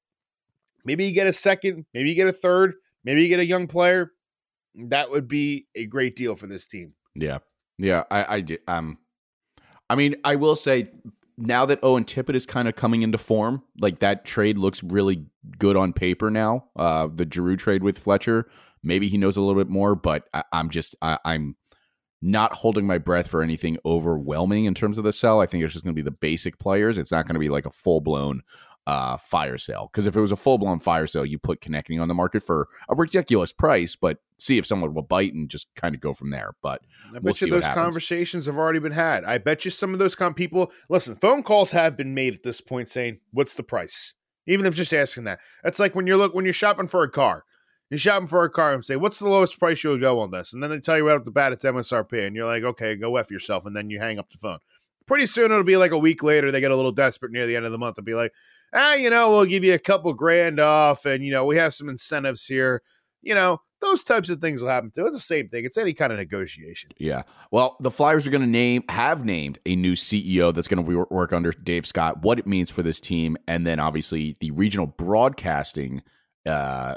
Maybe 0.86 1.06
you 1.06 1.14
get 1.14 1.28
a 1.28 1.34
second, 1.34 1.86
maybe 1.94 2.10
you 2.10 2.16
get 2.16 2.28
a 2.28 2.34
third, 2.34 2.74
maybe 3.04 3.24
you 3.24 3.28
get 3.28 3.40
a 3.40 3.46
young 3.46 3.68
player. 3.68 4.12
That 4.76 5.12
would 5.12 5.28
be 5.28 5.68
a 5.76 5.86
great 5.86 6.16
deal 6.16 6.36
for 6.36 6.48
this 6.48 6.66
team. 6.66 6.94
Yeah, 7.16 7.40
yeah. 7.78 8.04
I, 8.10 8.38
I, 8.38 8.58
um, 8.68 8.98
I 9.90 9.96
mean, 9.96 10.16
I 10.24 10.36
will 10.36 10.56
say 10.56 10.90
now 11.38 11.66
that 11.66 11.80
Owen 11.84 12.06
Tippett 12.06 12.36
is 12.36 12.46
kind 12.46 12.68
of 12.68 12.76
coming 12.76 13.02
into 13.02 13.18
form, 13.18 13.64
like 13.80 14.00
that 14.00 14.26
trade 14.26 14.58
looks 14.58 14.84
really 14.84 15.26
good 15.58 15.76
on 15.76 15.92
paper 15.92 16.30
now. 16.30 16.66
Uh, 16.76 17.10
the 17.14 17.28
Giroux 17.32 17.58
trade 17.58 17.84
with 17.84 17.98
Fletcher, 17.98 18.50
maybe 18.84 19.10
he 19.10 19.18
knows 19.18 19.38
a 19.38 19.42
little 19.42 19.62
bit 19.62 19.70
more, 19.70 19.96
but 19.96 20.30
I, 20.34 20.44
I'm 20.54 20.70
just, 20.70 20.96
I, 21.02 21.18
I'm 21.26 21.56
not 22.22 22.54
holding 22.54 22.86
my 22.86 23.00
breath 23.00 23.28
for 23.28 23.42
anything 23.42 23.78
overwhelming 23.84 24.66
in 24.66 24.74
terms 24.76 24.98
of 24.98 25.04
the 25.04 25.12
sell. 25.12 25.42
I 25.42 25.48
think 25.48 25.64
it's 25.64 25.74
just 25.74 25.84
going 25.84 25.96
to 25.96 26.02
be 26.02 26.06
the 26.06 26.12
basic 26.12 26.60
players. 26.60 26.98
It's 26.98 27.12
not 27.12 27.26
going 27.26 27.34
to 27.34 27.40
be 27.40 27.50
like 27.50 27.66
a 27.66 27.72
full 27.72 28.00
blown 28.00 28.44
uh, 28.88 29.18
fire 29.18 29.58
sale. 29.58 29.90
Because 29.92 30.06
if 30.06 30.16
it 30.16 30.22
was 30.22 30.32
a 30.32 30.36
full 30.36 30.58
blown 30.58 30.80
fire 30.80 31.08
sale, 31.08 31.26
you 31.26 31.38
put 31.38 31.62
Konecny 31.62 32.02
on 32.02 32.08
the 32.08 32.14
market 32.14 32.44
for 32.44 32.68
a 32.90 32.96
ridiculous 32.96 33.52
price, 33.52 33.96
but 33.96 34.18
see 34.38 34.58
if 34.58 34.66
someone 34.66 34.94
will 34.94 35.02
bite 35.04 35.34
and 35.34 35.50
just 35.50 35.68
kind 35.76 35.94
of 35.94 36.02
go 36.02 36.14
from 36.14 36.32
there. 36.32 36.56
But 36.62 36.82
I 37.10 37.14
bet 37.14 37.24
we'll 37.24 37.32
you 37.32 37.36
see 37.36 37.50
those 37.50 37.68
conversations 37.68 38.46
have 38.48 38.58
already 38.58 38.80
been 38.80 38.92
had. 38.92 39.24
I 39.24 39.38
bet 39.38 39.66
you 39.66 39.72
some 39.72 39.94
of 39.94 40.00
those 40.00 40.16
com- 40.16 40.34
people 40.34 40.72
listen. 40.90 41.16
Phone 41.16 41.44
calls 41.44 41.72
have 41.72 41.96
been 41.96 42.14
made 42.14 42.34
at 42.34 42.44
this 42.44 42.62
point 42.62 42.90
saying, 42.90 43.20
"What's 43.32 43.56
the 43.56 43.64
price?" 43.64 44.14
Even 44.48 44.66
if 44.66 44.76
just 44.76 44.94
asking 44.94 45.26
that. 45.26 45.40
That's 45.64 45.80
like 45.80 45.94
when 45.94 46.08
you're 46.08 46.18
look 46.18 46.34
when 46.34 46.46
you're 46.46 46.54
shopping 46.54 46.88
for 46.88 47.04
a 47.04 47.12
car. 47.12 47.46
You're 47.92 47.98
shopping 47.98 48.28
for 48.28 48.46
a 48.46 48.50
car 48.50 48.74
and 48.74 48.86
say, 48.86 48.96
"What's 48.96 49.20
the 49.20 49.28
lowest 49.28 49.60
price 49.60 49.84
you'll 49.84 50.00
go 50.00 50.20
on 50.20 50.32
this?" 50.32 50.54
And 50.54 50.64
then 50.64 50.70
they 50.70 50.80
tell 50.80 50.98
you 50.98 51.08
right 51.08 51.18
off 51.18 51.26
the 51.26 51.32
bat 51.32 51.52
it's 51.52 51.66
MSRP, 51.66 52.26
and 52.26 52.36
you're 52.36 52.46
like, 52.46 52.64
"Okay, 52.64 52.96
go 52.96 53.18
f 53.18 53.30
yourself," 53.30 53.66
and 53.66 53.76
then 53.76 53.90
you 53.90 54.00
hang 54.00 54.18
up 54.18 54.32
the 54.32 54.38
phone. 54.38 54.60
Pretty 55.06 55.26
soon 55.26 55.52
it'll 55.52 55.64
be 55.64 55.76
like 55.76 55.92
a 55.92 55.98
week 55.98 56.24
later. 56.24 56.52
They 56.52 56.62
get 56.62 56.72
a 56.72 56.76
little 56.76 56.94
desperate 56.94 57.34
near 57.34 57.46
the 57.46 57.58
end 57.58 57.66
of 57.66 57.74
the 57.74 57.78
month 57.78 57.98
and 57.98 58.06
be 58.06 58.14
like, 58.14 58.32
"Ah, 58.74 58.94
you 58.94 59.10
know, 59.10 59.32
we'll 59.32 59.46
give 59.46 59.64
you 59.64 59.74
a 59.74 59.80
couple 59.80 60.14
grand 60.14 60.60
off, 60.60 61.06
and 61.06 61.24
you 61.24 61.32
know, 61.32 61.46
we 61.46 61.58
have 61.58 61.74
some 61.74 61.90
incentives 61.90 62.46
here." 62.46 62.82
You 63.22 63.36
know, 63.36 63.62
those 63.82 64.04
types 64.04 64.30
of 64.30 64.40
things 64.40 64.62
will 64.62 64.70
happen 64.70 64.92
too. 64.92 65.06
It's 65.06 65.16
the 65.16 65.20
same 65.20 65.50
thing. 65.50 65.66
It's 65.66 65.78
any 65.78 65.94
kind 65.94 66.14
of 66.14 66.20
negotiation. 66.20 66.92
Yeah. 66.98 67.24
Well, 67.52 67.78
the 67.80 67.92
Flyers 67.92 68.26
are 68.26 68.30
going 68.30 68.42
to 68.42 68.48
name 68.48 68.84
have 68.90 69.26
named 69.26 69.60
a 69.66 69.76
new 69.76 69.94
CEO 69.94 70.54
that's 70.54 70.68
going 70.68 70.86
to 70.86 71.06
work 71.10 71.34
under 71.34 71.52
Dave 71.52 71.86
Scott. 71.86 72.22
What 72.22 72.40
it 72.40 72.48
means 72.48 72.70
for 72.70 72.84
this 72.84 73.00
team, 73.00 73.38
and 73.48 73.66
then 73.68 73.80
obviously 73.80 74.38
the 74.40 74.52
regional 74.52 74.88
broadcasting 74.88 76.04
uh, 76.46 76.96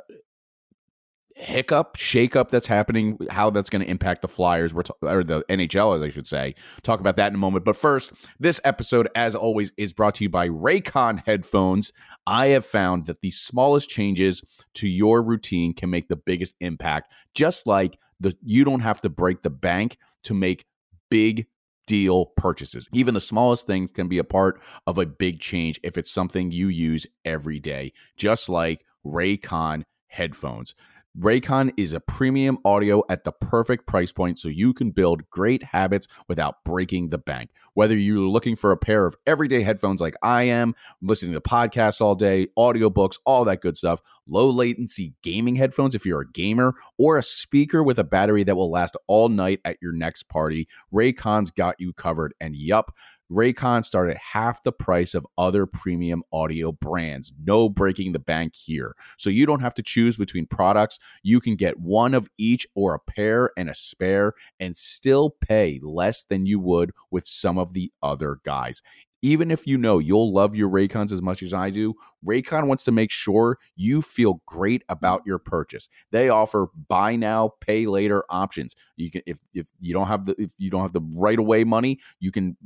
hiccup, 1.34 1.96
shakeup 1.96 2.48
that's 2.48 2.66
happening, 2.66 3.18
how 3.30 3.50
that's 3.50 3.68
going 3.68 3.82
to 3.82 3.90
impact 3.90 4.22
the 4.22 4.28
Flyers 4.28 4.72
we're 4.72 4.84
ta- 4.84 4.94
or 5.02 5.24
the 5.24 5.42
NHL, 5.48 5.96
as 5.96 6.02
I 6.02 6.08
should 6.08 6.26
say. 6.26 6.54
Talk 6.82 7.00
about 7.00 7.16
that 7.16 7.28
in 7.28 7.34
a 7.34 7.38
moment. 7.38 7.64
But 7.64 7.76
first, 7.76 8.12
this 8.38 8.60
episode, 8.64 9.08
as 9.14 9.34
always, 9.34 9.72
is 9.76 9.92
brought 9.92 10.14
to 10.16 10.24
you 10.24 10.30
by 10.30 10.48
Raycon 10.48 11.22
headphones. 11.26 11.92
I 12.26 12.46
have 12.48 12.64
found 12.64 13.06
that 13.06 13.20
the 13.20 13.32
smallest 13.32 13.90
changes 13.90 14.42
to 14.74 14.88
your 14.88 15.22
routine 15.22 15.74
can 15.74 15.90
make 15.90 16.08
the 16.08 16.16
biggest 16.16 16.54
impact. 16.60 17.12
Just 17.34 17.66
like 17.66 17.98
the 18.20 18.36
you 18.42 18.64
don't 18.64 18.80
have 18.80 19.00
to 19.02 19.08
break 19.08 19.42
the 19.42 19.50
bank 19.50 19.98
to 20.22 20.34
make 20.34 20.66
big 21.10 21.46
deal 21.86 22.26
purchases. 22.26 22.88
Even 22.92 23.12
the 23.12 23.20
smallest 23.20 23.66
things 23.66 23.90
can 23.90 24.08
be 24.08 24.18
a 24.18 24.24
part 24.24 24.60
of 24.86 24.96
a 24.98 25.04
big 25.04 25.40
change 25.40 25.78
if 25.82 25.98
it's 25.98 26.10
something 26.10 26.50
you 26.50 26.68
use 26.68 27.06
every 27.24 27.58
day, 27.58 27.92
just 28.16 28.48
like 28.48 28.84
Raycon 29.04 29.82
headphones. 30.06 30.74
Raycon 31.16 31.72
is 31.76 31.92
a 31.92 32.00
premium 32.00 32.58
audio 32.64 33.04
at 33.08 33.22
the 33.22 33.30
perfect 33.30 33.86
price 33.86 34.10
point 34.10 34.36
so 34.36 34.48
you 34.48 34.74
can 34.74 34.90
build 34.90 35.30
great 35.30 35.62
habits 35.62 36.08
without 36.26 36.64
breaking 36.64 37.10
the 37.10 37.18
bank. 37.18 37.50
Whether 37.74 37.96
you're 37.96 38.18
looking 38.18 38.56
for 38.56 38.72
a 38.72 38.76
pair 38.76 39.06
of 39.06 39.14
everyday 39.24 39.62
headphones 39.62 40.00
like 40.00 40.16
I 40.24 40.42
am, 40.42 40.74
listening 41.00 41.34
to 41.34 41.40
podcasts 41.40 42.00
all 42.00 42.16
day, 42.16 42.48
audiobooks, 42.58 43.18
all 43.24 43.44
that 43.44 43.60
good 43.60 43.76
stuff, 43.76 44.00
low 44.26 44.50
latency 44.50 45.14
gaming 45.22 45.54
headphones 45.54 45.94
if 45.94 46.04
you're 46.04 46.22
a 46.22 46.30
gamer, 46.30 46.74
or 46.98 47.16
a 47.16 47.22
speaker 47.22 47.80
with 47.80 48.00
a 48.00 48.04
battery 48.04 48.42
that 48.42 48.56
will 48.56 48.70
last 48.70 48.96
all 49.06 49.28
night 49.28 49.60
at 49.64 49.76
your 49.80 49.92
next 49.92 50.28
party, 50.28 50.66
Raycon's 50.92 51.52
got 51.52 51.76
you 51.78 51.92
covered. 51.92 52.34
And 52.40 52.56
yup, 52.56 52.92
Raycon 53.34 53.84
start 53.84 54.10
at 54.10 54.16
half 54.16 54.62
the 54.62 54.70
price 54.70 55.12
of 55.12 55.26
other 55.36 55.66
premium 55.66 56.22
audio 56.32 56.70
brands. 56.70 57.32
No 57.44 57.68
breaking 57.68 58.12
the 58.12 58.20
bank 58.20 58.54
here. 58.54 58.94
So 59.18 59.28
you 59.28 59.44
don't 59.44 59.60
have 59.60 59.74
to 59.74 59.82
choose 59.82 60.16
between 60.16 60.46
products. 60.46 61.00
You 61.24 61.40
can 61.40 61.56
get 61.56 61.80
one 61.80 62.14
of 62.14 62.28
each 62.38 62.64
or 62.76 62.94
a 62.94 63.00
pair 63.00 63.50
and 63.56 63.68
a 63.68 63.74
spare 63.74 64.34
and 64.60 64.76
still 64.76 65.30
pay 65.30 65.80
less 65.82 66.22
than 66.24 66.46
you 66.46 66.60
would 66.60 66.92
with 67.10 67.26
some 67.26 67.58
of 67.58 67.72
the 67.72 67.90
other 68.02 68.38
guys. 68.44 68.82
Even 69.24 69.50
if 69.50 69.66
you 69.66 69.78
know 69.78 69.98
you'll 69.98 70.34
love 70.34 70.54
your 70.54 70.68
Raycons 70.68 71.10
as 71.10 71.22
much 71.22 71.42
as 71.42 71.54
I 71.54 71.70
do, 71.70 71.94
Raycon 72.26 72.66
wants 72.66 72.84
to 72.84 72.92
make 72.92 73.10
sure 73.10 73.56
you 73.74 74.02
feel 74.02 74.42
great 74.44 74.82
about 74.90 75.22
your 75.24 75.38
purchase. 75.38 75.88
They 76.12 76.28
offer 76.28 76.66
buy 76.88 77.16
now, 77.16 77.52
pay 77.62 77.86
later 77.86 78.26
options. 78.28 78.76
You 78.96 79.10
can 79.10 79.22
if 79.24 79.38
if 79.54 79.68
you 79.80 79.94
don't 79.94 80.08
have 80.08 80.26
the 80.26 80.34
if 80.38 80.50
you 80.58 80.68
don't 80.68 80.82
have 80.82 80.92
the 80.92 81.00
right 81.14 81.38
away 81.38 81.64
money, 81.64 82.00
you 82.20 82.30
can 82.30 82.58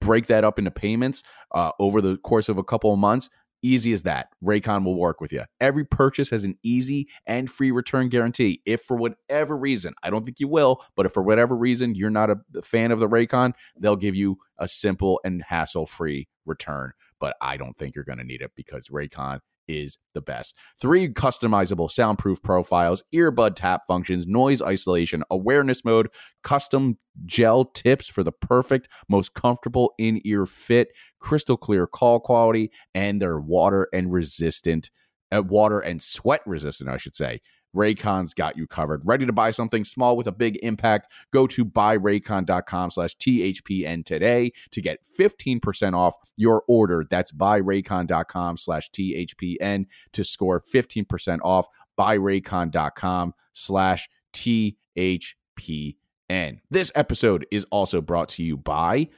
break 0.00 0.28
that 0.28 0.44
up 0.44 0.56
into 0.56 0.70
payments 0.70 1.24
uh, 1.52 1.72
over 1.80 2.00
the 2.00 2.16
course 2.18 2.48
of 2.48 2.58
a 2.58 2.64
couple 2.64 2.92
of 2.92 2.98
months. 3.00 3.28
Easy 3.64 3.94
as 3.94 4.02
that. 4.02 4.28
Raycon 4.44 4.84
will 4.84 4.94
work 4.94 5.22
with 5.22 5.32
you. 5.32 5.42
Every 5.58 5.86
purchase 5.86 6.28
has 6.28 6.44
an 6.44 6.58
easy 6.62 7.08
and 7.26 7.50
free 7.50 7.70
return 7.70 8.10
guarantee. 8.10 8.60
If 8.66 8.82
for 8.82 8.94
whatever 8.94 9.56
reason, 9.56 9.94
I 10.02 10.10
don't 10.10 10.26
think 10.26 10.38
you 10.38 10.48
will, 10.48 10.84
but 10.94 11.06
if 11.06 11.12
for 11.12 11.22
whatever 11.22 11.56
reason 11.56 11.94
you're 11.94 12.10
not 12.10 12.28
a 12.30 12.36
fan 12.62 12.92
of 12.92 12.98
the 12.98 13.08
Raycon, 13.08 13.54
they'll 13.78 13.96
give 13.96 14.14
you 14.14 14.36
a 14.58 14.68
simple 14.68 15.18
and 15.24 15.42
hassle 15.48 15.86
free 15.86 16.28
return. 16.44 16.92
But 17.18 17.36
I 17.40 17.56
don't 17.56 17.74
think 17.74 17.94
you're 17.94 18.04
going 18.04 18.18
to 18.18 18.24
need 18.24 18.42
it 18.42 18.52
because 18.54 18.88
Raycon 18.88 19.40
is 19.68 19.98
the 20.14 20.20
best. 20.20 20.56
Three 20.80 21.08
customizable 21.08 21.90
soundproof 21.90 22.42
profiles, 22.42 23.02
earbud 23.14 23.56
tap 23.56 23.82
functions, 23.86 24.26
noise 24.26 24.62
isolation, 24.62 25.22
awareness 25.30 25.84
mode, 25.84 26.08
custom 26.42 26.98
gel 27.26 27.64
tips 27.64 28.08
for 28.08 28.22
the 28.22 28.32
perfect, 28.32 28.88
most 29.08 29.34
comfortable 29.34 29.92
in 29.98 30.20
ear 30.24 30.46
fit, 30.46 30.88
crystal 31.20 31.56
clear 31.56 31.86
call 31.86 32.20
quality, 32.20 32.70
and 32.94 33.20
they're 33.20 33.40
water 33.40 33.88
and 33.92 34.12
resistant, 34.12 34.90
uh, 35.32 35.42
water 35.42 35.78
and 35.78 36.02
sweat 36.02 36.40
resistant, 36.46 36.90
I 36.90 36.96
should 36.96 37.16
say. 37.16 37.40
Raycon's 37.74 38.34
got 38.34 38.56
you 38.56 38.66
covered. 38.66 39.02
Ready 39.04 39.26
to 39.26 39.32
buy 39.32 39.50
something 39.50 39.84
small 39.84 40.16
with 40.16 40.26
a 40.26 40.32
big 40.32 40.58
impact? 40.62 41.08
Go 41.32 41.46
to 41.48 41.64
buyraycon.com 41.64 42.90
slash 42.90 43.16
THPN 43.16 44.04
today 44.04 44.52
to 44.70 44.80
get 44.80 45.00
15% 45.18 45.94
off 45.94 46.14
your 46.36 46.62
order. 46.68 47.04
That's 47.08 47.32
buyraycon.com 47.32 48.56
slash 48.56 48.90
THPN 48.90 49.86
to 50.12 50.24
score 50.24 50.60
15% 50.60 51.38
off 51.42 51.66
buyraycon.com 51.98 53.34
slash 53.52 54.08
THPN. 54.32 55.94
This 56.70 56.92
episode 56.94 57.46
is 57.50 57.64
also 57.70 58.00
brought 58.00 58.28
to 58.30 58.42
you 58.42 58.56
by 58.56 59.08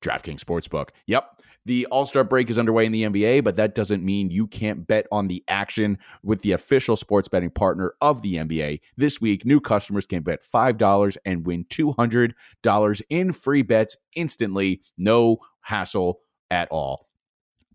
DraftKings 0.00 0.40
Sportsbook. 0.40 0.88
Yep. 1.06 1.41
The 1.64 1.86
All 1.86 2.06
Star 2.06 2.24
break 2.24 2.50
is 2.50 2.58
underway 2.58 2.86
in 2.86 2.92
the 2.92 3.04
NBA, 3.04 3.44
but 3.44 3.56
that 3.56 3.74
doesn't 3.74 4.04
mean 4.04 4.30
you 4.30 4.48
can't 4.48 4.86
bet 4.86 5.06
on 5.12 5.28
the 5.28 5.44
action 5.46 5.98
with 6.22 6.42
the 6.42 6.52
official 6.52 6.96
sports 6.96 7.28
betting 7.28 7.50
partner 7.50 7.94
of 8.00 8.22
the 8.22 8.34
NBA. 8.34 8.80
This 8.96 9.20
week, 9.20 9.46
new 9.46 9.60
customers 9.60 10.04
can 10.04 10.22
bet 10.22 10.40
$5 10.42 11.16
and 11.24 11.46
win 11.46 11.64
$200 11.66 13.02
in 13.10 13.32
free 13.32 13.62
bets 13.62 13.96
instantly. 14.16 14.80
No 14.98 15.38
hassle 15.60 16.20
at 16.50 16.68
all. 16.70 17.06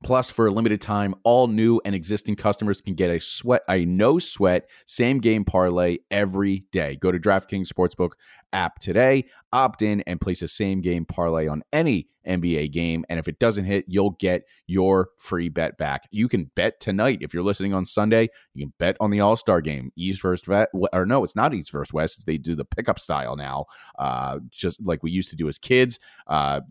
Plus, 0.03 0.29
for 0.29 0.47
a 0.47 0.51
limited 0.51 0.79
time, 0.79 1.15
all 1.23 1.47
new 1.47 1.81
and 1.83 1.95
existing 1.95 2.35
customers 2.35 2.81
can 2.81 2.93
get 2.93 3.09
a 3.09 3.19
sweat, 3.19 3.63
a 3.69 3.83
no 3.85 4.19
sweat 4.19 4.69
same 4.85 5.19
game 5.19 5.43
parlay 5.43 5.97
every 6.11 6.65
day. 6.71 6.95
Go 6.97 7.11
to 7.11 7.17
DraftKings 7.17 7.67
Sportsbook 7.67 8.11
app 8.53 8.79
today, 8.79 9.25
opt 9.51 9.81
in, 9.81 10.01
and 10.01 10.21
place 10.21 10.41
a 10.41 10.47
same 10.47 10.81
game 10.81 11.05
parlay 11.05 11.47
on 11.47 11.63
any 11.71 12.07
NBA 12.27 12.71
game. 12.71 13.05
And 13.09 13.19
if 13.19 13.27
it 13.27 13.39
doesn't 13.39 13.65
hit, 13.65 13.85
you'll 13.87 14.11
get 14.19 14.43
your 14.67 15.09
free 15.17 15.49
bet 15.49 15.77
back. 15.77 16.03
You 16.11 16.27
can 16.27 16.51
bet 16.55 16.79
tonight 16.79 17.19
if 17.21 17.33
you're 17.33 17.43
listening 17.43 17.73
on 17.73 17.85
Sunday. 17.85 18.29
You 18.53 18.65
can 18.65 18.73
bet 18.77 18.97
on 18.99 19.09
the 19.09 19.21
All 19.21 19.35
Star 19.35 19.61
game, 19.61 19.91
East 19.95 20.21
versus 20.21 20.47
West, 20.47 20.69
or 20.93 21.05
no, 21.05 21.23
it's 21.23 21.35
not 21.35 21.53
East 21.53 21.71
versus 21.71 21.93
West. 21.93 22.25
They 22.25 22.37
do 22.37 22.55
the 22.55 22.65
pickup 22.65 22.99
style 22.99 23.35
now, 23.35 23.65
uh, 23.97 24.39
just 24.51 24.81
like 24.85 25.03
we 25.03 25.11
used 25.11 25.29
to 25.29 25.35
do 25.35 25.47
as 25.47 25.57
kids, 25.57 25.99
uh, 26.27 26.61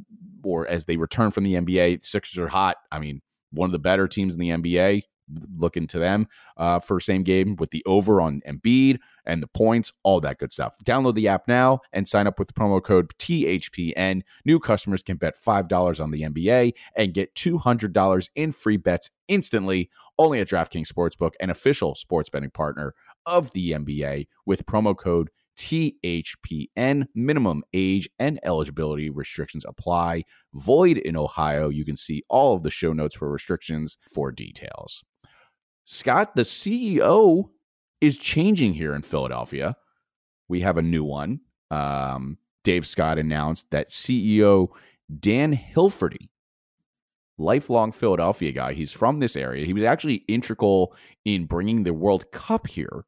or 0.43 0.69
as 0.69 0.85
they 0.85 0.97
return 0.97 1.31
from 1.31 1.45
the 1.45 1.55
NBA. 1.55 2.05
Sixers 2.05 2.39
are 2.39 2.49
hot. 2.49 2.77
I 2.93 2.99
mean, 2.99 3.23
one 3.51 3.69
of 3.69 3.73
the 3.73 3.79
better 3.79 4.07
teams 4.07 4.35
in 4.35 4.41
the 4.41 4.51
NBA. 4.51 5.03
Looking 5.57 5.87
to 5.89 5.99
them 5.99 6.29
uh, 6.57 6.81
for 6.81 7.01
same 7.01 7.23
game 7.23 7.57
with 7.57 7.71
the 7.71 7.83
over 7.87 8.21
on 8.21 8.43
Embiid 8.47 8.99
and 9.25 9.43
the 9.43 9.49
points, 9.49 9.93
all 10.03 10.21
that 10.21 10.39
good 10.39 10.53
stuff. 10.53 10.77
Download 10.85 11.15
the 11.15 11.29
app 11.29 11.49
now 11.49 11.81
and 11.93 12.07
sign 12.07 12.27
up 12.27 12.39
with 12.39 12.55
promo 12.55 12.83
code 12.83 13.12
THPN. 13.19 14.23
New 14.45 14.61
customers 14.61 15.03
can 15.03 15.17
bet 15.17 15.35
$5 15.37 16.01
on 16.01 16.11
the 16.11 16.23
NBA 16.23 16.75
and 16.97 17.15
get 17.15 17.35
$200 17.35 18.29
in 18.35 18.53
free 18.53 18.77
bets 18.77 19.11
instantly 19.29 19.91
only 20.19 20.41
at 20.41 20.49
DraftKings 20.49 20.91
Sportsbook, 20.91 21.33
an 21.41 21.51
official 21.51 21.95
sports 21.95 22.29
betting 22.29 22.51
partner 22.51 22.95
of 23.27 23.53
the 23.53 23.73
NBA 23.73 24.29
with 24.47 24.67
promo 24.67 24.97
code 24.97 25.31
THPN. 25.59 27.07
Minimum 27.15 27.62
age 27.73 28.09
and 28.19 28.39
eligibility 28.45 29.11
restrictions 29.11 29.65
apply. 29.67 30.25
Void 30.55 30.99
in 30.99 31.17
Ohio. 31.17 31.69
You 31.69 31.85
can 31.85 31.97
see 31.97 32.23
all 32.29 32.55
of 32.55 32.62
the 32.62 32.71
show 32.71 32.93
notes 32.93 33.15
for 33.15 33.31
restrictions 33.31 33.99
for 34.12 34.31
details. 34.33 35.03
Scott, 35.87 36.35
the 36.35 36.42
CEO 36.42 37.51
is 38.01 38.18
changing 38.18 38.75
here 38.75 38.94
in 38.94 39.03
Philadelphia. 39.03 39.77
We 40.49 40.61
have 40.61 40.77
a 40.77 40.83
new 40.83 41.05
one. 41.05 41.40
Um, 41.70 42.38
Dave 42.64 42.87
Scott 42.87 43.18
announced 43.18 43.70
that 43.70 43.88
CEO 43.88 44.68
Dan 45.20 45.57
Hilferty, 45.57 46.29
lifelong 47.38 47.92
Philadelphia 47.92 48.51
guy, 48.51 48.72
he's 48.72 48.92
from 48.92 49.20
this 49.20 49.37
area. 49.37 49.64
He 49.64 49.72
was 49.72 49.85
actually 49.85 50.25
integral 50.27 50.94
in 51.25 51.46
bringing 51.46 51.85
the 51.85 51.94
World 51.94 52.33
Cup 52.33 52.66
here 52.66 53.05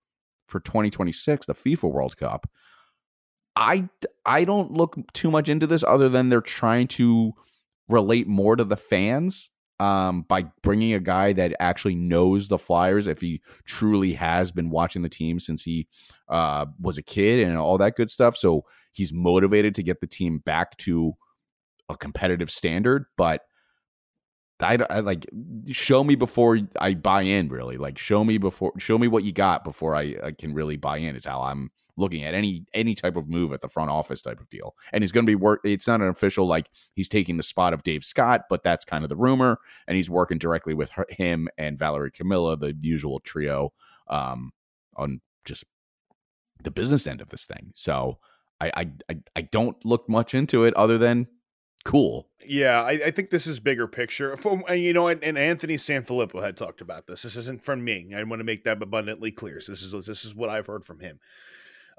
for 0.47 0.61
2026, 0.61 1.47
the 1.47 1.55
FIFA 1.55 1.93
World 1.93 2.17
Cup. 2.17 2.49
I 3.57 3.89
I 4.25 4.45
don't 4.45 4.73
look 4.73 4.97
too 5.13 5.33
much 5.33 5.49
into 5.49 5.67
this 5.67 5.83
other 5.83 6.09
than 6.09 6.29
they're 6.29 6.41
trying 6.41 6.87
to 6.89 7.33
relate 7.89 8.29
more 8.29 8.55
to 8.55 8.63
the 8.63 8.77
fans 8.77 9.51
um, 9.81 10.23
by 10.23 10.45
bringing 10.63 10.93
a 10.93 11.01
guy 11.01 11.33
that 11.35 11.55
actually 11.61 11.95
knows 11.95 12.49
the 12.49 12.59
Flyers, 12.59 13.07
if 13.07 13.21
he 13.21 13.41
truly 13.65 14.15
has 14.15 14.51
been 14.51 14.71
watching 14.71 15.03
the 15.03 15.09
team 15.09 15.39
since 15.39 15.63
he 15.63 15.87
uh, 16.29 16.67
was 16.81 16.99
a 16.99 17.03
kid 17.03 17.47
and 17.47 17.57
all 17.57 17.79
that 17.79 17.97
good 17.97 18.11
stuff. 18.11 18.37
So 18.37 18.65
he's 18.93 19.13
motivated 19.13 19.75
to 19.77 19.83
get 19.83 20.01
the 20.01 20.07
team 20.07 20.39
back 20.39 20.77
to 20.79 21.13
a 21.89 21.97
competitive 21.97 22.51
standard. 22.51 23.07
But 23.17 23.43
I, 24.61 24.79
I 24.91 25.01
like 25.01 25.27
show 25.71 26.03
me 26.03 26.17
before 26.17 26.59
I 26.81 26.95
buy 26.95 27.23
in. 27.23 27.49
Really, 27.49 27.77
like 27.77 27.99
show 27.99 28.25
me 28.25 28.39
before 28.39 28.73
show 28.79 28.99
me 28.99 29.07
what 29.07 29.23
you 29.23 29.33
got 29.33 29.65
before 29.65 29.95
I, 29.95 30.17
I 30.23 30.33
can 30.33 30.55
really 30.55 30.77
buy 30.77 30.99
in. 30.99 31.15
Is 31.15 31.27
how 31.27 31.43
I'm 31.43 31.71
looking 31.99 32.25
at 32.25 32.35
any 32.35 32.65
any 32.73 32.95
type 32.95 33.17
of 33.17 33.29
move 33.29 33.53
at 33.53 33.61
the 33.61 33.69
front 33.69 33.91
office 33.91 34.23
type 34.23 34.41
of 34.41 34.49
deal. 34.49 34.75
And 34.93 35.03
he's 35.03 35.13
going 35.13 35.27
to 35.27 35.31
be 35.31 35.35
work. 35.35 35.61
It's 35.65 35.87
not 35.87 36.01
an 36.01 36.09
official 36.09 36.47
like 36.47 36.71
he's 36.95 37.09
taking 37.09 37.37
the 37.37 37.43
spot 37.43 37.75
of 37.75 37.83
Dave 37.83 38.05
Scott, 38.05 38.43
but 38.49 38.63
that's 38.63 38.85
kind 38.85 39.05
of 39.05 39.09
the 39.09 39.17
rumor. 39.17 39.59
And 39.87 39.97
he's 39.97 40.09
working 40.09 40.39
directly 40.39 40.75
with 40.75 40.91
her, 40.91 41.07
him 41.11 41.49
and 41.59 41.79
Valerie 41.79 42.11
Camillo, 42.11 42.57
the 42.57 42.77
usual 42.81 43.21
trio, 43.21 43.73
um, 44.09 44.53
on 44.97 45.21
just 45.45 45.65
the 46.63 46.71
business 46.71 47.07
end 47.07 47.21
of 47.21 47.29
this 47.29 47.47
thing. 47.47 47.73
So 47.75 48.19
I 48.61 48.73
I 49.09 49.17
I, 49.37 49.43
don't 49.43 49.85
look 49.85 50.09
much 50.09 50.35
into 50.35 50.65
it 50.65 50.75
other 50.75 50.99
than 50.99 51.29
cool. 51.85 52.29
Yeah, 52.47 52.83
I, 52.83 52.91
I 53.07 53.11
think 53.11 53.31
this 53.31 53.47
is 53.47 53.61
bigger 53.61 53.87
picture. 53.87 54.37
From, 54.37 54.63
and, 54.69 54.81
you 54.81 54.93
know, 54.93 55.09
and, 55.09 55.23
and 55.23 55.39
Anthony 55.39 55.77
Sanfilippo 55.77 56.43
had 56.43 56.57
talked 56.57 56.81
about 56.81 57.07
this. 57.07 57.23
This 57.23 57.37
isn't 57.37 57.65
from 57.65 57.85
me. 57.85 58.13
I 58.15 58.23
want 58.25 58.41
to 58.41 58.45
make 58.45 58.65
that 58.65 58.83
abundantly 58.83 59.31
clear. 59.31 59.61
So 59.61 59.73
this 59.73 59.83
is 59.83 59.93
this 60.07 60.25
is 60.25 60.35
what 60.35 60.51
I've 60.51 60.67
heard 60.67 60.85
from 60.85 61.01
him. 61.01 61.21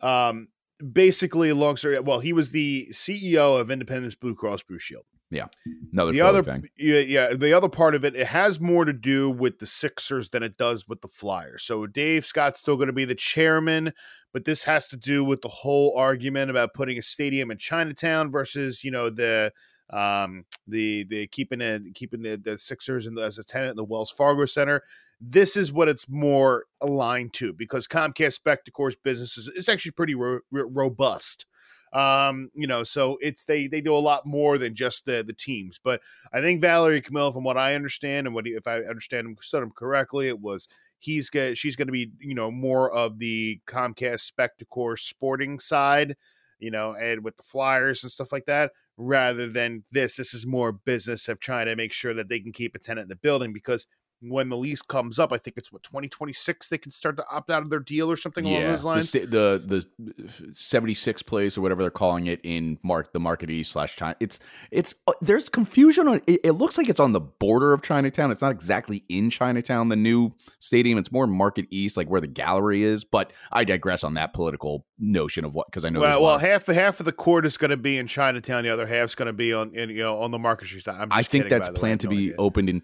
Um, 0.02 0.48
basically, 0.94 1.52
long 1.54 1.78
story. 1.78 2.00
Well, 2.00 2.20
he 2.20 2.34
was 2.34 2.52
the 2.52 2.88
CEO 2.92 3.60
of 3.60 3.72
Independence 3.72 4.16
Blue 4.16 4.36
Cross 4.36 4.64
Blue 4.64 4.80
Shield. 4.80 5.06
Yeah, 5.32 5.46
another 5.94 6.12
the 6.12 6.22
other 6.22 6.42
thing. 6.42 6.68
yeah, 6.76 7.02
yeah 7.02 7.34
the 7.36 7.54
other 7.54 7.70
part 7.70 7.94
of 7.94 8.04
it 8.04 8.16
it 8.16 8.26
has 8.26 8.60
more 8.60 8.84
to 8.84 8.94
do 8.94 9.30
with 9.30 9.60
the 9.60 9.68
Sixers 9.68 10.30
than 10.30 10.42
it 10.42 10.58
does 10.58 10.88
with 10.88 11.02
the 11.02 11.08
Flyers. 11.08 11.64
So 11.64 11.86
Dave 11.86 12.26
Scott's 12.26 12.60
still 12.60 12.78
going 12.78 12.88
to 12.88 12.94
be 12.94 13.06
the 13.06 13.14
chairman, 13.14 13.94
but 14.34 14.46
this 14.46 14.64
has 14.64 14.88
to 14.88 14.98
do 14.98 15.24
with 15.24 15.42
the 15.42 15.50
whole 15.50 15.94
argument 15.96 16.50
about 16.50 16.74
putting 16.74 16.98
a 16.98 17.04
stadium 17.04 17.52
in 17.52 17.60
Chinatown 17.60 18.32
versus 18.32 18.84
you 18.84 18.90
know 18.90 19.12
the 19.12 19.54
um 19.92 20.46
the 20.68 21.04
the 21.06 21.28
keeping 21.28 21.62
it 21.62 21.96
keeping 21.96 22.22
the, 22.22 22.36
the 22.36 22.58
Sixers 22.58 23.06
the, 23.06 23.22
as 23.22 23.38
a 23.40 23.44
tenant 23.44 23.72
in 23.72 23.78
the 23.78 23.84
Wells 23.84 24.12
Fargo 24.12 24.46
Center. 24.46 24.84
This 25.22 25.58
is 25.58 25.74
what 25.74 25.90
it's 25.90 26.08
more 26.08 26.66
aligned 26.80 27.34
to 27.34 27.52
because 27.52 27.88
Comcast 27.88 28.40
Spectacor's 28.40 28.96
business 28.96 29.38
is 29.38 29.48
it's 29.48 29.70
actually 29.70 29.92
pretty 29.92 30.16
ro- 30.16 30.40
robust 30.52 31.46
um 31.94 32.52
you 32.54 32.68
know 32.68 32.84
so 32.84 33.18
it's 33.20 33.46
they 33.46 33.66
they 33.66 33.82
do 33.82 33.96
a 33.96 33.98
lot 33.98 34.26
more 34.26 34.60
than 34.60 34.76
just 34.76 35.06
the 35.06 35.24
the 35.26 35.34
teams 35.34 35.80
but 35.84 36.00
i 36.32 36.40
think 36.40 36.62
valerie 36.62 37.02
camillo 37.02 37.32
from 37.32 37.44
what 37.44 37.58
i 37.58 37.74
understand 37.74 38.28
and 38.28 38.36
what 38.36 38.46
he, 38.46 38.52
if 38.52 38.68
i 38.68 38.78
understand 38.82 39.26
him 39.26 39.36
said 39.42 39.64
him 39.64 39.72
correctly 39.72 40.28
it 40.28 40.40
was 40.40 40.68
he's 41.00 41.30
going 41.32 41.56
she's 41.56 41.76
going 41.76 41.88
to 41.88 41.92
be 41.92 42.12
you 42.20 42.36
know 42.36 42.52
more 42.52 42.92
of 42.92 43.18
the 43.18 43.60
comcast 43.66 44.32
spectacor 44.32 45.00
sporting 45.00 45.58
side 45.58 46.16
you 46.60 46.70
know 46.70 46.94
and 46.94 47.24
with 47.24 47.36
the 47.38 47.44
flyers 47.44 48.04
and 48.04 48.12
stuff 48.12 48.32
like 48.32 48.46
that 48.46 48.72
rather 49.00 49.48
than 49.50 49.84
this 49.92 50.18
this 50.18 50.34
is 50.34 50.46
more 50.46 50.74
business 50.74 51.30
of 51.30 51.40
trying 51.40 51.66
to 51.66 51.76
make 51.76 51.94
sure 51.94 52.14
that 52.14 52.28
they 52.28 52.40
can 52.40 52.52
keep 52.52 52.76
a 52.76 52.80
tenant 52.80 53.06
in 53.06 53.10
the 53.10 53.16
building 53.16 53.54
because 53.54 53.88
when 54.22 54.50
the 54.50 54.58
lease 54.58 54.82
comes 54.82 55.18
up, 55.18 55.32
I 55.32 55.38
think 55.38 55.58
it's 55.58 55.72
what 55.72 55.84
2026 55.84 56.68
they 56.68 56.78
can 56.78 56.92
start 56.92 57.16
to 57.18 57.26
opt 57.32 57.50
out 57.50 57.62
of 57.62 57.70
their 57.70 57.80
deal 57.80 58.12
or 58.12 58.18
something 58.18 58.46
along 58.46 58.64
those 58.64 58.84
lines. 58.84 59.12
The, 59.12 59.26
the 59.26 59.86
the 59.98 60.54
76 60.54 61.24
place 61.24 61.58
or 61.58 61.62
whatever 61.62 61.82
they're 61.82 61.92
calling 61.92 62.28
it 62.28 62.42
in 62.44 62.80
Mark 62.84 63.14
the 63.14 63.20
Market 63.20 63.50
East 63.50 63.72
slash 63.72 63.96
China. 63.96 64.16
It's 64.20 64.40
it's 64.72 64.96
uh, 65.08 65.14
there's 65.22 65.48
confusion 65.48 66.08
on 66.08 66.22
it, 66.28 66.42
it. 66.44 66.52
looks 66.52 66.78
like 66.78 66.90
it's 66.90 67.00
on 67.00 67.14
the 67.14 67.22
border 67.22 67.72
of 67.72 67.82
Chinatown. 67.82 68.32
It's 68.32 68.42
not 68.42 68.52
exactly 68.52 69.04
in 69.08 69.30
Chinatown, 69.30 69.90
the 69.90 69.96
new 69.96 70.34
stadium. 70.60 70.98
It's 70.98 71.12
more 71.12 71.26
Market 71.26 71.66
East, 71.70 71.96
like 71.96 72.10
where 72.10 72.22
the 72.22 72.28
gallery 72.28 72.84
is. 72.84 73.06
But 73.06 73.32
I 73.52 73.64
digress 73.64 74.04
on 74.04 74.16
that 74.16 74.34
political 74.34 74.86
notion 74.98 75.46
of 75.46 75.56
what 75.56 75.68
because 75.68 75.86
I 75.86 75.90
know. 75.90 76.02
Well, 76.02 76.22
well, 76.22 76.38
half 76.38 76.68
half 76.68 77.00
of 77.00 77.06
the 77.06 77.14
court 77.14 77.46
is 77.46 77.58
going 77.58 77.72
to 77.72 77.78
be 77.78 77.98
in 77.98 78.08
Chinatown. 78.08 78.64
The 78.64 78.70
other 78.70 78.86
half's 78.86 79.16
going 79.16 79.28
to 79.28 79.34
be 79.34 79.54
on 79.54 79.74
in, 79.74 79.90
you 79.90 80.04
know 80.04 80.20
on 80.20 80.32
the 80.32 80.40
Market 80.40 80.68
Street 80.68 80.84
side. 80.84 81.08
i 81.12 81.24
think 81.24 81.50
that's 81.50 81.70
planned 81.70 82.02
to 82.02 82.08
be 82.08 82.36
opened 82.36 82.70
in 82.70 82.82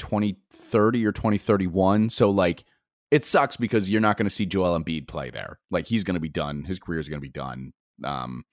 2030 0.76 1.06
or 1.06 1.12
2031. 1.12 2.10
So 2.10 2.30
like 2.30 2.66
it 3.12 3.24
sucks 3.24 3.56
because 3.58 3.90
you're 3.90 4.02
not 4.02 4.18
going 4.18 4.26
to 4.26 4.34
see 4.34 4.46
Joel 4.46 4.78
Embiid 4.80 5.08
play 5.08 5.30
there. 5.30 5.60
Like 5.72 5.88
he's 5.88 6.04
going 6.04 6.16
to 6.16 6.20
be 6.20 6.30
done. 6.30 6.64
His 6.64 6.80
career 6.80 7.00
is 7.00 7.08
going 7.08 7.20
to 7.20 7.26
be 7.26 7.30
done. 7.30 7.74
Um, 8.04 8.44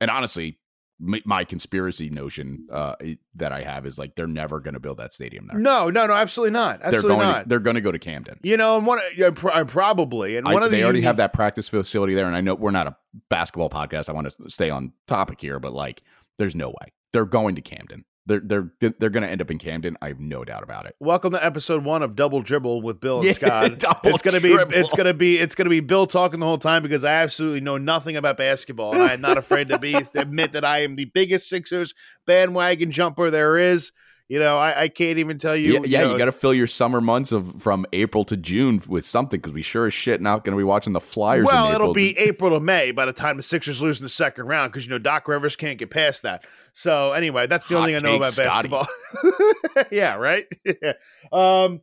and 0.00 0.10
honestly, 0.10 0.58
my, 0.98 1.20
my 1.24 1.44
conspiracy 1.44 2.08
notion 2.08 2.66
uh, 2.70 2.94
that 3.34 3.52
I 3.52 3.62
have 3.62 3.84
is 3.84 3.98
like 3.98 4.14
they're 4.14 4.26
never 4.26 4.60
going 4.60 4.74
to 4.74 4.80
build 4.80 4.98
that 4.98 5.12
stadium 5.12 5.48
there. 5.48 5.58
No, 5.58 5.90
no, 5.90 6.06
no, 6.06 6.14
absolutely 6.14 6.52
not. 6.52 6.82
Absolutely 6.82 7.08
they're 7.08 7.16
going 7.16 7.28
not. 7.28 7.42
To, 7.42 7.48
they're 7.48 7.58
going 7.58 7.74
to 7.74 7.80
go 7.80 7.92
to 7.92 7.98
Camden. 7.98 8.38
You 8.42 8.56
know, 8.56 8.78
and 8.78 8.86
one 8.86 9.00
yeah, 9.16 9.30
pr- 9.30 9.64
probably 9.66 10.36
and 10.36 10.46
one 10.46 10.62
I, 10.62 10.66
of 10.66 10.70
the 10.70 10.78
they 10.78 10.82
already 10.82 10.98
unique- 10.98 11.06
have 11.06 11.16
that 11.18 11.32
practice 11.32 11.68
facility 11.68 12.14
there. 12.14 12.26
And 12.26 12.36
I 12.36 12.40
know 12.40 12.54
we're 12.54 12.70
not 12.70 12.86
a 12.86 12.96
basketball 13.28 13.70
podcast. 13.70 14.08
I 14.08 14.12
want 14.12 14.30
to 14.30 14.50
stay 14.50 14.70
on 14.70 14.92
topic 15.06 15.40
here, 15.40 15.58
but 15.58 15.72
like, 15.72 16.02
there's 16.38 16.54
no 16.54 16.68
way 16.68 16.92
they're 17.12 17.24
going 17.24 17.54
to 17.56 17.60
Camden. 17.60 18.04
They're 18.26 18.40
they're 18.40 18.70
they're 18.80 19.10
going 19.10 19.22
to 19.22 19.28
end 19.28 19.42
up 19.42 19.50
in 19.50 19.58
Camden. 19.58 19.98
I 20.00 20.08
have 20.08 20.18
no 20.18 20.44
doubt 20.44 20.62
about 20.62 20.86
it. 20.86 20.96
Welcome 20.98 21.32
to 21.32 21.44
episode 21.44 21.84
one 21.84 22.02
of 22.02 22.16
Double 22.16 22.40
Dribble 22.40 22.80
with 22.80 22.98
Bill 22.98 23.18
and 23.18 23.26
Yeah, 23.26 23.32
Scott. 23.34 23.82
It's 24.04 24.22
gonna 24.22 24.40
be 24.40 24.54
it's 24.54 24.94
gonna 24.94 25.12
be 25.12 25.36
it's 25.36 25.54
gonna 25.54 25.68
be 25.68 25.80
Bill 25.80 26.06
talking 26.06 26.40
the 26.40 26.46
whole 26.46 26.56
time 26.56 26.82
because 26.82 27.04
I 27.04 27.12
absolutely 27.12 27.60
know 27.60 27.76
nothing 27.76 28.16
about 28.16 28.38
basketball 28.38 28.94
and 28.94 29.02
I 29.02 29.12
am 29.12 29.20
not 29.20 29.36
afraid 29.36 29.68
to 29.68 29.78
be 29.78 29.94
admit 30.14 30.52
that 30.52 30.64
I 30.64 30.84
am 30.84 30.96
the 30.96 31.04
biggest 31.04 31.50
Sixers 31.50 31.92
bandwagon 32.26 32.90
jumper 32.92 33.30
there 33.30 33.58
is. 33.58 33.92
You 34.26 34.38
know, 34.38 34.56
I, 34.56 34.84
I 34.84 34.88
can't 34.88 35.18
even 35.18 35.38
tell 35.38 35.54
you. 35.54 35.74
yeah, 35.74 35.80
yeah, 35.84 36.02
know, 36.02 36.12
you 36.12 36.18
got 36.18 36.24
to 36.24 36.32
fill 36.32 36.54
your 36.54 36.66
summer 36.66 37.02
months 37.02 37.30
of 37.30 37.60
from 37.60 37.84
April 37.92 38.24
to 38.24 38.38
June 38.38 38.82
with 38.88 39.04
something 39.04 39.38
because 39.38 39.52
we 39.52 39.60
sure 39.60 39.86
as 39.86 39.92
shit 39.92 40.22
not 40.22 40.44
going 40.44 40.54
to 40.54 40.58
be 40.58 40.64
watching 40.64 40.94
the 40.94 41.00
Flyers. 41.00 41.44
Well, 41.44 41.66
it'll 41.66 41.90
April. 41.90 41.92
be 41.92 42.16
April 42.16 42.50
to 42.50 42.60
May 42.60 42.90
by 42.90 43.04
the 43.04 43.12
time 43.12 43.36
the 43.36 43.42
Sixers 43.42 43.82
lose 43.82 44.00
in 44.00 44.04
the 44.04 44.08
second 44.08 44.46
round 44.46 44.72
because 44.72 44.86
you 44.86 44.90
know 44.90 44.98
Doc 44.98 45.28
Rivers 45.28 45.56
can't 45.56 45.78
get 45.78 45.90
past 45.90 46.22
that. 46.22 46.46
So 46.72 47.12
anyway, 47.12 47.46
that's 47.46 47.68
the 47.68 47.74
Hot 47.74 47.82
only 47.82 47.96
thing 47.96 48.06
I 48.06 48.10
know 48.10 48.16
about 48.16 48.32
Scotty. 48.32 48.68
basketball. 48.68 49.84
yeah, 49.90 50.14
right. 50.14 50.46
yeah. 50.64 50.92
Um. 51.30 51.82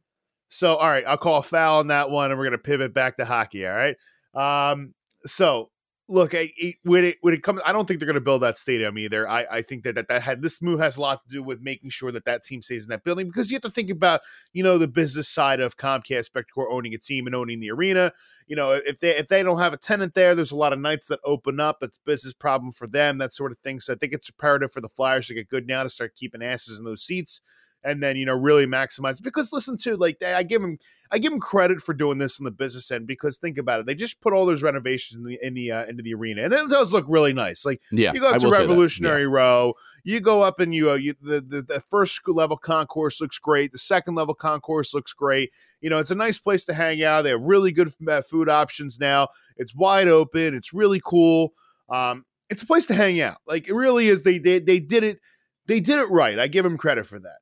So 0.50 0.76
all 0.78 0.89
right, 0.89 1.04
I'll 1.06 1.18
call 1.18 1.38
a 1.38 1.44
foul 1.44 1.80
on 1.80 1.88
that 1.88 2.10
one, 2.10 2.32
and 2.32 2.39
we're 2.39 2.46
gonna 2.46 2.58
pivot 2.58 2.92
back 2.92 3.18
to 3.18 3.26
hockey. 3.26 3.68
All 3.68 3.74
right. 3.74 4.72
Um. 4.72 4.96
So 5.26 5.70
look, 6.12 6.36
I, 6.36 6.51
it, 6.57 6.76
when 6.84 7.05
it 7.05 7.18
when 7.22 7.34
it 7.34 7.41
comes, 7.41 7.62
I 7.66 7.72
don't 7.72 7.88
think 7.88 7.99
they're 7.99 8.07
gonna 8.07 8.20
build 8.20 8.41
that 8.41 8.57
stadium 8.57 8.97
either. 8.97 9.28
I 9.28 9.45
I 9.49 9.62
think 9.62 9.84
that 9.84 9.95
that, 9.95 10.09
that 10.09 10.22
had 10.22 10.41
this 10.41 10.62
move 10.62 10.80
has 10.80 10.97
a 10.97 11.01
lot 11.01 11.24
to 11.24 11.30
do 11.30 11.41
with 11.41 11.62
making 11.62 11.89
sure 11.89 12.12
that 12.12 12.26
that 12.26 12.43
team 12.43 12.62
stays 12.62 12.84
in 12.84 12.89
that 12.89 13.03
building 13.03 13.28
because 13.28 13.49
you 13.49 13.55
have 13.55 13.62
to 13.64 13.72
think 13.72 13.89
about 13.89 14.22
you 14.53 14.62
know 14.62 14.78
the 14.78 14.88
business 14.88 15.30
side 15.30 15.59
of 15.59 15.78
Comcast 15.78 16.30
Spectacor 16.30 16.68
owning 16.70 16.93
a 16.93 16.97
team 16.97 17.26
and 17.26 17.36
owning 17.36 17.59
the 17.59 17.72
arena. 17.72 18.12
You 18.45 18.55
know 18.55 18.72
if 18.72 18.99
they 18.99 19.18
if 19.18 19.28
they 19.30 19.41
don't 19.41 19.59
have 19.59 19.74
a 19.74 19.78
tenant 19.78 20.14
there 20.14 20.36
there's 20.36 20.51
a 20.51 20.57
lot 20.57 20.74
of 20.74 20.80
nights 20.80 21.07
that 21.07 21.20
open 21.24 21.59
up. 21.59 21.78
It's 21.82 21.97
business 21.97 22.34
problem 22.34 22.74
for 22.74 22.88
them 22.88 23.18
that 23.20 23.34
sort 23.34 23.51
of 23.51 23.57
thing. 23.59 23.80
So 23.80 23.93
i 23.93 23.95
think 23.95 24.14
it's 24.14 24.30
imperative 24.30 24.72
for 24.72 24.82
the 24.82 24.89
flyers 24.89 25.28
to 25.28 25.34
get 25.34 25.49
good 25.49 25.68
now 25.68 25.84
to 25.84 25.89
start 25.89 26.16
keeping 26.16 26.43
asses 26.43 26.78
in 26.78 26.86
those 26.86 27.03
seats 27.03 27.41
and 27.84 28.01
then 28.01 28.15
you 28.15 28.25
know 28.25 28.34
really 28.34 28.65
maximize 28.65 29.21
because 29.21 29.51
listen 29.51 29.77
to 29.77 29.95
like 29.97 30.21
i 30.23 30.43
give 30.43 30.61
them 30.61 30.77
i 31.11 31.17
give 31.17 31.32
them 31.32 31.39
credit 31.39 31.82
for 31.82 31.93
doing 31.93 32.17
this 32.17 32.39
in 32.39 32.45
the 32.45 32.51
business 32.51 32.91
end 32.91 33.07
because 33.07 33.38
think 33.38 33.57
about 33.57 33.79
it 33.79 33.86
they 33.86 33.95
just 33.95 34.21
put 34.21 34.34
all 34.34 34.45
those 34.45 34.63
renovations 34.63 35.17
in 35.17 35.23
the 35.23 35.39
in 35.41 35.53
the 35.53 35.71
uh, 35.71 35.86
into 35.86 36.03
the 36.03 36.13
arena 36.13 36.43
and 36.43 36.53
it 36.53 36.69
does 36.69 36.93
look 36.93 37.05
really 37.07 37.34
nice 37.34 37.65
like 37.65 37.82
Yeah, 37.91 38.13
you 38.13 38.19
go 38.19 38.27
up 38.27 38.39
to 38.39 38.45
will 38.45 38.53
say 38.53 38.57
that. 38.57 38.63
revolutionary 38.63 39.27
row 39.27 39.73
you 40.03 40.19
go 40.19 40.41
up 40.41 40.59
and 40.59 40.73
you, 40.73 40.91
uh, 40.91 40.95
you 40.95 41.15
the, 41.21 41.41
the 41.41 41.61
the 41.61 41.84
first 41.89 42.21
level 42.27 42.57
concourse 42.57 43.19
looks 43.21 43.39
great 43.39 43.71
the 43.71 43.79
second 43.79 44.15
level 44.15 44.34
concourse 44.34 44.93
looks 44.93 45.13
great 45.13 45.51
you 45.82 45.89
know, 45.89 45.97
it's 45.97 46.11
a 46.11 46.15
nice 46.15 46.38
place 46.38 46.65
to 46.65 46.73
hang 46.73 47.03
out. 47.03 47.23
They 47.23 47.32
have 47.32 47.41
really 47.41 47.71
good 47.71 47.91
uh, 48.07 48.21
food 48.21 48.47
options 48.47 48.99
now. 48.99 49.29
It's 49.57 49.73
wide 49.75 50.07
open. 50.07 50.53
It's 50.53 50.73
really 50.73 51.01
cool. 51.03 51.53
Um, 51.89 52.25
it's 52.49 52.61
a 52.61 52.67
place 52.67 52.86
to 52.86 52.93
hang 52.93 53.19
out. 53.19 53.38
Like 53.47 53.67
it 53.67 53.73
really 53.73 54.07
is. 54.07 54.23
They 54.23 54.38
they 54.38 54.59
they 54.59 54.79
did 54.79 55.03
it. 55.03 55.19
They 55.65 55.79
did 55.79 55.99
it 55.99 56.09
right. 56.09 56.38
I 56.38 56.47
give 56.47 56.63
them 56.63 56.77
credit 56.77 57.07
for 57.07 57.19
that. 57.19 57.38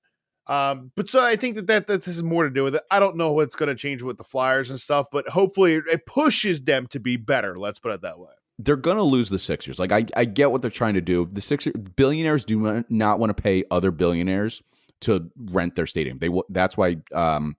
Um, 0.49 0.91
but 0.95 1.07
so 1.07 1.23
I 1.23 1.35
think 1.35 1.55
that, 1.55 1.67
that 1.67 1.87
that 1.87 2.03
this 2.03 2.15
is 2.15 2.23
more 2.23 2.43
to 2.43 2.49
do 2.49 2.63
with 2.63 2.73
it. 2.73 2.81
I 2.89 2.99
don't 2.99 3.15
know 3.15 3.31
what's 3.31 3.55
going 3.55 3.69
to 3.69 3.75
change 3.75 4.01
with 4.01 4.17
the 4.17 4.23
Flyers 4.23 4.71
and 4.71 4.79
stuff, 4.79 5.05
but 5.11 5.27
hopefully 5.29 5.75
it, 5.75 6.07
pushes 6.07 6.59
them 6.59 6.87
to 6.87 6.99
be 6.99 7.17
better. 7.17 7.55
Let's 7.55 7.77
put 7.77 7.91
it 7.93 8.01
that 8.01 8.17
way. 8.17 8.31
they're 8.57 8.75
going 8.75 8.97
to 8.97 9.03
lose 9.03 9.29
the 9.29 9.37
Sixers. 9.37 9.77
Like 9.79 9.91
I, 9.91 10.05
I 10.17 10.25
get 10.25 10.51
what 10.51 10.61
they're 10.63 10.71
trying 10.71 10.95
to 10.95 11.01
do. 11.01 11.29
The 11.31 11.39
Sixers 11.39 11.73
billionaires 11.73 12.43
do 12.45 12.83
not 12.89 13.19
want 13.19 13.35
to 13.35 13.41
pay 13.41 13.63
other 13.69 13.91
billionaires 13.91 14.61
to 15.01 15.29
rent 15.37 15.75
their 15.75 15.85
stadium. 15.85 16.17
They 16.17 16.29
that's 16.49 16.75
why 16.75 16.97
um 17.13 17.55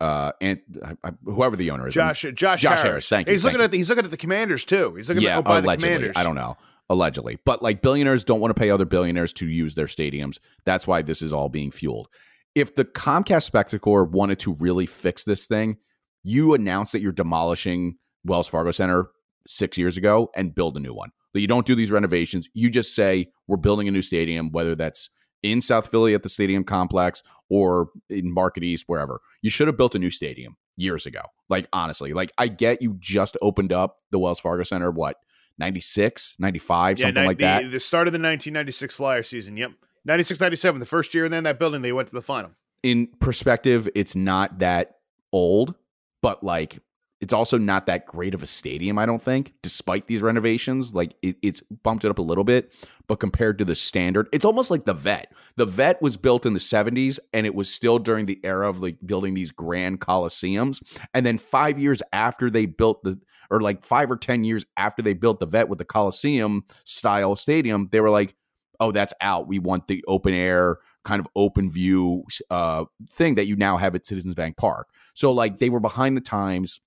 uh 0.00 0.32
and 0.40 0.60
uh, 0.82 1.12
whoever 1.24 1.56
the 1.56 1.70
owner 1.70 1.88
is 1.88 1.94
Josh 1.94 2.22
Josh, 2.34 2.34
Josh 2.34 2.62
Harris. 2.62 2.82
Harris, 2.82 3.08
thank 3.08 3.28
you, 3.28 3.32
He's 3.32 3.42
thank 3.42 3.52
looking 3.52 3.60
you. 3.60 3.64
at 3.64 3.70
the, 3.70 3.76
he's 3.78 3.88
looking 3.88 4.04
at 4.04 4.10
the 4.10 4.18
Commanders 4.18 4.64
too. 4.64 4.94
He's 4.96 5.08
looking 5.08 5.22
yeah 5.22 5.38
at 5.38 5.44
by 5.44 5.60
the. 5.60 5.76
Commanders. 5.76 6.12
I 6.16 6.24
don't 6.24 6.34
know 6.34 6.56
allegedly, 6.90 7.38
but 7.44 7.62
like 7.62 7.82
billionaires 7.82 8.24
don't 8.24 8.40
want 8.40 8.54
to 8.54 8.60
pay 8.60 8.70
other 8.70 8.84
billionaires 8.84 9.32
to 9.34 9.48
use 9.48 9.74
their 9.74 9.86
stadiums. 9.86 10.38
That's 10.64 10.86
why 10.86 11.02
this 11.02 11.22
is 11.22 11.32
all 11.32 11.48
being 11.48 11.70
fueled. 11.70 12.08
If 12.54 12.74
the 12.74 12.84
Comcast 12.84 13.50
Spectacor 13.50 14.10
wanted 14.10 14.38
to 14.40 14.54
really 14.54 14.86
fix 14.86 15.24
this 15.24 15.46
thing, 15.46 15.76
you 16.22 16.54
announce 16.54 16.92
that 16.92 17.00
you're 17.00 17.12
demolishing 17.12 17.96
Wells 18.24 18.48
Fargo 18.48 18.70
Center 18.70 19.10
six 19.46 19.78
years 19.78 19.96
ago 19.96 20.30
and 20.34 20.54
build 20.54 20.76
a 20.76 20.80
new 20.80 20.94
one. 20.94 21.10
But 21.32 21.42
you 21.42 21.48
don't 21.48 21.66
do 21.66 21.74
these 21.74 21.90
renovations. 21.90 22.48
You 22.54 22.70
just 22.70 22.94
say 22.94 23.30
we're 23.46 23.58
building 23.58 23.86
a 23.86 23.90
new 23.90 24.02
stadium, 24.02 24.50
whether 24.50 24.74
that's 24.74 25.10
in 25.42 25.60
South 25.60 25.88
Philly 25.90 26.14
at 26.14 26.22
the 26.22 26.28
stadium 26.28 26.64
complex 26.64 27.22
or 27.48 27.90
in 28.10 28.32
Market 28.32 28.64
East, 28.64 28.84
wherever. 28.88 29.20
You 29.42 29.50
should 29.50 29.68
have 29.68 29.76
built 29.76 29.94
a 29.94 29.98
new 29.98 30.10
stadium 30.10 30.56
years 30.76 31.06
ago. 31.06 31.20
Like 31.48 31.68
honestly, 31.72 32.12
like 32.12 32.32
I 32.38 32.48
get 32.48 32.82
you 32.82 32.96
just 32.98 33.36
opened 33.42 33.72
up 33.72 33.98
the 34.10 34.18
Wells 34.18 34.40
Fargo 34.40 34.64
Center, 34.64 34.90
what, 34.90 35.16
96, 35.58 36.36
95, 36.38 36.98
something 36.98 37.22
ni- 37.22 37.26
like 37.26 37.38
the, 37.38 37.44
that. 37.44 37.70
The 37.70 37.80
start 37.80 38.06
of 38.08 38.12
the 38.12 38.18
1996 38.18 38.94
Flyer 38.94 39.22
season. 39.22 39.56
Yep. 39.56 39.72
96 40.04 40.40
97, 40.40 40.80
the 40.80 40.86
first 40.86 41.12
year 41.12 41.24
and 41.24 41.34
then 41.34 41.44
that 41.44 41.58
building, 41.58 41.82
they 41.82 41.92
went 41.92 42.08
to 42.08 42.14
the 42.14 42.22
final. 42.22 42.50
in 42.82 43.08
perspective, 43.20 43.88
it's 43.94 44.16
not 44.16 44.60
that 44.60 44.96
old, 45.32 45.74
but 46.22 46.42
like 46.42 46.78
it's 47.20 47.32
also 47.32 47.58
not 47.58 47.86
that 47.86 48.06
great 48.06 48.32
of 48.32 48.42
a 48.42 48.46
stadium, 48.46 48.98
I 48.98 49.04
don't 49.04 49.20
think, 49.20 49.52
despite 49.62 50.06
these 50.06 50.22
renovations. 50.22 50.94
Like 50.94 51.14
it, 51.20 51.36
it's 51.42 51.60
bumped 51.82 52.04
it 52.04 52.10
up 52.10 52.18
a 52.18 52.22
little 52.22 52.44
bit, 52.44 52.72
but 53.08 53.18
compared 53.18 53.58
to 53.58 53.64
the 53.64 53.74
standard, 53.74 54.28
it's 54.32 54.44
almost 54.44 54.70
like 54.70 54.84
the 54.84 54.94
vet. 54.94 55.32
The 55.56 55.66
vet 55.66 56.00
was 56.00 56.16
built 56.16 56.46
in 56.46 56.52
the 56.52 56.60
70s 56.60 57.18
and 57.32 57.44
it 57.44 57.54
was 57.54 57.72
still 57.72 57.98
during 57.98 58.26
the 58.26 58.38
era 58.44 58.68
of 58.68 58.80
like 58.80 58.98
building 59.04 59.34
these 59.34 59.50
grand 59.50 60.00
coliseums. 60.00 60.80
And 61.12 61.26
then 61.26 61.38
five 61.38 61.78
years 61.78 62.02
after 62.12 62.50
they 62.50 62.66
built 62.66 63.02
the 63.02 63.18
or 63.50 63.60
like 63.60 63.84
five 63.84 64.10
or 64.10 64.16
ten 64.16 64.44
years 64.44 64.64
after 64.76 65.02
they 65.02 65.14
built 65.14 65.40
the 65.40 65.46
vet 65.46 65.68
with 65.68 65.78
the 65.78 65.84
Coliseum 65.84 66.64
style 66.84 67.36
stadium, 67.36 67.88
they 67.92 68.00
were 68.00 68.10
like, 68.10 68.34
oh, 68.80 68.92
that's 68.92 69.14
out. 69.20 69.48
We 69.48 69.58
want 69.58 69.88
the 69.88 70.04
open 70.06 70.34
air 70.34 70.78
kind 71.04 71.20
of 71.20 71.28
open 71.36 71.70
view 71.70 72.24
uh, 72.50 72.84
thing 73.10 73.34
that 73.36 73.46
you 73.46 73.56
now 73.56 73.76
have 73.76 73.94
at 73.94 74.06
Citizens 74.06 74.34
Bank 74.34 74.56
Park. 74.56 74.88
So 75.14 75.32
like 75.32 75.58
they 75.58 75.70
were 75.70 75.80
behind 75.80 76.16
the 76.16 76.20
times 76.20 76.80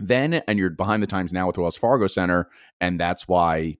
then, 0.00 0.34
and 0.34 0.58
you're 0.58 0.70
behind 0.70 1.02
the 1.02 1.06
times 1.06 1.32
now 1.32 1.46
with 1.46 1.54
the 1.54 1.62
Wells 1.62 1.76
Fargo 1.76 2.08
Center, 2.08 2.48
and 2.80 2.98
that's 2.98 3.28
why 3.28 3.76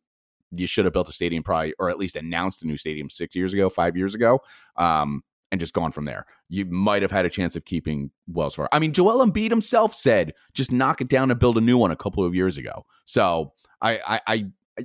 you 0.53 0.67
should 0.69 0.85
have 0.85 0.95
built 0.95 1.09
a 1.09 1.13
stadium 1.13 1.43
probably, 1.43 1.75
or 1.79 1.91
at 1.91 1.99
least 1.99 2.15
announced 2.15 2.63
a 2.63 2.67
new 2.67 2.77
stadium 2.77 3.11
six 3.11 3.35
years 3.35 3.53
ago, 3.53 3.69
five 3.69 3.97
years 3.97 4.15
ago. 4.15 4.39
Um, 4.77 5.25
and 5.55 5.61
just 5.61 5.73
gone 5.73 5.93
from 5.93 6.05
there. 6.05 6.27
You 6.49 6.67
might 6.67 7.03
have 7.03 7.11
had 7.11 7.25
a 7.25 7.31
chance 7.31 7.57
of 7.57 7.65
keeping 7.65 8.11
Wells 8.27 8.55
Fargo. 8.55 8.69
I 8.73 8.79
mean, 8.79 8.93
Joel 8.93 9.25
Embiid 9.25 9.51
himself 9.51 9.95
said, 9.95 10.35
"Just 10.53 10.71
knock 10.73 11.01
it 11.01 11.09
down 11.09 11.31
and 11.31 11.41
build 11.41 11.57
a 11.57 11.61
new 11.61 11.79
one." 11.79 11.91
A 11.91 11.97
couple 11.97 12.25
of 12.25 12.35
years 12.35 12.57
ago. 12.57 12.85
So 13.05 13.53
I, 13.81 14.01
I, 14.07 14.21
I 14.27 14.45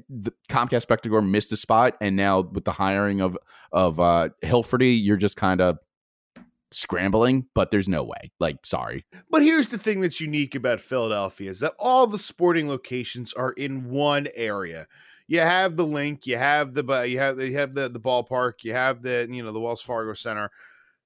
the 0.09 0.31
Comcast 0.49 0.85
Spectacor 0.85 1.27
missed 1.27 1.51
a 1.51 1.57
spot, 1.57 1.97
and 1.99 2.15
now 2.15 2.41
with 2.41 2.65
the 2.65 2.71
hiring 2.71 3.21
of 3.21 3.37
of 3.71 3.99
uh, 3.99 4.29
Hilferty, 4.43 5.03
you're 5.03 5.17
just 5.17 5.35
kind 5.35 5.61
of 5.61 5.79
scrambling. 6.71 7.47
But 7.53 7.71
there's 7.71 7.89
no 7.89 8.03
way. 8.03 8.31
Like, 8.39 8.65
sorry. 8.65 9.05
But 9.29 9.41
here's 9.41 9.69
the 9.69 9.79
thing 9.79 10.01
that's 10.01 10.21
unique 10.21 10.55
about 10.55 10.81
Philadelphia 10.81 11.49
is 11.49 11.59
that 11.61 11.73
all 11.79 12.07
the 12.07 12.17
sporting 12.17 12.69
locations 12.69 13.33
are 13.33 13.51
in 13.51 13.89
one 13.89 14.27
area 14.35 14.87
you 15.29 15.41
have 15.41 15.77
the 15.77 15.85
Linc, 15.85 16.25
you 16.25 16.37
have 16.37 16.73
the 16.73 16.83
you 17.07 17.19
have 17.19 17.39
you 17.39 17.55
have 17.55 17.75
the 17.75 17.87
the 17.87 17.99
ballpark, 17.99 18.63
you 18.63 18.73
have 18.73 19.03
the 19.03 19.27
you 19.29 19.43
know 19.43 19.51
the 19.51 19.59
Wells 19.59 19.81
Fargo 19.81 20.15
Center. 20.15 20.49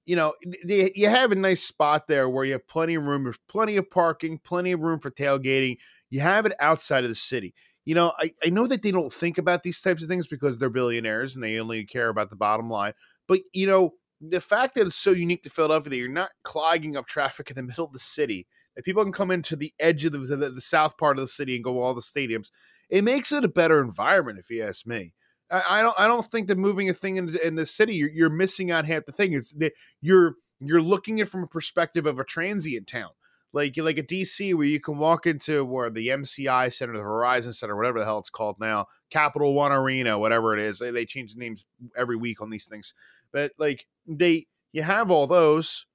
You 0.06 0.16
know, 0.16 0.32
you 0.64 1.08
have 1.08 1.30
a 1.30 1.34
nice 1.34 1.62
spot 1.62 2.08
there 2.08 2.28
where 2.28 2.44
you 2.44 2.52
have 2.52 2.66
plenty 2.66 2.94
of 2.94 3.04
room, 3.04 3.32
plenty 3.48 3.76
of 3.76 3.90
parking, 3.90 4.38
plenty 4.42 4.72
of 4.72 4.80
room 4.80 4.98
for 4.98 5.10
tailgating. 5.10 5.76
You 6.08 6.20
have 6.20 6.46
it 6.46 6.52
outside 6.58 7.04
of 7.04 7.10
the 7.10 7.14
city. 7.14 7.54
You 7.84 7.94
know, 7.94 8.12
I, 8.18 8.30
I 8.44 8.48
know 8.48 8.66
that 8.66 8.80
they 8.80 8.90
don't 8.90 9.12
think 9.12 9.36
about 9.36 9.62
these 9.62 9.80
types 9.80 10.02
of 10.02 10.08
things 10.08 10.26
because 10.26 10.58
they're 10.58 10.70
billionaires 10.70 11.34
and 11.34 11.44
they 11.44 11.58
only 11.58 11.84
care 11.84 12.08
about 12.08 12.30
the 12.30 12.36
bottom 12.36 12.70
line. 12.70 12.94
But 13.28 13.40
you 13.52 13.66
know, 13.66 13.92
the 14.22 14.40
fact 14.40 14.74
that 14.76 14.86
it's 14.86 14.96
so 14.96 15.10
unique 15.10 15.42
to 15.42 15.50
Philadelphia 15.50 15.90
that 15.90 15.96
you're 15.98 16.08
not 16.08 16.30
clogging 16.44 16.96
up 16.96 17.06
traffic 17.06 17.50
in 17.50 17.56
the 17.56 17.62
middle 17.62 17.84
of 17.84 17.92
the 17.92 17.98
city, 17.98 18.46
that 18.74 18.86
people 18.86 19.02
can 19.02 19.12
come 19.12 19.30
into 19.30 19.54
the 19.54 19.72
edge 19.78 20.06
of 20.06 20.12
the, 20.12 20.18
the, 20.18 20.48
the 20.48 20.60
south 20.62 20.96
part 20.96 21.18
of 21.18 21.24
the 21.24 21.28
city 21.28 21.56
and 21.56 21.64
go 21.64 21.82
all 21.82 21.92
the 21.92 22.00
stadiums 22.00 22.50
it 22.88 23.04
makes 23.04 23.32
it 23.32 23.44
a 23.44 23.48
better 23.48 23.80
environment 23.80 24.38
if 24.38 24.50
you 24.50 24.62
ask 24.62 24.86
me. 24.86 25.14
I, 25.50 25.80
I 25.80 25.82
don't 25.82 25.98
I 25.98 26.06
don't 26.06 26.26
think 26.26 26.48
that 26.48 26.58
moving 26.58 26.88
a 26.88 26.94
thing 26.94 27.16
in, 27.16 27.36
in 27.44 27.54
the 27.54 27.66
city 27.66 27.94
you're, 27.94 28.10
you're 28.10 28.30
missing 28.30 28.70
out 28.70 28.86
half 28.86 29.06
the 29.06 29.12
thing. 29.12 29.32
It's 29.32 29.52
that 29.52 29.72
you're 30.00 30.36
you're 30.60 30.82
looking 30.82 31.20
at 31.20 31.28
from 31.28 31.42
a 31.42 31.48
perspective 31.48 32.06
of 32.06 32.18
a 32.18 32.24
transient 32.24 32.86
town 32.86 33.10
like 33.54 33.76
like 33.78 33.96
a 33.98 34.02
DC 34.02 34.52
where 34.54 34.66
you 34.66 34.80
can 34.80 34.98
walk 34.98 35.26
into 35.26 35.64
where 35.64 35.88
the 35.88 36.08
MCI 36.08 36.74
Center, 36.74 36.92
the 36.92 37.04
Verizon 37.04 37.54
Center, 37.54 37.76
whatever 37.76 38.00
the 38.00 38.04
hell 38.04 38.18
it's 38.18 38.28
called 38.28 38.56
now, 38.58 38.86
Capital 39.10 39.54
One 39.54 39.72
Arena, 39.72 40.18
whatever 40.18 40.58
it 40.58 40.62
is. 40.62 40.80
They, 40.80 40.90
they 40.90 41.06
change 41.06 41.34
the 41.34 41.40
names 41.40 41.64
every 41.96 42.16
week 42.16 42.42
on 42.42 42.50
these 42.50 42.66
things, 42.66 42.92
but 43.32 43.52
like 43.56 43.86
they 44.06 44.46
you 44.72 44.82
have 44.82 45.10
all 45.10 45.28
those, 45.28 45.86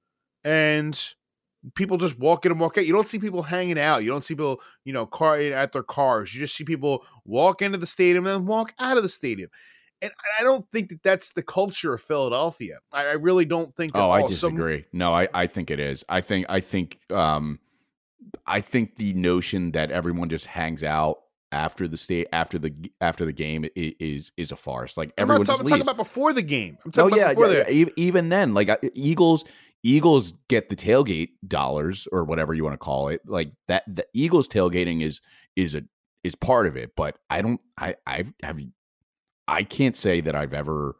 and 0.42 0.98
people 1.74 1.98
just 1.98 2.18
walk 2.18 2.46
in 2.46 2.52
and 2.52 2.60
walk 2.60 2.78
out. 2.78 2.86
You 2.86 2.92
don't 2.92 3.06
see 3.06 3.18
people 3.18 3.42
hanging 3.42 3.78
out. 3.78 4.02
You 4.02 4.10
don't 4.10 4.24
see 4.24 4.34
people, 4.34 4.60
you 4.84 4.92
know, 4.92 5.06
car 5.06 5.38
at 5.38 5.72
their 5.72 5.82
cars. 5.82 6.34
You 6.34 6.40
just 6.40 6.56
see 6.56 6.64
people 6.64 7.04
walk 7.24 7.62
into 7.62 7.78
the 7.78 7.86
stadium 7.86 8.26
and 8.26 8.46
walk 8.46 8.74
out 8.78 8.96
of 8.96 9.02
the 9.02 9.08
stadium. 9.08 9.50
And 10.02 10.12
I 10.38 10.42
don't 10.42 10.66
think 10.72 10.88
that 10.88 11.02
that's 11.02 11.32
the 11.32 11.42
culture 11.42 11.92
of 11.92 12.00
Philadelphia. 12.00 12.78
I, 12.90 13.06
I 13.06 13.12
really 13.12 13.44
don't 13.44 13.74
think. 13.76 13.92
oh, 13.94 14.10
I 14.10 14.26
disagree. 14.26 14.80
Some... 14.80 14.86
no, 14.94 15.14
I, 15.14 15.28
I 15.34 15.46
think 15.46 15.70
it 15.70 15.78
is. 15.78 16.04
I 16.08 16.22
think 16.22 16.46
I 16.48 16.60
think 16.60 16.98
um, 17.10 17.58
I 18.46 18.62
think 18.62 18.96
the 18.96 19.12
notion 19.12 19.72
that 19.72 19.90
everyone 19.90 20.30
just 20.30 20.46
hangs 20.46 20.82
out 20.82 21.18
after 21.52 21.88
the 21.88 21.96
state 21.96 22.28
after 22.32 22.58
the 22.58 22.72
after 23.00 23.24
the 23.24 23.32
game 23.32 23.66
is 23.76 24.32
is 24.36 24.52
a 24.52 24.56
farce. 24.56 24.96
Like 24.96 25.12
everyone 25.18 25.42
I'm 25.42 25.46
talking, 25.46 25.58
just 25.58 25.60
I'm 25.60 25.68
talking 25.68 25.82
about 25.82 25.96
before 25.96 26.32
the 26.32 26.42
game. 26.42 26.78
I'm 26.84 26.92
talking 26.92 27.14
oh 27.14 27.16
yeah, 27.16 27.32
yeah, 27.36 27.68
yeah, 27.68 27.86
even 27.96 28.28
then, 28.28 28.54
like 28.54 28.70
Eagles 28.94 29.44
Eagles 29.82 30.34
get 30.48 30.68
the 30.68 30.76
tailgate 30.76 31.30
dollars 31.46 32.06
or 32.12 32.24
whatever 32.24 32.52
you 32.52 32.64
want 32.64 32.74
to 32.74 32.78
call 32.78 33.08
it. 33.08 33.22
Like 33.26 33.52
that, 33.68 33.84
the 33.86 34.06
Eagles 34.12 34.48
tailgating 34.48 35.02
is 35.02 35.20
is 35.56 35.74
a 35.74 35.82
is 36.22 36.34
part 36.34 36.66
of 36.66 36.76
it, 36.76 36.92
but 36.96 37.18
I 37.30 37.42
don't. 37.42 37.60
I 37.78 37.96
I've 38.06 38.32
have 38.42 38.60
I 39.48 39.64
can't 39.64 39.96
say 39.96 40.20
that 40.20 40.34
I've 40.34 40.54
ever 40.54 40.96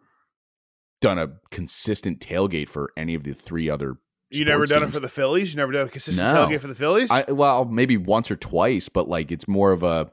done 1.01 1.19
a 1.19 1.33
consistent 1.51 2.21
tailgate 2.21 2.69
for 2.69 2.91
any 2.97 3.15
of 3.15 3.25
the 3.25 3.35
three 3.35 3.69
other. 3.69 3.99
You 4.31 4.45
never 4.45 4.67
done 4.67 4.81
teams. 4.81 4.93
it 4.93 4.95
for 4.95 5.01
the 5.01 5.09
Phillies. 5.09 5.53
You 5.53 5.57
never 5.57 5.73
done 5.73 5.87
a 5.87 5.91
consistent 5.91 6.27
no. 6.27 6.47
tailgate 6.47 6.61
for 6.61 6.69
the 6.69 6.75
Phillies. 6.75 7.11
I, 7.11 7.25
well, 7.31 7.65
maybe 7.65 7.97
once 7.97 8.31
or 8.31 8.37
twice, 8.37 8.89
but 8.89 9.09
like 9.09 9.33
it's 9.33 9.49
more 9.49 9.73
of 9.73 9.83
a 9.83 10.11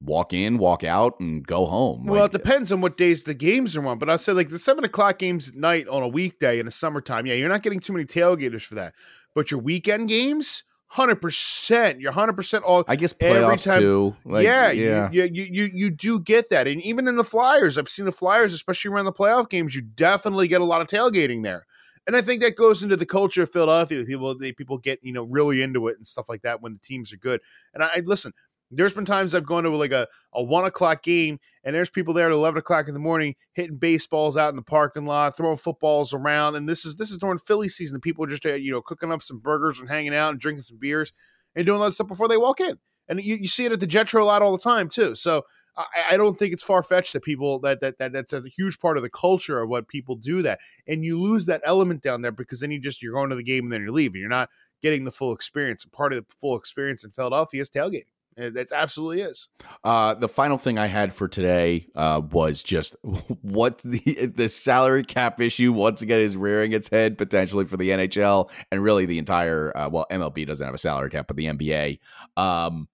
walk 0.00 0.32
in, 0.32 0.58
walk 0.58 0.84
out, 0.84 1.18
and 1.20 1.46
go 1.46 1.66
home. 1.66 2.06
Well, 2.06 2.22
like, 2.22 2.34
it 2.34 2.38
depends 2.38 2.70
on 2.70 2.80
what 2.80 2.96
days 2.96 3.22
the 3.22 3.34
games 3.34 3.76
are 3.76 3.86
on. 3.86 3.98
But 3.98 4.10
I 4.10 4.16
said 4.16 4.36
like 4.36 4.48
the 4.48 4.58
seven 4.58 4.84
o'clock 4.84 5.18
games 5.18 5.48
at 5.48 5.54
night 5.54 5.88
on 5.88 6.02
a 6.02 6.08
weekday 6.08 6.58
in 6.58 6.66
the 6.66 6.72
summertime. 6.72 7.26
Yeah, 7.26 7.34
you're 7.34 7.48
not 7.48 7.62
getting 7.62 7.80
too 7.80 7.92
many 7.92 8.04
tailgaters 8.04 8.62
for 8.62 8.74
that. 8.74 8.94
But 9.34 9.50
your 9.50 9.60
weekend 9.60 10.08
games, 10.08 10.64
hundred 10.88 11.16
percent. 11.16 12.00
You're 12.00 12.12
hundred 12.12 12.34
percent 12.34 12.64
all. 12.64 12.84
I 12.88 12.96
guess 12.96 13.12
playoffs 13.12 13.64
time, 13.64 13.80
too. 13.80 14.16
Like, 14.24 14.44
yeah, 14.44 14.70
yeah. 14.70 15.10
You, 15.10 15.24
you 15.24 15.44
you 15.44 15.70
you 15.72 15.90
do 15.90 16.20
get 16.20 16.48
that, 16.50 16.66
and 16.66 16.80
even 16.82 17.08
in 17.08 17.16
the 17.16 17.24
Flyers, 17.24 17.78
I've 17.78 17.88
seen 17.88 18.06
the 18.06 18.12
Flyers, 18.12 18.52
especially 18.54 18.90
around 18.90 19.06
the 19.06 19.12
playoff 19.12 19.48
games. 19.48 19.74
You 19.74 19.82
definitely 19.82 20.48
get 20.48 20.60
a 20.60 20.64
lot 20.64 20.80
of 20.80 20.88
tailgating 20.88 21.42
there. 21.42 21.66
And 22.06 22.14
I 22.14 22.22
think 22.22 22.40
that 22.42 22.54
goes 22.54 22.84
into 22.84 22.94
the 22.96 23.04
culture 23.04 23.42
of 23.42 23.50
Philadelphia. 23.50 24.04
People, 24.04 24.38
they, 24.38 24.52
people 24.52 24.78
get 24.78 25.00
you 25.02 25.12
know 25.12 25.24
really 25.24 25.60
into 25.60 25.88
it 25.88 25.96
and 25.96 26.06
stuff 26.06 26.28
like 26.28 26.42
that 26.42 26.62
when 26.62 26.74
the 26.74 26.78
teams 26.78 27.12
are 27.12 27.16
good. 27.16 27.40
And 27.74 27.82
I, 27.82 27.88
I 27.96 28.02
listen. 28.04 28.32
There's 28.70 28.92
been 28.92 29.04
times 29.04 29.34
I've 29.34 29.46
gone 29.46 29.62
to 29.62 29.70
like 29.70 29.92
a, 29.92 30.08
a 30.32 30.42
one 30.42 30.64
o'clock 30.64 31.02
game 31.02 31.38
and 31.64 31.74
there's 31.74 31.90
people 31.90 32.14
there 32.14 32.26
at 32.26 32.32
eleven 32.32 32.58
o'clock 32.58 32.88
in 32.88 32.94
the 32.94 33.00
morning 33.00 33.34
hitting 33.52 33.76
baseballs 33.76 34.36
out 34.36 34.50
in 34.50 34.56
the 34.56 34.62
parking 34.62 35.04
lot, 35.04 35.36
throwing 35.36 35.56
footballs 35.56 36.14
around. 36.14 36.56
And 36.56 36.68
this 36.68 36.84
is 36.84 36.96
this 36.96 37.10
is 37.10 37.18
during 37.18 37.38
Philly 37.38 37.68
season. 37.68 37.94
The 37.94 38.00
people 38.00 38.24
are 38.24 38.28
just 38.28 38.46
uh, 38.46 38.54
you 38.54 38.72
know 38.72 38.82
cooking 38.82 39.12
up 39.12 39.22
some 39.22 39.38
burgers 39.38 39.78
and 39.78 39.88
hanging 39.88 40.14
out 40.14 40.30
and 40.30 40.40
drinking 40.40 40.62
some 40.62 40.78
beers 40.78 41.12
and 41.54 41.66
doing 41.66 41.80
that 41.80 41.94
stuff 41.94 42.08
before 42.08 42.28
they 42.28 42.36
walk 42.36 42.60
in. 42.60 42.78
And 43.08 43.20
you, 43.22 43.36
you 43.36 43.48
see 43.48 43.64
it 43.64 43.72
at 43.72 43.80
the 43.80 43.86
Jetro 43.86 44.26
lot 44.26 44.42
all 44.42 44.52
the 44.52 44.62
time 44.62 44.88
too. 44.88 45.14
So 45.14 45.44
I, 45.76 45.84
I 46.12 46.16
don't 46.16 46.38
think 46.38 46.52
it's 46.52 46.62
far 46.62 46.82
fetched 46.82 47.12
that 47.12 47.22
people 47.22 47.58
that, 47.60 47.80
that 47.80 47.98
that 47.98 48.12
that's 48.12 48.32
a 48.32 48.42
huge 48.56 48.78
part 48.80 48.96
of 48.96 49.02
the 49.02 49.10
culture 49.10 49.60
of 49.60 49.68
what 49.68 49.88
people 49.88 50.16
do 50.16 50.42
that. 50.42 50.58
And 50.86 51.04
you 51.04 51.20
lose 51.20 51.46
that 51.46 51.62
element 51.64 52.02
down 52.02 52.22
there 52.22 52.32
because 52.32 52.60
then 52.60 52.70
you 52.70 52.80
just 52.80 53.02
you're 53.02 53.14
going 53.14 53.30
to 53.30 53.36
the 53.36 53.42
game 53.42 53.64
and 53.64 53.72
then 53.72 53.82
you 53.82 53.92
leave 53.92 54.12
and 54.12 54.20
You're 54.20 54.28
not 54.28 54.50
getting 54.82 55.04
the 55.04 55.12
full 55.12 55.32
experience. 55.32 55.84
And 55.84 55.92
part 55.92 56.12
of 56.12 56.26
the 56.26 56.34
full 56.40 56.56
experience 56.56 57.04
in 57.04 57.10
Philadelphia 57.10 57.62
is 57.62 57.70
tailgating. 57.70 58.15
That's 58.36 58.72
absolutely 58.72 59.22
is. 59.22 59.48
Uh, 59.82 60.12
the 60.14 60.28
final 60.28 60.58
thing 60.58 60.78
I 60.78 60.86
had 60.86 61.14
for 61.14 61.26
today 61.26 61.86
uh, 61.94 62.20
was 62.30 62.62
just 62.62 62.94
what 63.02 63.78
the 63.78 64.30
the 64.34 64.48
salary 64.48 65.04
cap 65.04 65.40
issue 65.40 65.72
once 65.72 66.02
again 66.02 66.20
is 66.20 66.36
rearing 66.36 66.72
its 66.72 66.88
head 66.88 67.16
potentially 67.16 67.64
for 67.64 67.78
the 67.78 67.90
NHL 67.90 68.50
and 68.70 68.82
really 68.82 69.06
the 69.06 69.18
entire 69.18 69.74
uh, 69.76 69.88
well 69.88 70.06
MLB 70.10 70.46
doesn't 70.46 70.64
have 70.64 70.74
a 70.74 70.78
salary 70.78 71.10
cap 71.10 71.28
but 71.28 71.36
the 71.36 71.46
NBA. 71.46 71.98
Um, 72.36 72.88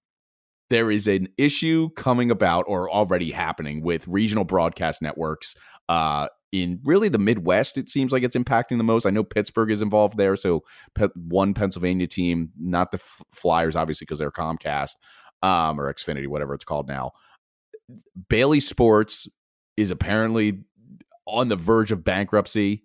there 0.70 0.90
is 0.90 1.07
an 1.07 1.28
issue 1.36 1.90
coming 1.97 2.30
about 2.30 2.64
or 2.68 2.90
already 2.90 3.32
happening 3.32 3.82
with 3.82 4.07
regional 4.07 4.45
broadcast 4.45 5.03
networks 5.03 5.55
uh, 5.88 6.28
in 6.53 6.80
really 6.84 7.09
the 7.09 7.18
Midwest, 7.18 7.78
it 7.78 7.88
seems 7.88 8.12
like 8.12 8.22
it's 8.22 8.36
impacting 8.36 8.76
the 8.76 8.84
most. 8.84 9.07
I 9.07 9.11
know 9.11 9.24
Pittsburgh 9.24 9.70
is 9.70 9.80
involved 9.80 10.18
there, 10.18 10.36
so 10.36 10.62
one 11.14 11.55
Pennsylvania 11.55 12.07
team, 12.07 12.51
not 12.61 12.93
the 12.93 13.01
Flyers, 13.32 13.74
obviously, 13.74 14.05
because 14.05 14.18
they're 14.18 14.30
Comcast 14.30 14.93
um, 15.43 15.80
or 15.80 15.93
Xfinity, 15.93 16.26
whatever 16.26 16.55
it's 16.55 16.64
called 16.64 16.88
now. 16.88 17.12
Bally 18.28 18.61
Sports 18.61 19.28
is 19.76 19.90
apparently 19.90 20.61
on 21.26 21.49
the 21.49 21.57
verge 21.57 21.93
of 21.93 22.05
bankruptcy, 22.05 22.84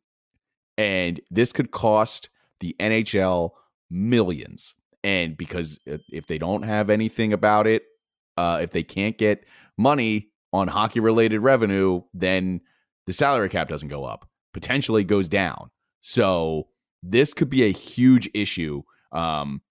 and 0.78 1.20
this 1.30 1.54
could 1.54 1.72
cost 1.72 2.30
the 2.60 2.76
NHL 2.80 3.52
millions. 3.90 4.74
And 5.04 5.38
because 5.38 5.80
if 5.86 6.28
they 6.28 6.38
don't 6.38 6.64
have 6.64 6.90
anything 6.90 7.32
about 7.32 7.68
it, 7.68 7.84
uh, 8.36 8.60
if 8.62 8.72
they 8.72 8.84
can't 8.84 9.18
get 9.18 9.46
money 9.78 10.30
on 10.54 10.68
hockey 10.68 11.00
related 11.00 11.40
revenue, 11.40 12.02
then 12.14 12.62
the 13.06 13.14
salary 13.14 13.50
cap 13.50 13.70
doesn't 13.70 13.88
go 13.88 14.06
up, 14.06 14.28
potentially 14.54 15.04
goes 15.04 15.30
down. 15.30 15.70
So 16.02 16.68
this 17.02 17.34
could 17.34 17.50
be 17.50 17.64
a 17.64 17.72
huge 17.72 18.30
issue. 18.34 18.84
Um, 19.12 19.62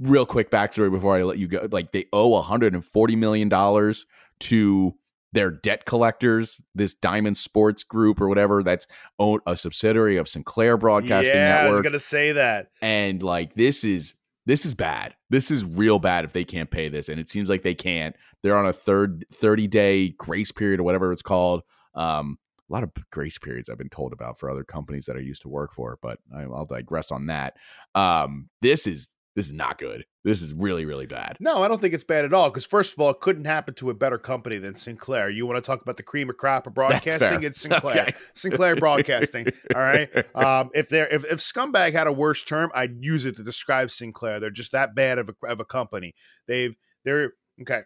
real 0.00 0.26
quick 0.26 0.50
backstory 0.50 0.90
before 0.90 1.16
I 1.16 1.22
let 1.22 1.38
you 1.38 1.48
go. 1.48 1.68
Like 1.70 1.92
they 1.92 2.06
owe 2.12 2.28
140 2.28 3.16
million 3.16 3.48
dollars 3.48 4.06
to 4.40 4.94
their 5.32 5.50
debt 5.50 5.84
collectors, 5.84 6.60
this 6.74 6.94
Diamond 6.94 7.36
Sports 7.36 7.82
Group 7.82 8.20
or 8.20 8.28
whatever 8.28 8.62
that's 8.62 8.86
owned 9.18 9.42
a 9.46 9.56
subsidiary 9.56 10.16
of 10.16 10.28
Sinclair 10.28 10.76
Broadcasting 10.76 11.34
yeah, 11.34 11.62
Network. 11.62 11.72
I 11.72 11.74
was 11.74 11.82
gonna 11.82 12.00
say 12.00 12.32
that. 12.32 12.68
And 12.80 13.22
like 13.22 13.54
this 13.54 13.84
is 13.84 14.14
this 14.46 14.64
is 14.64 14.74
bad. 14.74 15.14
This 15.30 15.50
is 15.50 15.64
real 15.64 15.98
bad 15.98 16.24
if 16.24 16.32
they 16.32 16.44
can't 16.44 16.70
pay 16.70 16.88
this, 16.88 17.08
and 17.08 17.18
it 17.18 17.28
seems 17.28 17.48
like 17.48 17.62
they 17.62 17.74
can't. 17.74 18.14
They're 18.42 18.56
on 18.56 18.66
a 18.66 18.72
third 18.72 19.24
30 19.32 19.66
day 19.66 20.08
grace 20.10 20.52
period 20.52 20.80
or 20.80 20.84
whatever 20.84 21.12
it's 21.12 21.22
called. 21.22 21.62
Um, 21.94 22.38
a 22.70 22.72
lot 22.72 22.82
of 22.82 22.92
grace 23.10 23.38
periods 23.38 23.68
I've 23.68 23.78
been 23.78 23.88
told 23.88 24.12
about 24.12 24.38
for 24.38 24.48
other 24.48 24.64
companies 24.64 25.06
that 25.06 25.16
I 25.16 25.20
used 25.20 25.42
to 25.42 25.48
work 25.48 25.72
for, 25.74 25.98
but 26.00 26.18
I, 26.34 26.46
will 26.46 26.64
digress 26.64 27.10
on 27.10 27.26
that. 27.26 27.54
Um, 27.94 28.48
this 28.62 28.86
is 28.86 29.14
this 29.34 29.46
is 29.46 29.52
not 29.52 29.78
good. 29.78 30.04
This 30.22 30.40
is 30.42 30.54
really 30.54 30.84
really 30.84 31.06
bad. 31.06 31.36
No, 31.40 31.62
I 31.62 31.68
don't 31.68 31.80
think 31.80 31.94
it's 31.94 32.04
bad 32.04 32.24
at 32.24 32.32
all. 32.32 32.50
Because 32.50 32.64
first 32.64 32.92
of 32.92 33.00
all, 33.00 33.10
it 33.10 33.20
couldn't 33.20 33.44
happen 33.44 33.74
to 33.74 33.90
a 33.90 33.94
better 33.94 34.18
company 34.18 34.58
than 34.58 34.76
Sinclair. 34.76 35.30
You 35.30 35.46
want 35.46 35.62
to 35.62 35.66
talk 35.66 35.82
about 35.82 35.96
the 35.96 36.02
cream 36.02 36.30
of 36.30 36.36
crop 36.36 36.66
of 36.66 36.74
broadcasting? 36.74 37.42
It's 37.42 37.60
Sinclair. 37.60 38.02
Okay. 38.02 38.14
Sinclair 38.34 38.76
Broadcasting. 38.76 39.46
all 39.74 39.80
right. 39.80 40.08
Um, 40.34 40.70
if 40.74 40.88
they're 40.88 41.06
if, 41.06 41.24
if 41.24 41.38
scumbag 41.38 41.92
had 41.92 42.06
a 42.06 42.12
worse 42.12 42.42
term, 42.42 42.70
I'd 42.74 42.96
use 43.00 43.24
it 43.24 43.36
to 43.36 43.44
describe 43.44 43.90
Sinclair. 43.90 44.40
They're 44.40 44.50
just 44.50 44.72
that 44.72 44.94
bad 44.94 45.18
of 45.18 45.28
a 45.28 45.46
of 45.46 45.60
a 45.60 45.64
company. 45.64 46.14
They've 46.48 46.74
they're 47.04 47.32
okay. 47.62 47.82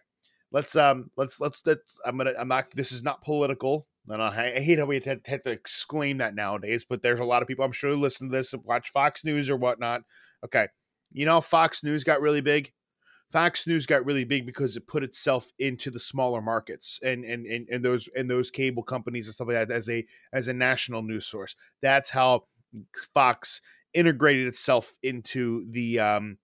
Let's 0.51 0.75
um 0.75 1.11
let's 1.15 1.39
let's 1.39 1.61
let's 1.65 1.95
I'm 2.05 2.17
gonna 2.17 2.33
I'm 2.39 2.47
not 2.47 2.71
this 2.73 2.91
is 2.91 3.03
not 3.03 3.23
political. 3.23 3.87
And 4.07 4.21
I, 4.21 4.53
I 4.55 4.59
hate 4.59 4.79
how 4.79 4.85
we 4.85 4.95
have 4.95 5.03
to, 5.03 5.29
have 5.29 5.43
to 5.43 5.51
exclaim 5.51 6.17
that 6.17 6.33
nowadays, 6.33 6.85
but 6.89 7.03
there's 7.03 7.19
a 7.19 7.25
lot 7.25 7.43
of 7.43 7.47
people 7.47 7.63
I'm 7.63 7.71
sure 7.71 7.91
who 7.91 7.99
listen 7.99 8.29
to 8.29 8.35
this 8.35 8.53
and 8.53 8.63
watch 8.63 8.89
Fox 8.89 9.23
News 9.23 9.49
or 9.49 9.55
whatnot. 9.55 10.01
Okay. 10.43 10.67
You 11.11 11.25
know, 11.25 11.41
Fox 11.41 11.83
News 11.83 12.03
got 12.03 12.21
really 12.21 12.41
big. 12.41 12.71
Fox 13.31 13.67
News 13.67 13.85
got 13.85 14.05
really 14.05 14.23
big 14.23 14.45
because 14.45 14.75
it 14.75 14.87
put 14.87 15.03
itself 15.03 15.51
into 15.59 15.91
the 15.91 15.99
smaller 15.99 16.41
markets 16.41 16.99
and 17.03 17.23
and 17.23 17.45
and, 17.45 17.67
and 17.69 17.85
those 17.85 18.09
and 18.15 18.29
those 18.29 18.49
cable 18.49 18.83
companies 18.83 19.27
and 19.27 19.35
stuff 19.35 19.47
like 19.47 19.67
that 19.67 19.71
as 19.71 19.87
a 19.89 20.05
as 20.33 20.47
a 20.47 20.53
national 20.53 21.03
news 21.03 21.25
source. 21.25 21.55
That's 21.81 22.09
how 22.09 22.45
Fox 23.13 23.61
integrated 23.93 24.47
itself 24.47 24.95
into 25.03 25.63
the 25.71 25.99
um 25.99 26.37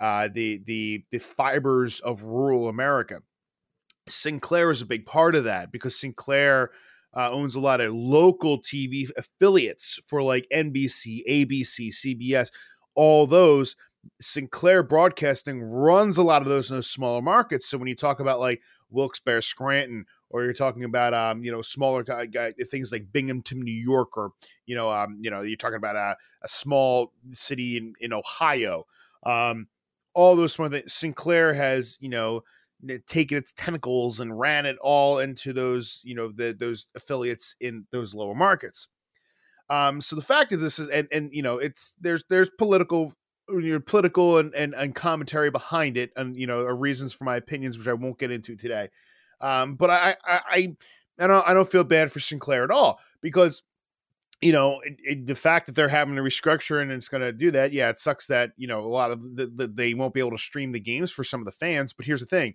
uh 0.00 0.28
the 0.32 0.62
the 0.66 1.04
the 1.10 1.18
fibers 1.18 2.00
of 2.00 2.22
rural 2.22 2.68
America. 2.68 3.20
Sinclair 4.08 4.70
is 4.70 4.82
a 4.82 4.86
big 4.86 5.06
part 5.06 5.34
of 5.34 5.44
that 5.44 5.72
because 5.72 5.98
Sinclair 5.98 6.70
uh, 7.16 7.30
owns 7.30 7.54
a 7.54 7.60
lot 7.60 7.80
of 7.80 7.94
local 7.94 8.60
TV 8.60 9.08
affiliates 9.16 9.98
for 10.06 10.22
like 10.22 10.46
NBC, 10.52 11.22
ABC, 11.28 11.88
CBS, 11.88 12.50
all 12.94 13.26
those. 13.26 13.74
Sinclair 14.20 14.82
Broadcasting 14.82 15.62
runs 15.62 16.16
a 16.16 16.22
lot 16.22 16.42
of 16.42 16.48
those 16.48 16.70
in 16.70 16.76
those 16.76 16.90
smaller 16.90 17.22
markets. 17.22 17.68
So 17.68 17.78
when 17.78 17.88
you 17.88 17.96
talk 17.96 18.20
about 18.20 18.40
like 18.40 18.62
Wilkes-Barre, 18.90 19.42
Scranton, 19.42 20.06
or 20.30 20.44
you're 20.44 20.52
talking 20.52 20.84
about 20.84 21.14
um, 21.14 21.42
you 21.42 21.52
know 21.52 21.62
smaller 21.62 22.02
guy, 22.02 22.26
guy, 22.26 22.52
things 22.70 22.92
like 22.92 23.12
Binghamton, 23.12 23.60
New 23.60 23.72
York, 23.72 24.16
or 24.16 24.32
you 24.66 24.74
know 24.74 24.90
um, 24.90 25.18
you 25.20 25.30
know 25.30 25.42
you're 25.42 25.56
talking 25.56 25.76
about 25.76 25.96
a, 25.96 26.16
a 26.42 26.48
small 26.48 27.12
city 27.32 27.76
in 27.76 27.94
in 28.00 28.12
Ohio. 28.12 28.86
Um, 29.24 29.68
all 30.14 30.36
those 30.36 30.52
small 30.52 30.68
things. 30.68 30.92
Sinclair 30.92 31.54
has 31.54 31.98
you 32.00 32.08
know 32.08 32.42
taken 33.06 33.38
its 33.38 33.52
tentacles 33.56 34.20
and 34.20 34.38
ran 34.38 34.66
it 34.66 34.76
all 34.82 35.18
into 35.18 35.52
those 35.52 36.00
you 36.04 36.14
know 36.14 36.30
the, 36.32 36.54
those 36.58 36.88
affiliates 36.94 37.54
in 37.60 37.86
those 37.90 38.14
lower 38.14 38.34
markets. 38.34 38.88
Um, 39.68 40.00
so 40.00 40.14
the 40.16 40.22
fact 40.22 40.52
of 40.52 40.60
this 40.60 40.78
is, 40.78 40.88
and 40.88 41.08
and 41.10 41.32
you 41.32 41.42
know, 41.42 41.58
it's 41.58 41.94
there's 42.00 42.24
there's 42.28 42.50
political 42.58 43.12
you 43.48 43.72
know, 43.72 43.80
political 43.80 44.38
and, 44.38 44.54
and 44.54 44.74
and 44.74 44.94
commentary 44.94 45.50
behind 45.50 45.96
it, 45.96 46.10
and 46.16 46.36
you 46.36 46.46
know, 46.46 46.62
reasons 46.62 47.12
for 47.12 47.24
my 47.24 47.36
opinions, 47.36 47.78
which 47.78 47.88
I 47.88 47.92
won't 47.92 48.18
get 48.18 48.30
into 48.30 48.56
today. 48.56 48.88
Um, 49.40 49.74
but 49.74 49.90
I 49.90 50.16
I 50.24 50.40
I, 50.48 50.76
I 51.20 51.26
don't 51.26 51.48
I 51.48 51.54
don't 51.54 51.70
feel 51.70 51.84
bad 51.84 52.12
for 52.12 52.20
Sinclair 52.20 52.64
at 52.64 52.70
all 52.70 52.98
because 53.20 53.62
you 54.40 54.52
know 54.52 54.80
it, 54.84 54.96
it, 54.98 55.26
the 55.26 55.34
fact 55.34 55.66
that 55.66 55.74
they're 55.74 55.88
having 55.88 56.16
to 56.16 56.22
restructure 56.22 56.80
and 56.80 56.92
it's 56.92 57.08
going 57.08 57.22
to 57.22 57.32
do 57.32 57.50
that 57.50 57.72
yeah 57.72 57.88
it 57.88 57.98
sucks 57.98 58.26
that 58.26 58.52
you 58.56 58.66
know 58.66 58.80
a 58.80 58.88
lot 58.88 59.10
of 59.10 59.22
the, 59.36 59.46
the, 59.46 59.66
they 59.66 59.94
won't 59.94 60.12
be 60.12 60.20
able 60.20 60.30
to 60.32 60.38
stream 60.38 60.72
the 60.72 60.80
games 60.80 61.10
for 61.10 61.24
some 61.24 61.40
of 61.40 61.46
the 61.46 61.52
fans 61.52 61.92
but 61.92 62.06
here's 62.06 62.20
the 62.20 62.26
thing. 62.26 62.54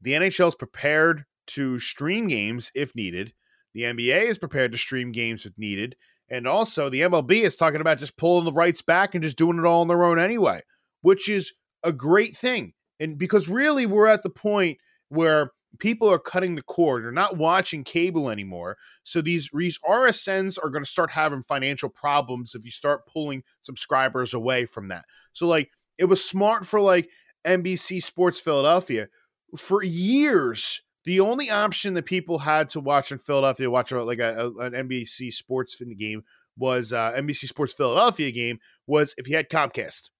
The 0.00 0.12
nhl 0.12 0.48
is 0.48 0.54
prepared 0.54 1.24
to 1.48 1.78
stream 1.80 2.28
games 2.28 2.70
if 2.74 2.94
needed. 2.94 3.32
The 3.74 3.82
nba 3.82 4.22
is 4.28 4.38
prepared 4.38 4.72
to 4.72 4.78
stream 4.78 5.12
games 5.12 5.44
if 5.44 5.52
needed 5.56 5.96
and 6.32 6.46
also 6.46 6.88
the 6.88 7.02
mlb 7.02 7.30
is 7.30 7.56
talking 7.56 7.80
about 7.80 7.98
just 7.98 8.16
pulling 8.16 8.44
the 8.44 8.52
rights 8.52 8.82
back 8.82 9.14
and 9.14 9.22
just 9.22 9.38
doing 9.38 9.58
it 9.58 9.64
all 9.64 9.82
on 9.82 9.88
their 9.88 10.04
own 10.04 10.18
anyway 10.18 10.60
which 11.02 11.28
is 11.28 11.52
a 11.84 11.92
great 11.92 12.36
thing 12.36 12.72
and 12.98 13.18
because 13.18 13.48
really 13.48 13.86
we're 13.86 14.06
at 14.08 14.24
the 14.24 14.30
point 14.30 14.78
where 15.08 15.52
people 15.78 16.10
are 16.10 16.18
cutting 16.18 16.54
the 16.54 16.62
cord. 16.62 17.04
They're 17.04 17.12
not 17.12 17.36
watching 17.36 17.84
cable 17.84 18.30
anymore. 18.30 18.76
So 19.04 19.20
these, 19.20 19.48
these 19.52 19.78
RSNs 19.88 20.58
are 20.62 20.70
going 20.70 20.84
to 20.84 20.90
start 20.90 21.10
having 21.10 21.42
financial 21.42 21.88
problems 21.88 22.54
if 22.54 22.64
you 22.64 22.70
start 22.70 23.06
pulling 23.06 23.42
subscribers 23.62 24.34
away 24.34 24.66
from 24.66 24.88
that. 24.88 25.04
So 25.32 25.46
like 25.46 25.70
it 25.98 26.06
was 26.06 26.24
smart 26.24 26.66
for 26.66 26.80
like 26.80 27.10
NBC 27.46 28.02
Sports 28.02 28.40
Philadelphia 28.40 29.08
for 29.56 29.82
years. 29.82 30.82
The 31.04 31.20
only 31.20 31.50
option 31.50 31.94
that 31.94 32.06
people 32.06 32.38
had 32.38 32.68
to 32.70 32.80
watch 32.80 33.10
in 33.10 33.18
Philadelphia, 33.18 33.70
watch 33.70 33.90
like 33.90 34.20
a, 34.20 34.52
a, 34.58 34.66
an 34.66 34.72
NBC 34.72 35.32
Sports 35.32 35.76
game 35.98 36.22
was 36.56 36.92
uh, 36.92 37.12
NBC 37.12 37.48
Sports 37.48 37.74
Philadelphia 37.74 38.30
game 38.30 38.58
was 38.86 39.14
if 39.16 39.28
you 39.28 39.36
had 39.36 39.48
Comcast. 39.48 40.10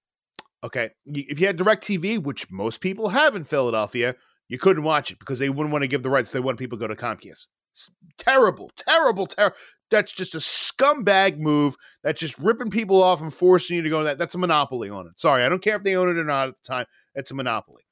Okay, 0.63 0.91
if 1.05 1.39
you 1.39 1.47
had 1.47 1.57
DirecTV, 1.57 2.23
which 2.23 2.49
most 2.49 2.79
people 2.79 3.09
have 3.09 3.35
in 3.35 3.43
Philadelphia, 3.43 4.15
you 4.47 4.57
couldn't 4.57 4.83
watch 4.83 5.11
it 5.11 5.19
because 5.19 5.39
they 5.39 5.49
wouldn't 5.49 5.71
want 5.71 5.83
to 5.83 5.87
give 5.87 6.03
the 6.03 6.09
rights. 6.09 6.31
They 6.31 6.39
want 6.39 6.57
people 6.57 6.77
to 6.77 6.87
go 6.87 6.93
to 6.93 6.99
Comcast. 6.99 7.47
It's 7.73 7.89
terrible, 8.17 8.71
terrible, 8.75 9.25
terrible. 9.25 9.57
That's 9.89 10.11
just 10.11 10.35
a 10.35 10.39
scumbag 10.39 11.37
move. 11.37 11.75
That's 12.03 12.19
just 12.19 12.37
ripping 12.37 12.69
people 12.69 13.01
off 13.01 13.21
and 13.21 13.33
forcing 13.33 13.75
you 13.75 13.81
to 13.81 13.89
go 13.89 13.99
to 13.99 14.05
that. 14.05 14.17
That's 14.17 14.35
a 14.35 14.39
monopoly 14.39 14.89
on 14.89 15.07
it. 15.07 15.19
Sorry, 15.19 15.43
I 15.43 15.49
don't 15.49 15.61
care 15.61 15.75
if 15.75 15.83
they 15.83 15.95
own 15.95 16.09
it 16.09 16.17
or 16.17 16.23
not 16.23 16.49
at 16.49 16.55
the 16.61 16.67
time. 16.67 16.85
It's 17.13 17.31
a 17.31 17.35
monopoly. 17.35 17.83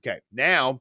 Okay, 0.00 0.20
now 0.32 0.80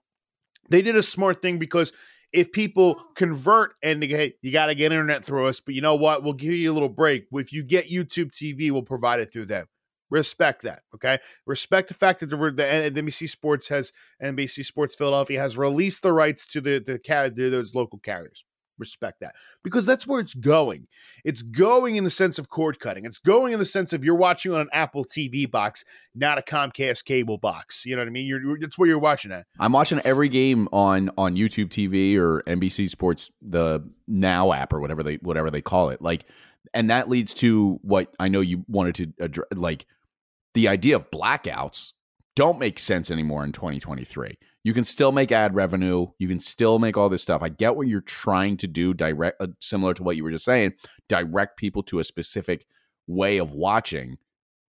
they 0.70 0.82
did 0.82 0.96
a 0.96 1.04
smart 1.04 1.42
thing 1.42 1.60
because 1.60 1.94
if 2.32 2.52
people 2.52 3.02
convert 3.16 3.74
and 3.82 4.02
they 4.02 4.08
hey, 4.08 4.34
you 4.42 4.52
got 4.52 4.68
to 4.68 4.76
get 4.76 4.92
internet 4.92 5.26
through 5.26 5.48
us, 5.48 5.60
but 5.60 5.74
you 5.74 5.82
know 5.82 5.96
what? 5.96 6.24
We'll 6.24 6.34
give 6.34 6.54
you 6.54 6.72
a 6.72 6.74
little 6.74 6.90
break. 6.90 7.28
If 7.32 7.52
you 7.52 7.64
get 7.64 7.90
YouTube 7.90 8.32
TV, 8.32 8.72
we'll 8.72 8.84
provide 8.84 9.20
it 9.20 9.34
through 9.34 9.46
them. 9.46 9.68
Respect 10.12 10.64
that, 10.64 10.82
okay? 10.96 11.20
Respect 11.46 11.88
the 11.88 11.94
fact 11.94 12.20
that 12.22 12.32
the, 12.32 12.38
the 12.38 12.64
NBC 12.64 13.30
Sports 13.30 13.68
has 13.68 13.94
NBC 14.22 14.66
Sports 14.66 14.96
Philadelphia 14.96 15.40
has 15.40 15.58
released 15.58 16.02
the 16.02 16.14
rights 16.14 16.48
to 16.48 16.62
the 16.62 16.80
the 16.80 16.98
car 16.98 17.30
those 17.30 17.76
local 17.76 18.00
carriers. 18.00 18.44
Respect 18.80 19.20
that 19.20 19.36
because 19.64 19.86
that's 19.86 20.08
where 20.08 20.20
it's 20.20 20.34
going. 20.34 20.88
It's 21.24 21.42
going 21.42 21.96
in 21.96 22.04
the 22.04 22.10
sense 22.10 22.40
of 22.40 22.50
cord 22.50 22.80
cutting. 22.80 23.06
It's 23.06 23.18
going 23.18 23.54
in 23.54 23.60
the 23.60 23.66
sense 23.66 23.94
of 23.94 24.04
you're 24.04 24.16
watching 24.16 24.54
on 24.54 24.62
an 24.62 24.70
Apple 24.74 25.06
TV 25.06 25.50
box, 25.50 25.84
not 26.16 26.38
a 26.38 26.42
Comcast 26.42 27.06
cable 27.06 27.38
box. 27.38 27.86
You 27.86 27.96
know 27.96 28.02
what 28.02 28.08
I 28.08 28.12
mean? 28.12 28.26
You're 28.26 28.58
that's 28.60 28.78
where 28.78 28.88
you're 28.88 29.00
watching 29.00 29.32
at. 29.32 29.46
I'm 29.60 29.74
watching 29.74 30.00
every 30.00 30.30
game 30.30 30.68
on 30.72 31.12
on 31.18 31.36
YouTube 31.36 31.70
TV 31.70 32.18
or 32.18 32.42
NBC 32.44 32.90
Sports 32.90 33.32
the 33.42 33.88
Now 34.08 34.54
app 34.54 34.74
or 34.74 34.80
whatever 34.80 35.04
they 35.04 35.16
whatever 35.16 35.52
they 35.52 35.62
call 35.62 35.90
it. 35.90 36.02
Like, 36.02 36.26
and 36.74 36.90
that 36.90 37.10
leads 37.10 37.34
to 37.36 37.80
what 37.82 38.14
I 38.20 38.28
know 38.28 38.42
you 38.42 38.64
wanted 38.68 38.96
to 38.96 39.24
address, 39.24 39.48
like 39.54 39.86
the 40.54 40.68
idea 40.68 40.96
of 40.96 41.12
blackouts 41.12 41.94
don't 42.36 42.60
make 42.60 42.80
sense 42.80 43.12
anymore 43.12 43.44
in 43.44 43.52
2023. 43.52 44.38
You 44.70 44.74
can 44.76 44.84
still 44.84 45.12
make 45.12 45.32
ad 45.32 45.56
revenue, 45.56 46.10
you 46.20 46.28
can 46.28 46.40
still 46.40 46.78
make 46.78 46.96
all 46.96 47.10
this 47.10 47.24
stuff. 47.24 47.42
I 47.42 47.50
get 47.50 47.76
what 47.76 47.88
you're 47.88 48.02
trying 48.02 48.56
to 48.58 48.68
do 48.68 48.94
direct 48.94 49.42
uh, 49.42 49.48
similar 49.60 49.96
to 49.96 50.04
what 50.04 50.16
you 50.16 50.24
were 50.24 50.30
just 50.30 50.46
saying, 50.46 50.74
direct 51.08 51.58
people 51.58 51.82
to 51.86 51.98
a 51.98 52.04
specific 52.04 52.68
way 53.08 53.40
of 53.40 53.52
watching. 53.52 54.20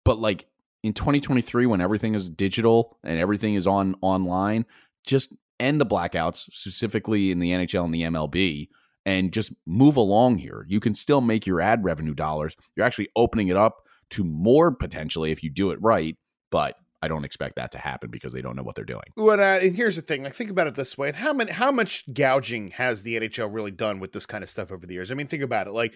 But 0.04 0.20
like 0.20 0.46
in 0.84 0.92
2023 0.92 1.66
when 1.66 1.80
everything 1.80 2.14
is 2.14 2.30
digital 2.30 2.96
and 3.02 3.18
everything 3.18 3.54
is 3.54 3.66
on 3.66 3.96
online, 4.00 4.66
just 5.04 5.32
end 5.58 5.80
the 5.80 5.84
blackouts 5.84 6.48
specifically 6.52 7.32
in 7.32 7.40
the 7.40 7.50
NHL 7.50 7.84
and 7.84 7.92
the 7.92 8.02
MLB 8.02 8.68
and 9.04 9.32
just 9.32 9.52
move 9.66 9.96
along 9.96 10.38
here. 10.38 10.64
You 10.68 10.78
can 10.78 10.94
still 10.94 11.20
make 11.20 11.44
your 11.44 11.60
ad 11.60 11.82
revenue 11.82 12.14
dollars. 12.14 12.56
You're 12.76 12.86
actually 12.86 13.08
opening 13.16 13.48
it 13.48 13.56
up 13.56 13.78
to 14.10 14.22
more 14.22 14.70
potentially 14.70 15.32
if 15.32 15.42
you 15.42 15.50
do 15.50 15.72
it 15.72 15.82
right, 15.82 16.16
but 16.52 16.76
I 17.00 17.08
don't 17.08 17.24
expect 17.24 17.56
that 17.56 17.70
to 17.72 17.78
happen 17.78 18.10
because 18.10 18.32
they 18.32 18.42
don't 18.42 18.56
know 18.56 18.62
what 18.62 18.74
they're 18.74 18.84
doing. 18.84 19.04
Well, 19.16 19.40
uh, 19.40 19.58
and 19.58 19.76
here's 19.76 19.96
the 19.96 20.02
thing: 20.02 20.24
like, 20.24 20.34
think 20.34 20.50
about 20.50 20.66
it 20.66 20.74
this 20.74 20.98
way: 20.98 21.08
and 21.08 21.16
how 21.16 21.32
many, 21.32 21.52
how 21.52 21.70
much 21.70 22.04
gouging 22.12 22.68
has 22.72 23.02
the 23.02 23.18
NHL 23.20 23.52
really 23.52 23.70
done 23.70 24.00
with 24.00 24.12
this 24.12 24.26
kind 24.26 24.42
of 24.42 24.50
stuff 24.50 24.72
over 24.72 24.86
the 24.86 24.94
years? 24.94 25.10
I 25.10 25.14
mean, 25.14 25.28
think 25.28 25.42
about 25.42 25.68
it. 25.68 25.72
Like, 25.72 25.94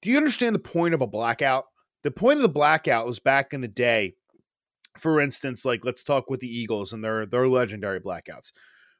do 0.00 0.10
you 0.10 0.16
understand 0.16 0.54
the 0.54 0.60
point 0.60 0.94
of 0.94 1.02
a 1.02 1.06
blackout? 1.06 1.66
The 2.02 2.10
point 2.10 2.38
of 2.38 2.42
the 2.42 2.48
blackout 2.48 3.06
was 3.06 3.18
back 3.18 3.52
in 3.52 3.60
the 3.60 3.68
day. 3.68 4.14
For 4.96 5.20
instance, 5.20 5.64
like 5.64 5.84
let's 5.84 6.02
talk 6.02 6.30
with 6.30 6.40
the 6.40 6.48
Eagles 6.48 6.92
and 6.92 7.04
their 7.04 7.26
their 7.26 7.46
legendary 7.46 8.00
blackouts. 8.00 8.52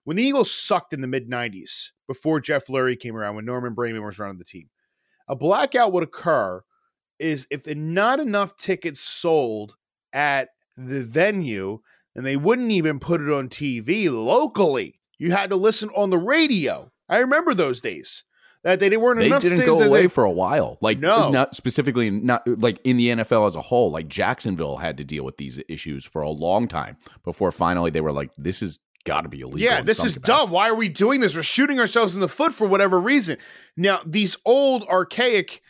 When 0.05 0.17
the 0.17 0.23
Eagles 0.23 0.53
sucked 0.53 0.93
in 0.93 1.01
the 1.01 1.07
mid 1.07 1.31
'90s, 1.31 1.89
before 2.07 2.41
Jeff 2.41 2.67
Lurie 2.67 2.99
came 2.99 3.17
around, 3.17 3.37
when 3.37 3.47
Norman 3.47 3.75
Braman 3.75 4.05
was 4.05 4.19
running 4.19 4.39
the 4.39 4.45
team, 4.45 4.69
a 5.27 5.35
blackout 5.35 5.93
would 5.93 6.05
occur 6.05 6.63
is 7.19 7.47
if 7.51 7.67
not 7.67 8.21
enough 8.21 8.57
tickets 8.57 9.01
sold 9.01 9.77
at 10.13 10.51
the 10.79 11.03
venue, 11.03 11.81
and 12.15 12.25
they 12.25 12.37
wouldn't 12.37 12.71
even 12.71 12.99
put 13.01 13.21
it 13.21 13.31
on 13.31 13.49
TV 13.49 14.09
locally. 14.11 15.01
You 15.19 15.33
had 15.33 15.51
to 15.51 15.57
listen 15.57 15.91
on 15.91 16.11
the 16.11 16.19
radio. 16.19 16.93
I 17.09 17.19
remember 17.19 17.53
those 17.55 17.81
days 17.81 18.23
that 18.63 18.81
they 18.81 18.97
weren't 18.97 19.19
they 19.21 19.27
enough. 19.27 19.43
didn't 19.43 19.65
go 19.65 19.81
away 19.83 20.03
they- 20.03 20.09
for 20.09 20.25
a 20.25 20.31
while. 20.31 20.79
Like 20.81 20.99
No. 20.99 21.31
not 21.31 21.57
specifically 21.57 22.11
not 22.11 22.47
like 22.47 22.81
in 22.85 22.97
the 22.97 23.09
NFL 23.09 23.47
as 23.47 23.57
a 23.57 23.61
whole. 23.63 23.91
Like 23.91 24.09
Jacksonville 24.09 24.77
had 24.79 24.97
to 24.99 25.05
deal 25.05 25.25
with 25.25 25.37
these 25.37 25.61
issues 25.69 26.05
for 26.05 26.23
a 26.23 26.31
long 26.31 26.69
time 26.69 26.97
before 27.25 27.51
finally 27.53 27.91
they 27.91 28.01
were 28.01 28.13
like, 28.13 28.31
"This 28.39 28.61
has 28.61 28.79
got 29.05 29.23
to 29.23 29.29
be 29.29 29.41
illegal." 29.41 29.61
Yeah, 29.61 29.81
this 29.81 29.99
is 30.05 30.15
capacity. 30.15 30.21
dumb. 30.45 30.51
Why 30.51 30.69
are 30.69 30.75
we 30.75 30.89
doing 30.89 31.21
this? 31.21 31.35
We're 31.35 31.43
shooting 31.43 31.81
ourselves 31.81 32.15
in 32.15 32.21
the 32.21 32.29
foot 32.29 32.53
for 32.53 32.67
whatever 32.69 33.01
reason. 33.01 33.39
Now, 33.77 34.01
these 34.05 34.37
old 34.45 34.83
archaic 34.85 35.63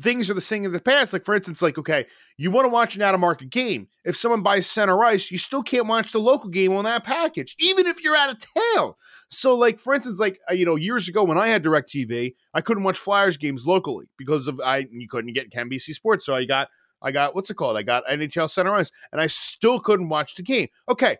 things 0.00 0.28
are 0.28 0.34
the 0.34 0.40
same 0.40 0.64
in 0.64 0.72
the 0.72 0.80
past. 0.80 1.12
Like 1.12 1.24
for 1.24 1.34
instance, 1.34 1.62
like 1.62 1.78
okay, 1.78 2.06
you 2.36 2.50
want 2.50 2.64
to 2.64 2.68
watch 2.68 2.96
an 2.96 3.02
out 3.02 3.14
of 3.14 3.20
market 3.20 3.50
game. 3.50 3.88
If 4.04 4.16
someone 4.16 4.42
buys 4.42 4.66
center 4.66 5.02
ice, 5.04 5.30
you 5.30 5.38
still 5.38 5.62
can't 5.62 5.86
watch 5.86 6.12
the 6.12 6.18
local 6.18 6.50
game 6.50 6.72
on 6.72 6.84
that 6.84 7.04
package, 7.04 7.54
even 7.58 7.86
if 7.86 8.02
you're 8.02 8.16
out 8.16 8.30
of 8.30 8.38
town. 8.74 8.94
So 9.28 9.54
like 9.54 9.78
for 9.78 9.94
instance, 9.94 10.18
like 10.18 10.38
uh, 10.50 10.54
you 10.54 10.64
know, 10.64 10.76
years 10.76 11.08
ago 11.08 11.22
when 11.24 11.38
I 11.38 11.48
had 11.48 11.62
DirecTV, 11.62 12.34
I 12.54 12.60
couldn't 12.60 12.82
watch 12.82 12.98
Flyers 12.98 13.36
games 13.36 13.66
locally 13.66 14.10
because 14.16 14.48
of 14.48 14.60
I 14.60 14.86
you 14.90 15.08
couldn't 15.08 15.32
get 15.32 15.52
NBC 15.52 15.94
Sports, 15.94 16.26
so 16.26 16.34
I 16.34 16.44
got 16.44 16.68
I 17.02 17.12
got 17.12 17.34
what's 17.34 17.50
it 17.50 17.54
called? 17.54 17.76
I 17.76 17.82
got 17.82 18.06
NHL 18.06 18.50
center 18.50 18.74
ice, 18.74 18.90
and 19.12 19.20
I 19.20 19.26
still 19.26 19.80
couldn't 19.80 20.08
watch 20.08 20.34
the 20.34 20.42
game. 20.42 20.68
Okay, 20.88 21.16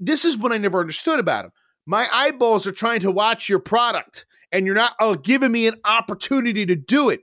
this 0.00 0.24
is 0.24 0.36
what 0.36 0.52
I 0.52 0.58
never 0.58 0.80
understood 0.80 1.20
about 1.20 1.46
him. 1.46 1.52
My 1.86 2.08
eyeballs 2.12 2.66
are 2.66 2.72
trying 2.72 3.00
to 3.00 3.12
watch 3.12 3.48
your 3.48 3.60
product, 3.60 4.26
and 4.50 4.66
you're 4.66 4.74
not 4.74 4.94
uh, 4.98 5.14
giving 5.14 5.52
me 5.52 5.68
an 5.68 5.76
opportunity 5.84 6.66
to 6.66 6.74
do 6.74 7.10
it. 7.10 7.20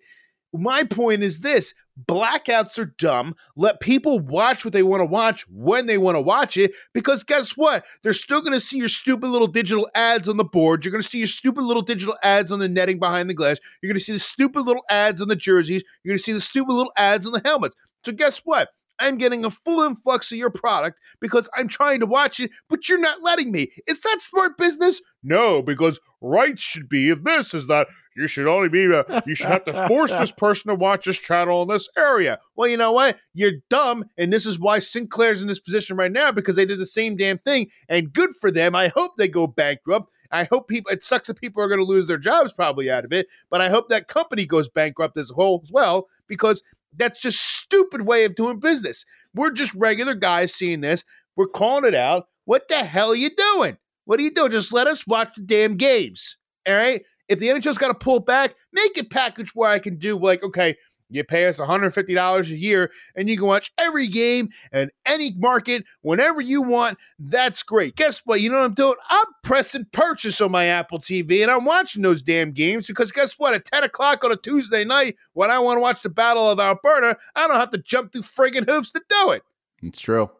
My 0.53 0.83
point 0.83 1.23
is 1.23 1.39
this 1.39 1.73
blackouts 2.07 2.77
are 2.77 2.93
dumb. 2.97 3.35
Let 3.55 3.79
people 3.79 4.19
watch 4.19 4.63
what 4.63 4.73
they 4.73 4.83
want 4.83 5.01
to 5.01 5.05
watch 5.05 5.45
when 5.49 5.87
they 5.87 5.97
want 5.97 6.15
to 6.15 6.21
watch 6.21 6.57
it. 6.57 6.75
Because 6.93 7.23
guess 7.23 7.57
what? 7.57 7.85
They're 8.03 8.13
still 8.13 8.41
going 8.41 8.53
to 8.53 8.59
see 8.59 8.77
your 8.77 8.87
stupid 8.87 9.27
little 9.27 9.47
digital 9.47 9.89
ads 9.95 10.29
on 10.29 10.37
the 10.37 10.43
board. 10.43 10.85
You're 10.85 10.91
going 10.91 11.01
to 11.01 11.07
see 11.07 11.19
your 11.19 11.27
stupid 11.27 11.63
little 11.63 11.81
digital 11.81 12.15
ads 12.23 12.51
on 12.51 12.59
the 12.59 12.69
netting 12.69 12.99
behind 12.99 13.29
the 13.29 13.33
glass. 13.33 13.57
You're 13.81 13.89
going 13.89 13.99
to 13.99 14.03
see 14.03 14.13
the 14.13 14.19
stupid 14.19 14.61
little 14.61 14.83
ads 14.89 15.21
on 15.21 15.27
the 15.27 15.35
jerseys. 15.35 15.83
You're 16.03 16.11
going 16.11 16.19
to 16.19 16.23
see 16.23 16.33
the 16.33 16.41
stupid 16.41 16.73
little 16.73 16.93
ads 16.97 17.25
on 17.25 17.33
the 17.33 17.41
helmets. 17.43 17.75
So 18.05 18.11
guess 18.11 18.41
what? 18.43 18.69
I'm 18.99 19.17
getting 19.17 19.43
a 19.43 19.49
full 19.49 19.81
influx 19.85 20.31
of 20.31 20.37
your 20.37 20.51
product 20.51 20.99
because 21.19 21.49
I'm 21.55 21.67
trying 21.67 21.99
to 22.01 22.05
watch 22.05 22.39
it, 22.39 22.51
but 22.69 22.87
you're 22.87 22.99
not 22.99 23.23
letting 23.23 23.51
me. 23.51 23.71
Is 23.87 24.01
that 24.01 24.21
smart 24.21 24.57
business? 24.57 25.01
No, 25.23 25.61
because 25.61 25.99
rights 26.21 26.61
should 26.61 26.87
be 26.87 27.09
if 27.09 27.23
this 27.23 27.53
is 27.53 27.67
that 27.67 27.87
you 28.15 28.27
should 28.27 28.47
only 28.47 28.69
be 28.69 28.93
uh, 28.93 29.21
you 29.25 29.35
should 29.35 29.47
have 29.47 29.65
to 29.65 29.87
force 29.87 30.11
this 30.11 30.31
person 30.37 30.69
to 30.69 30.75
watch 30.75 31.05
this 31.05 31.17
channel 31.17 31.61
in 31.63 31.67
this 31.67 31.89
area. 31.97 32.39
Well, 32.55 32.67
you 32.67 32.77
know 32.77 32.91
what? 32.91 33.17
You're 33.33 33.61
dumb, 33.69 34.05
and 34.17 34.31
this 34.31 34.45
is 34.45 34.59
why 34.59 34.79
Sinclair's 34.79 35.41
in 35.41 35.47
this 35.47 35.59
position 35.59 35.97
right 35.97 36.11
now 36.11 36.31
because 36.31 36.55
they 36.55 36.65
did 36.65 36.79
the 36.79 36.85
same 36.85 37.15
damn 37.15 37.39
thing. 37.39 37.69
And 37.89 38.13
good 38.13 38.31
for 38.39 38.51
them. 38.51 38.75
I 38.75 38.89
hope 38.89 39.17
they 39.17 39.27
go 39.27 39.47
bankrupt. 39.47 40.11
I 40.31 40.45
hope 40.45 40.67
people. 40.67 40.91
It 40.91 41.03
sucks 41.03 41.27
that 41.27 41.39
people 41.39 41.63
are 41.63 41.67
going 41.67 41.79
to 41.79 41.85
lose 41.85 42.07
their 42.07 42.17
jobs 42.17 42.53
probably 42.53 42.89
out 42.89 43.05
of 43.05 43.13
it, 43.13 43.27
but 43.49 43.61
I 43.61 43.69
hope 43.69 43.89
that 43.89 44.07
company 44.07 44.45
goes 44.45 44.69
bankrupt 44.69 45.17
as 45.17 45.31
a 45.31 45.35
whole 45.35 45.61
as 45.63 45.71
well 45.71 46.07
because 46.27 46.63
that's 46.95 47.21
just 47.21 47.41
stupid 47.41 48.01
way 48.01 48.25
of 48.25 48.35
doing 48.35 48.59
business. 48.59 49.05
We're 49.33 49.51
just 49.51 49.73
regular 49.73 50.13
guys 50.13 50.53
seeing 50.53 50.81
this. 50.81 51.03
We're 51.35 51.47
calling 51.47 51.85
it 51.85 51.95
out. 51.95 52.27
What 52.45 52.67
the 52.67 52.83
hell 52.83 53.09
are 53.09 53.15
you 53.15 53.29
doing? 53.29 53.77
What 54.05 54.19
are 54.19 54.23
you 54.23 54.31
doing? 54.31 54.51
Just 54.51 54.73
let 54.73 54.87
us 54.87 55.07
watch 55.07 55.29
the 55.35 55.41
damn 55.41 55.77
games. 55.77 56.37
All 56.67 56.75
right. 56.75 57.03
If 57.27 57.39
the 57.39 57.47
NHL's 57.47 57.77
got 57.77 57.87
to 57.89 57.93
pull 57.93 58.19
back, 58.19 58.55
make 58.71 58.97
a 58.97 59.03
package 59.03 59.55
where 59.55 59.69
I 59.69 59.79
can 59.79 59.97
do 59.97 60.17
like, 60.17 60.43
okay, 60.43 60.75
you 61.09 61.23
pay 61.23 61.47
us 61.47 61.59
$150 61.59 62.49
a 62.49 62.57
year 62.57 62.91
and 63.15 63.29
you 63.29 63.37
can 63.37 63.45
watch 63.45 63.71
every 63.77 64.07
game 64.07 64.49
and 64.71 64.89
any 65.05 65.31
market 65.37 65.83
whenever 66.01 66.41
you 66.41 66.61
want. 66.61 66.97
That's 67.19 67.61
great. 67.61 67.95
Guess 67.95 68.21
what? 68.25 68.41
You 68.41 68.49
know 68.49 68.57
what 68.57 68.65
I'm 68.65 68.73
doing? 68.73 68.95
I'm 69.09 69.25
pressing 69.43 69.85
purchase 69.91 70.41
on 70.41 70.51
my 70.51 70.65
Apple 70.65 70.99
TV 70.99 71.43
and 71.43 71.51
I'm 71.51 71.65
watching 71.65 72.01
those 72.01 72.21
damn 72.21 72.51
games 72.51 72.87
because 72.87 73.11
guess 73.11 73.37
what? 73.37 73.53
At 73.53 73.65
10 73.65 73.83
o'clock 73.83 74.23
on 74.23 74.31
a 74.31 74.35
Tuesday 74.35 74.83
night, 74.83 75.15
when 75.33 75.51
I 75.51 75.59
want 75.59 75.77
to 75.77 75.81
watch 75.81 76.01
the 76.01 76.09
Battle 76.09 76.49
of 76.49 76.59
Alberta, 76.59 77.17
I 77.35 77.47
don't 77.47 77.57
have 77.57 77.71
to 77.71 77.77
jump 77.77 78.11
through 78.11 78.23
friggin' 78.23 78.67
hoops 78.67 78.91
to 78.93 79.01
do 79.07 79.31
it. 79.31 79.43
It's 79.83 79.99
true. 79.99 80.31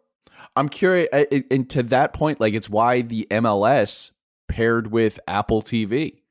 I'm 0.55 0.69
curious, 0.69 1.07
and 1.51 1.69
to 1.69 1.83
that 1.83 2.13
point, 2.13 2.41
like 2.41 2.53
it's 2.53 2.69
why 2.69 3.01
the 3.01 3.27
MLS 3.29 4.11
paired 4.47 4.91
with 4.91 5.19
Apple 5.27 5.61
TV. 5.61 6.22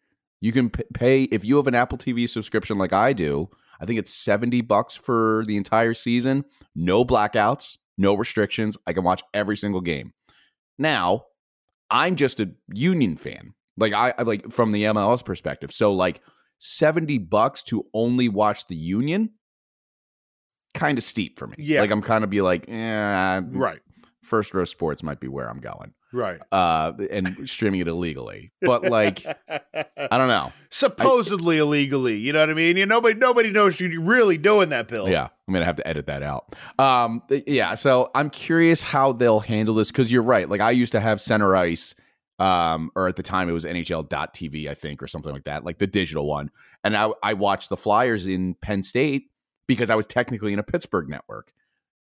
You 0.43 0.51
can 0.51 0.70
pay 0.70 1.22
if 1.22 1.45
you 1.45 1.57
have 1.57 1.68
an 1.68 1.76
Apple 1.76 1.97
TV 1.97 2.28
subscription 2.28 2.76
like 2.76 2.93
I 2.93 3.12
do. 3.12 3.49
I 3.80 3.86
think 3.86 4.01
it's 4.01 4.12
70 4.12 4.61
bucks 4.62 4.97
for 4.97 5.45
the 5.47 5.57
entire 5.57 5.95
season. 5.95 6.45
No 6.74 7.05
blackouts, 7.05 7.78
no 7.97 8.14
restrictions. 8.14 8.76
I 8.84 8.93
can 8.93 9.05
watch 9.05 9.22
every 9.32 9.57
single 9.57 9.80
game. 9.80 10.14
Now, 10.80 11.26
I'm 11.90 12.16
just 12.16 12.40
a 12.40 12.51
Union 12.74 13.16
fan. 13.16 13.55
Like 13.76 13.93
I, 13.93 14.20
like 14.20 14.51
from 14.51 14.72
the 14.72 14.82
MLS 14.84 15.24
perspective. 15.24 15.70
So 15.70 15.93
like 15.93 16.20
70 16.59 17.18
bucks 17.18 17.62
to 17.64 17.86
only 17.95 18.28
watch 18.28 18.66
the 18.66 18.74
Union 18.76 19.30
kind 20.74 20.99
of 20.99 21.05
steep 21.05 21.38
for 21.38 21.47
me. 21.47 21.55
Yeah. 21.57 21.82
Like 21.82 21.93
I'm 21.93 22.03
kind 22.03 22.24
of 22.24 22.30
be 22.30 22.40
like, 22.40 22.64
yeah, 22.66 23.43
right. 23.53 23.80
First 24.24 24.55
row 24.55 24.64
sports 24.64 25.05
might 25.05 25.20
be 25.20 25.28
where 25.28 25.49
I'm 25.49 25.61
going. 25.61 25.95
Right. 26.13 26.41
Uh, 26.53 26.93
and 27.11 27.49
streaming 27.49 27.81
it 27.81 27.89
illegally. 27.89 28.53
But 28.61 28.85
like, 28.85 29.25
I 29.49 30.19
don't 30.19 30.29
know. 30.29 30.53
Supposedly 30.71 31.57
I, 31.57 31.63
illegally. 31.63 32.17
You 32.19 32.33
know 32.33 32.41
what 32.41 32.51
I 32.51 32.55
mean? 32.55 32.77
You 32.77 32.87
nobody 32.87 33.19
nobody 33.19 33.51
knows 33.51 33.81
you're 33.81 34.01
really 34.01 34.39
doing 34.39 34.69
that, 34.69 34.89
Bill. 34.89 35.09
Yeah. 35.09 35.29
I'm 35.49 35.55
gonna 35.55 35.65
have 35.65 35.77
to 35.77 35.89
edit 35.89 36.07
that 36.07 36.23
out. 36.23 36.55
Um, 36.79 37.23
yeah. 37.47 37.75
So 37.75 38.11
I'm 38.15 38.31
curious 38.31 38.83
how 38.83 39.13
they'll 39.13 39.41
handle 39.41 39.75
this 39.75 39.91
because 39.91 40.13
you're 40.13 40.23
right. 40.23 40.49
Like 40.49 40.61
I 40.61 40.71
used 40.71 40.93
to 40.93 41.01
have 41.01 41.21
center 41.21 41.57
ice. 41.57 41.95
Um, 42.39 42.91
or 42.97 43.07
at 43.07 43.15
the 43.15 43.23
time 43.23 43.49
it 43.49 43.53
was 43.53 43.65
NHL.tv, 43.65 44.69
I 44.69 44.75
think, 44.75 45.01
or 45.01 45.07
something 45.07 45.33
like 45.33 45.45
that, 45.45 45.65
like 45.65 45.79
the 45.79 45.87
digital 45.87 46.27
one. 46.27 46.51
And 46.83 46.97
I, 46.97 47.11
I 47.23 47.35
watched 47.35 47.69
the 47.69 47.77
Flyers 47.77 48.27
in 48.27 48.55
Penn 48.55 48.83
State 48.83 49.31
because 49.69 49.91
I 49.91 49.95
was 49.95 50.07
technically 50.07 50.53
in 50.53 50.59
a 50.59 50.65
Pittsburgh 50.65 51.09
network. 51.09 51.53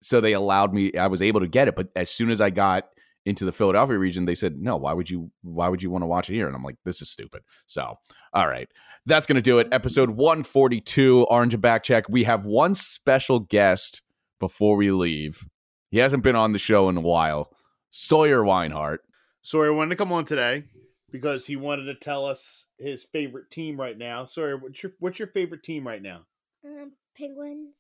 So 0.02 0.22
they 0.22 0.32
allowed 0.32 0.74
me, 0.74 0.95
I 0.95 1.08
was 1.08 1.22
able 1.22 1.41
to 1.41 1.47
get 1.47 1.68
it. 1.68 1.76
But 1.76 1.89
as 1.97 2.10
soon 2.10 2.30
as 2.30 2.39
I 2.39 2.49
got 2.49 2.88
into 3.26 3.45
the 3.45 3.51
Philadelphia 3.51 3.97
region, 3.97 4.26
they 4.26 4.36
said, 4.36 4.57
no, 4.57 4.78
why 4.78 4.93
would 4.93 5.09
you, 5.09 5.32
why 5.41 5.69
would 5.69 5.84
you 5.84 5.91
want 5.91 6.01
to 6.03 6.07
watch 6.07 6.30
it 6.30 6.34
here? 6.34 6.47
And 6.47 6.55
I'm 6.55 6.63
like, 6.63 6.78
this 6.86 7.01
is 7.01 7.09
stupid. 7.09 7.43
So, 7.67 7.95
all 8.34 8.47
right. 8.47 8.67
That's 9.05 9.26
going 9.26 9.36
to 9.36 9.41
do 9.41 9.57
it. 9.59 9.67
Episode 9.72 10.11
142, 10.11 11.26
Orange 11.30 11.53
and 11.53 11.61
Back 11.61 11.84
Check. 11.84 12.07
We 12.07 12.24
have 12.26 12.45
one 12.45 12.76
special 12.76 13.39
guest 13.39 14.01
before 14.39 14.76
we 14.76 14.91
leave. 14.91 15.43
He 15.89 15.97
hasn't 15.97 16.24
been 16.24 16.36
on 16.36 16.53
the 16.53 16.59
show 16.59 16.88
in 16.88 16.97
a 16.97 17.01
while. 17.01 17.49
Sawyer 17.89 18.43
Weinhardt. 18.43 18.99
Sawyer 19.41 19.74
wanted 19.74 19.89
to 19.89 19.95
come 19.95 20.11
on 20.11 20.26
today 20.26 20.65
because 21.11 21.45
he 21.45 21.55
wanted 21.55 21.86
to 21.86 21.95
tell 21.95 22.26
us 22.26 22.65
his 22.78 23.03
favorite 23.11 23.49
team 23.51 23.80
right 23.80 23.97
now. 23.97 24.26
Sawyer, 24.26 24.57
what's 24.57 24.82
your 24.82 24.93
what's 24.99 25.19
your 25.19 25.28
favorite 25.30 25.63
team 25.63 25.86
right 25.86 26.01
now? 26.01 26.22
Um, 26.65 26.93
Penguins. 27.17 27.76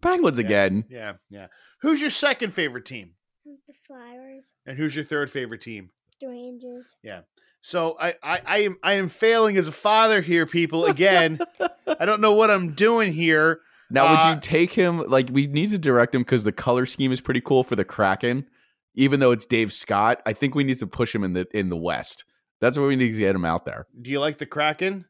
Penguins 0.00 0.38
yeah, 0.38 0.44
again. 0.44 0.84
Yeah, 0.88 1.12
yeah. 1.28 1.46
Who's 1.82 2.00
your 2.00 2.10
second 2.10 2.52
favorite 2.52 2.86
team? 2.86 3.12
The 3.44 3.74
Flyers. 3.86 4.44
And 4.66 4.76
who's 4.76 4.94
your 4.94 5.04
third 5.04 5.30
favorite 5.30 5.60
team? 5.62 5.90
The 6.20 6.28
Rangers. 6.28 6.86
Yeah. 7.02 7.20
So 7.60 7.96
I, 8.00 8.14
I, 8.22 8.40
I 8.46 8.58
am 8.58 8.76
I 8.82 8.92
am 8.94 9.08
failing 9.08 9.56
as 9.56 9.68
a 9.68 9.72
father 9.72 10.20
here, 10.20 10.46
people. 10.46 10.84
Again, 10.84 11.40
I 11.86 12.04
don't 12.04 12.20
know 12.20 12.32
what 12.32 12.50
I'm 12.50 12.74
doing 12.74 13.12
here. 13.12 13.60
Now, 13.90 14.10
would 14.10 14.18
Uh, 14.30 14.34
you 14.34 14.40
take 14.40 14.72
him? 14.72 15.04
Like, 15.08 15.28
we 15.30 15.46
need 15.46 15.70
to 15.70 15.78
direct 15.78 16.14
him 16.14 16.22
because 16.22 16.44
the 16.44 16.52
color 16.52 16.86
scheme 16.86 17.12
is 17.12 17.20
pretty 17.20 17.40
cool 17.40 17.62
for 17.62 17.76
the 17.76 17.84
Kraken. 17.84 18.46
Even 18.94 19.20
though 19.20 19.32
it's 19.32 19.46
Dave 19.46 19.72
Scott, 19.72 20.20
I 20.26 20.32
think 20.32 20.54
we 20.54 20.64
need 20.64 20.78
to 20.78 20.86
push 20.86 21.14
him 21.14 21.24
in 21.24 21.32
the 21.34 21.46
in 21.56 21.68
the 21.68 21.76
West. 21.76 22.24
That's 22.60 22.76
where 22.78 22.86
we 22.86 22.96
need 22.96 23.12
to 23.12 23.18
get 23.18 23.34
him 23.34 23.44
out 23.44 23.64
there. 23.64 23.86
Do 24.00 24.10
you 24.10 24.20
like 24.20 24.38
the 24.38 24.46
Kraken? 24.46 25.06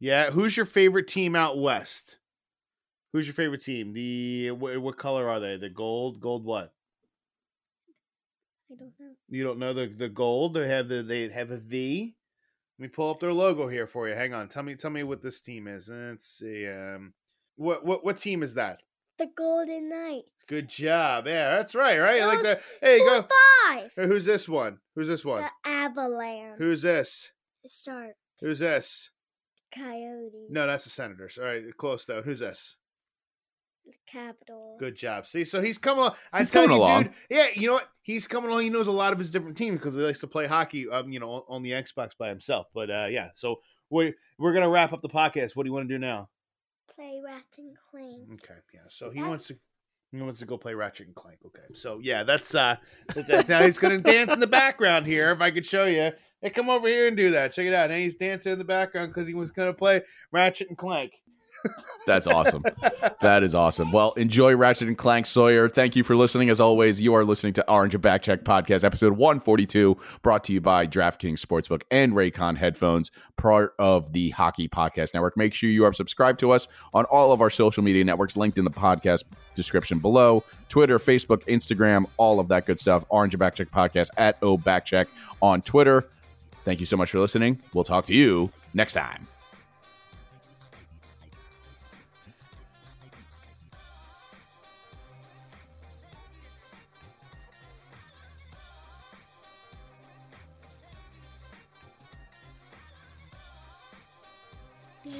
Yeah. 0.00 0.30
Who's 0.30 0.56
your 0.56 0.66
favorite 0.66 1.06
team 1.08 1.36
out 1.36 1.58
west? 1.58 2.16
Who's 3.12 3.26
your 3.26 3.34
favorite 3.34 3.62
team? 3.62 3.92
The 3.92 4.50
what, 4.52 4.78
what 4.80 4.98
color 4.98 5.28
are 5.28 5.40
they? 5.40 5.56
The 5.56 5.68
gold, 5.70 6.20
gold 6.20 6.44
what? 6.44 6.72
I 8.70 8.74
don't 8.74 8.92
know. 8.98 9.12
You 9.28 9.44
don't 9.44 9.58
know 9.58 9.72
the 9.72 9.86
the 9.86 10.08
gold? 10.08 10.54
They 10.54 10.68
have 10.68 10.88
the 10.88 11.02
they 11.02 11.28
have 11.28 11.50
a 11.50 11.56
V. 11.56 12.16
Let 12.78 12.82
me 12.82 12.88
pull 12.88 13.10
up 13.10 13.20
their 13.20 13.32
logo 13.32 13.68
here 13.68 13.86
for 13.86 14.08
you. 14.08 14.14
Hang 14.14 14.34
on. 14.34 14.48
Tell 14.48 14.62
me 14.62 14.74
tell 14.74 14.90
me 14.90 15.02
what 15.02 15.22
this 15.22 15.40
team 15.40 15.66
is. 15.66 15.88
Let's 15.88 16.26
see. 16.26 16.68
Um, 16.68 17.14
what 17.56 17.84
what 17.84 18.04
what 18.04 18.18
team 18.18 18.42
is 18.42 18.54
that? 18.54 18.82
The 19.18 19.28
Golden 19.36 19.88
Knights. 19.88 20.28
Good 20.48 20.68
job. 20.68 21.26
Yeah, 21.26 21.56
that's 21.56 21.74
right. 21.74 21.98
Right. 21.98 22.22
Like 22.22 22.42
Those 22.42 22.56
the 22.56 22.60
hey 22.80 22.98
go. 22.98 23.26
Five. 23.66 23.90
Who's 23.96 24.24
this 24.26 24.48
one? 24.48 24.78
Who's 24.94 25.08
this 25.08 25.24
one? 25.24 25.42
The 25.42 25.70
Avalanche. 25.70 26.58
Who's 26.58 26.82
this? 26.82 27.30
The 27.62 27.70
Shark. 27.70 28.14
Who's 28.40 28.58
this? 28.58 29.10
Coyote. 29.74 30.46
No, 30.50 30.66
that's 30.66 30.84
the 30.84 30.90
Senators. 30.90 31.38
All 31.38 31.46
right, 31.46 31.64
close 31.76 32.04
though. 32.04 32.22
Who's 32.22 32.40
this? 32.40 32.76
The 33.86 33.92
Capitals. 34.06 34.80
Good 34.80 34.96
job. 34.98 35.26
See, 35.26 35.44
so 35.44 35.60
he's 35.60 35.78
coming 35.78 36.00
along. 36.00 36.14
I'm 36.32 36.40
He's 36.40 36.50
coming 36.50 36.70
you, 36.70 36.76
along. 36.76 37.04
dude. 37.04 37.12
Yeah, 37.30 37.46
you 37.54 37.68
know 37.68 37.74
what? 37.74 37.88
He's 38.02 38.26
coming 38.26 38.50
along. 38.50 38.62
He 38.62 38.70
knows 38.70 38.88
a 38.88 38.92
lot 38.92 39.12
of 39.12 39.18
his 39.18 39.30
different 39.30 39.56
teams 39.56 39.78
because 39.78 39.94
he 39.94 40.00
likes 40.00 40.18
to 40.20 40.26
play 40.26 40.46
hockey. 40.46 40.88
Um, 40.88 41.12
you 41.12 41.20
know, 41.20 41.30
on, 41.30 41.42
on 41.48 41.62
the 41.62 41.70
Xbox 41.70 42.10
by 42.18 42.28
himself. 42.28 42.66
But 42.74 42.90
uh, 42.90 43.06
yeah, 43.10 43.30
so 43.34 43.60
we 43.90 44.14
we're 44.38 44.52
gonna 44.52 44.68
wrap 44.68 44.92
up 44.92 45.02
the 45.02 45.08
podcast. 45.08 45.54
What 45.54 45.62
do 45.62 45.68
you 45.68 45.72
want 45.72 45.88
to 45.88 45.94
do 45.94 45.98
now? 45.98 46.28
Play 46.94 47.20
Ratchet 47.24 47.58
and 47.58 47.76
Clank. 47.90 48.28
Okay, 48.34 48.58
yeah. 48.74 48.80
So 48.88 49.10
he 49.10 49.22
wants 49.22 49.46
to. 49.48 49.56
He 50.12 50.22
wants 50.22 50.38
to 50.40 50.46
go 50.46 50.56
play 50.56 50.72
Ratchet 50.72 51.08
and 51.08 51.16
Clank. 51.16 51.38
Okay, 51.44 51.74
so 51.74 51.98
yeah, 52.00 52.22
that's 52.22 52.54
uh, 52.54 52.76
that, 53.14 53.48
now 53.48 53.62
he's 53.62 53.76
gonna 53.76 53.98
dance 53.98 54.32
in 54.32 54.40
the 54.40 54.46
background 54.46 55.04
here. 55.06 55.30
If 55.30 55.40
I 55.40 55.50
could 55.50 55.66
show 55.66 55.84
you, 55.84 56.12
hey, 56.40 56.50
come 56.50 56.70
over 56.70 56.88
here 56.88 57.08
and 57.08 57.16
do 57.16 57.32
that. 57.32 57.52
Check 57.52 57.66
it 57.66 57.74
out. 57.74 57.90
And 57.90 58.00
he's 58.00 58.14
dancing 58.16 58.52
in 58.52 58.58
the 58.58 58.64
background 58.64 59.10
because 59.12 59.28
he 59.28 59.34
was 59.34 59.50
gonna 59.50 59.74
play 59.74 60.02
Ratchet 60.32 60.68
and 60.68 60.78
Clank. 60.78 61.12
That's 62.06 62.28
awesome. 62.28 62.62
that 63.20 63.42
is 63.42 63.54
awesome. 63.54 63.90
Well, 63.90 64.12
enjoy 64.12 64.54
Ratchet 64.54 64.86
and 64.86 64.96
Clank 64.96 65.26
Sawyer. 65.26 65.68
Thank 65.68 65.96
you 65.96 66.04
for 66.04 66.14
listening. 66.14 66.50
As 66.50 66.60
always, 66.60 67.00
you 67.00 67.14
are 67.14 67.24
listening 67.24 67.52
to 67.54 67.68
Orange 67.68 67.94
and 67.94 68.02
Backcheck 68.04 68.44
Podcast, 68.44 68.84
episode 68.84 69.14
142, 69.14 69.96
brought 70.22 70.44
to 70.44 70.52
you 70.52 70.60
by 70.60 70.86
DraftKings 70.86 71.44
Sportsbook 71.44 71.82
and 71.90 72.12
Raycon 72.12 72.56
headphones, 72.56 73.10
part 73.36 73.74
of 73.80 74.12
the 74.12 74.30
Hockey 74.30 74.68
Podcast 74.68 75.14
Network. 75.14 75.36
Make 75.36 75.52
sure 75.52 75.68
you 75.68 75.84
are 75.84 75.92
subscribed 75.92 76.38
to 76.40 76.52
us 76.52 76.68
on 76.94 77.04
all 77.06 77.32
of 77.32 77.40
our 77.40 77.50
social 77.50 77.82
media 77.82 78.04
networks 78.04 78.36
linked 78.36 78.58
in 78.58 78.64
the 78.64 78.70
podcast 78.70 79.24
description 79.56 79.98
below 79.98 80.44
Twitter, 80.68 80.98
Facebook, 80.98 81.44
Instagram, 81.46 82.04
all 82.18 82.38
of 82.38 82.46
that 82.48 82.66
good 82.66 82.78
stuff. 82.78 83.04
Orange 83.08 83.34
and 83.34 83.42
Backcheck 83.42 83.70
Podcast 83.70 84.10
at 84.16 84.38
O 84.42 84.56
Backcheck 84.56 85.06
on 85.42 85.60
Twitter. 85.60 86.08
Thank 86.64 86.80
you 86.80 86.86
so 86.86 86.96
much 86.96 87.10
for 87.10 87.18
listening. 87.18 87.60
We'll 87.74 87.84
talk 87.84 88.06
to 88.06 88.14
you 88.14 88.50
next 88.74 88.92
time. 88.92 89.26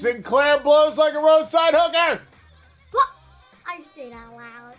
Sinclair 0.06 0.60
blows 0.60 0.96
like 0.96 1.14
a 1.14 1.18
roadside 1.18 1.74
hooker. 1.74 2.20
I 3.66 3.82
loud. 4.36 4.75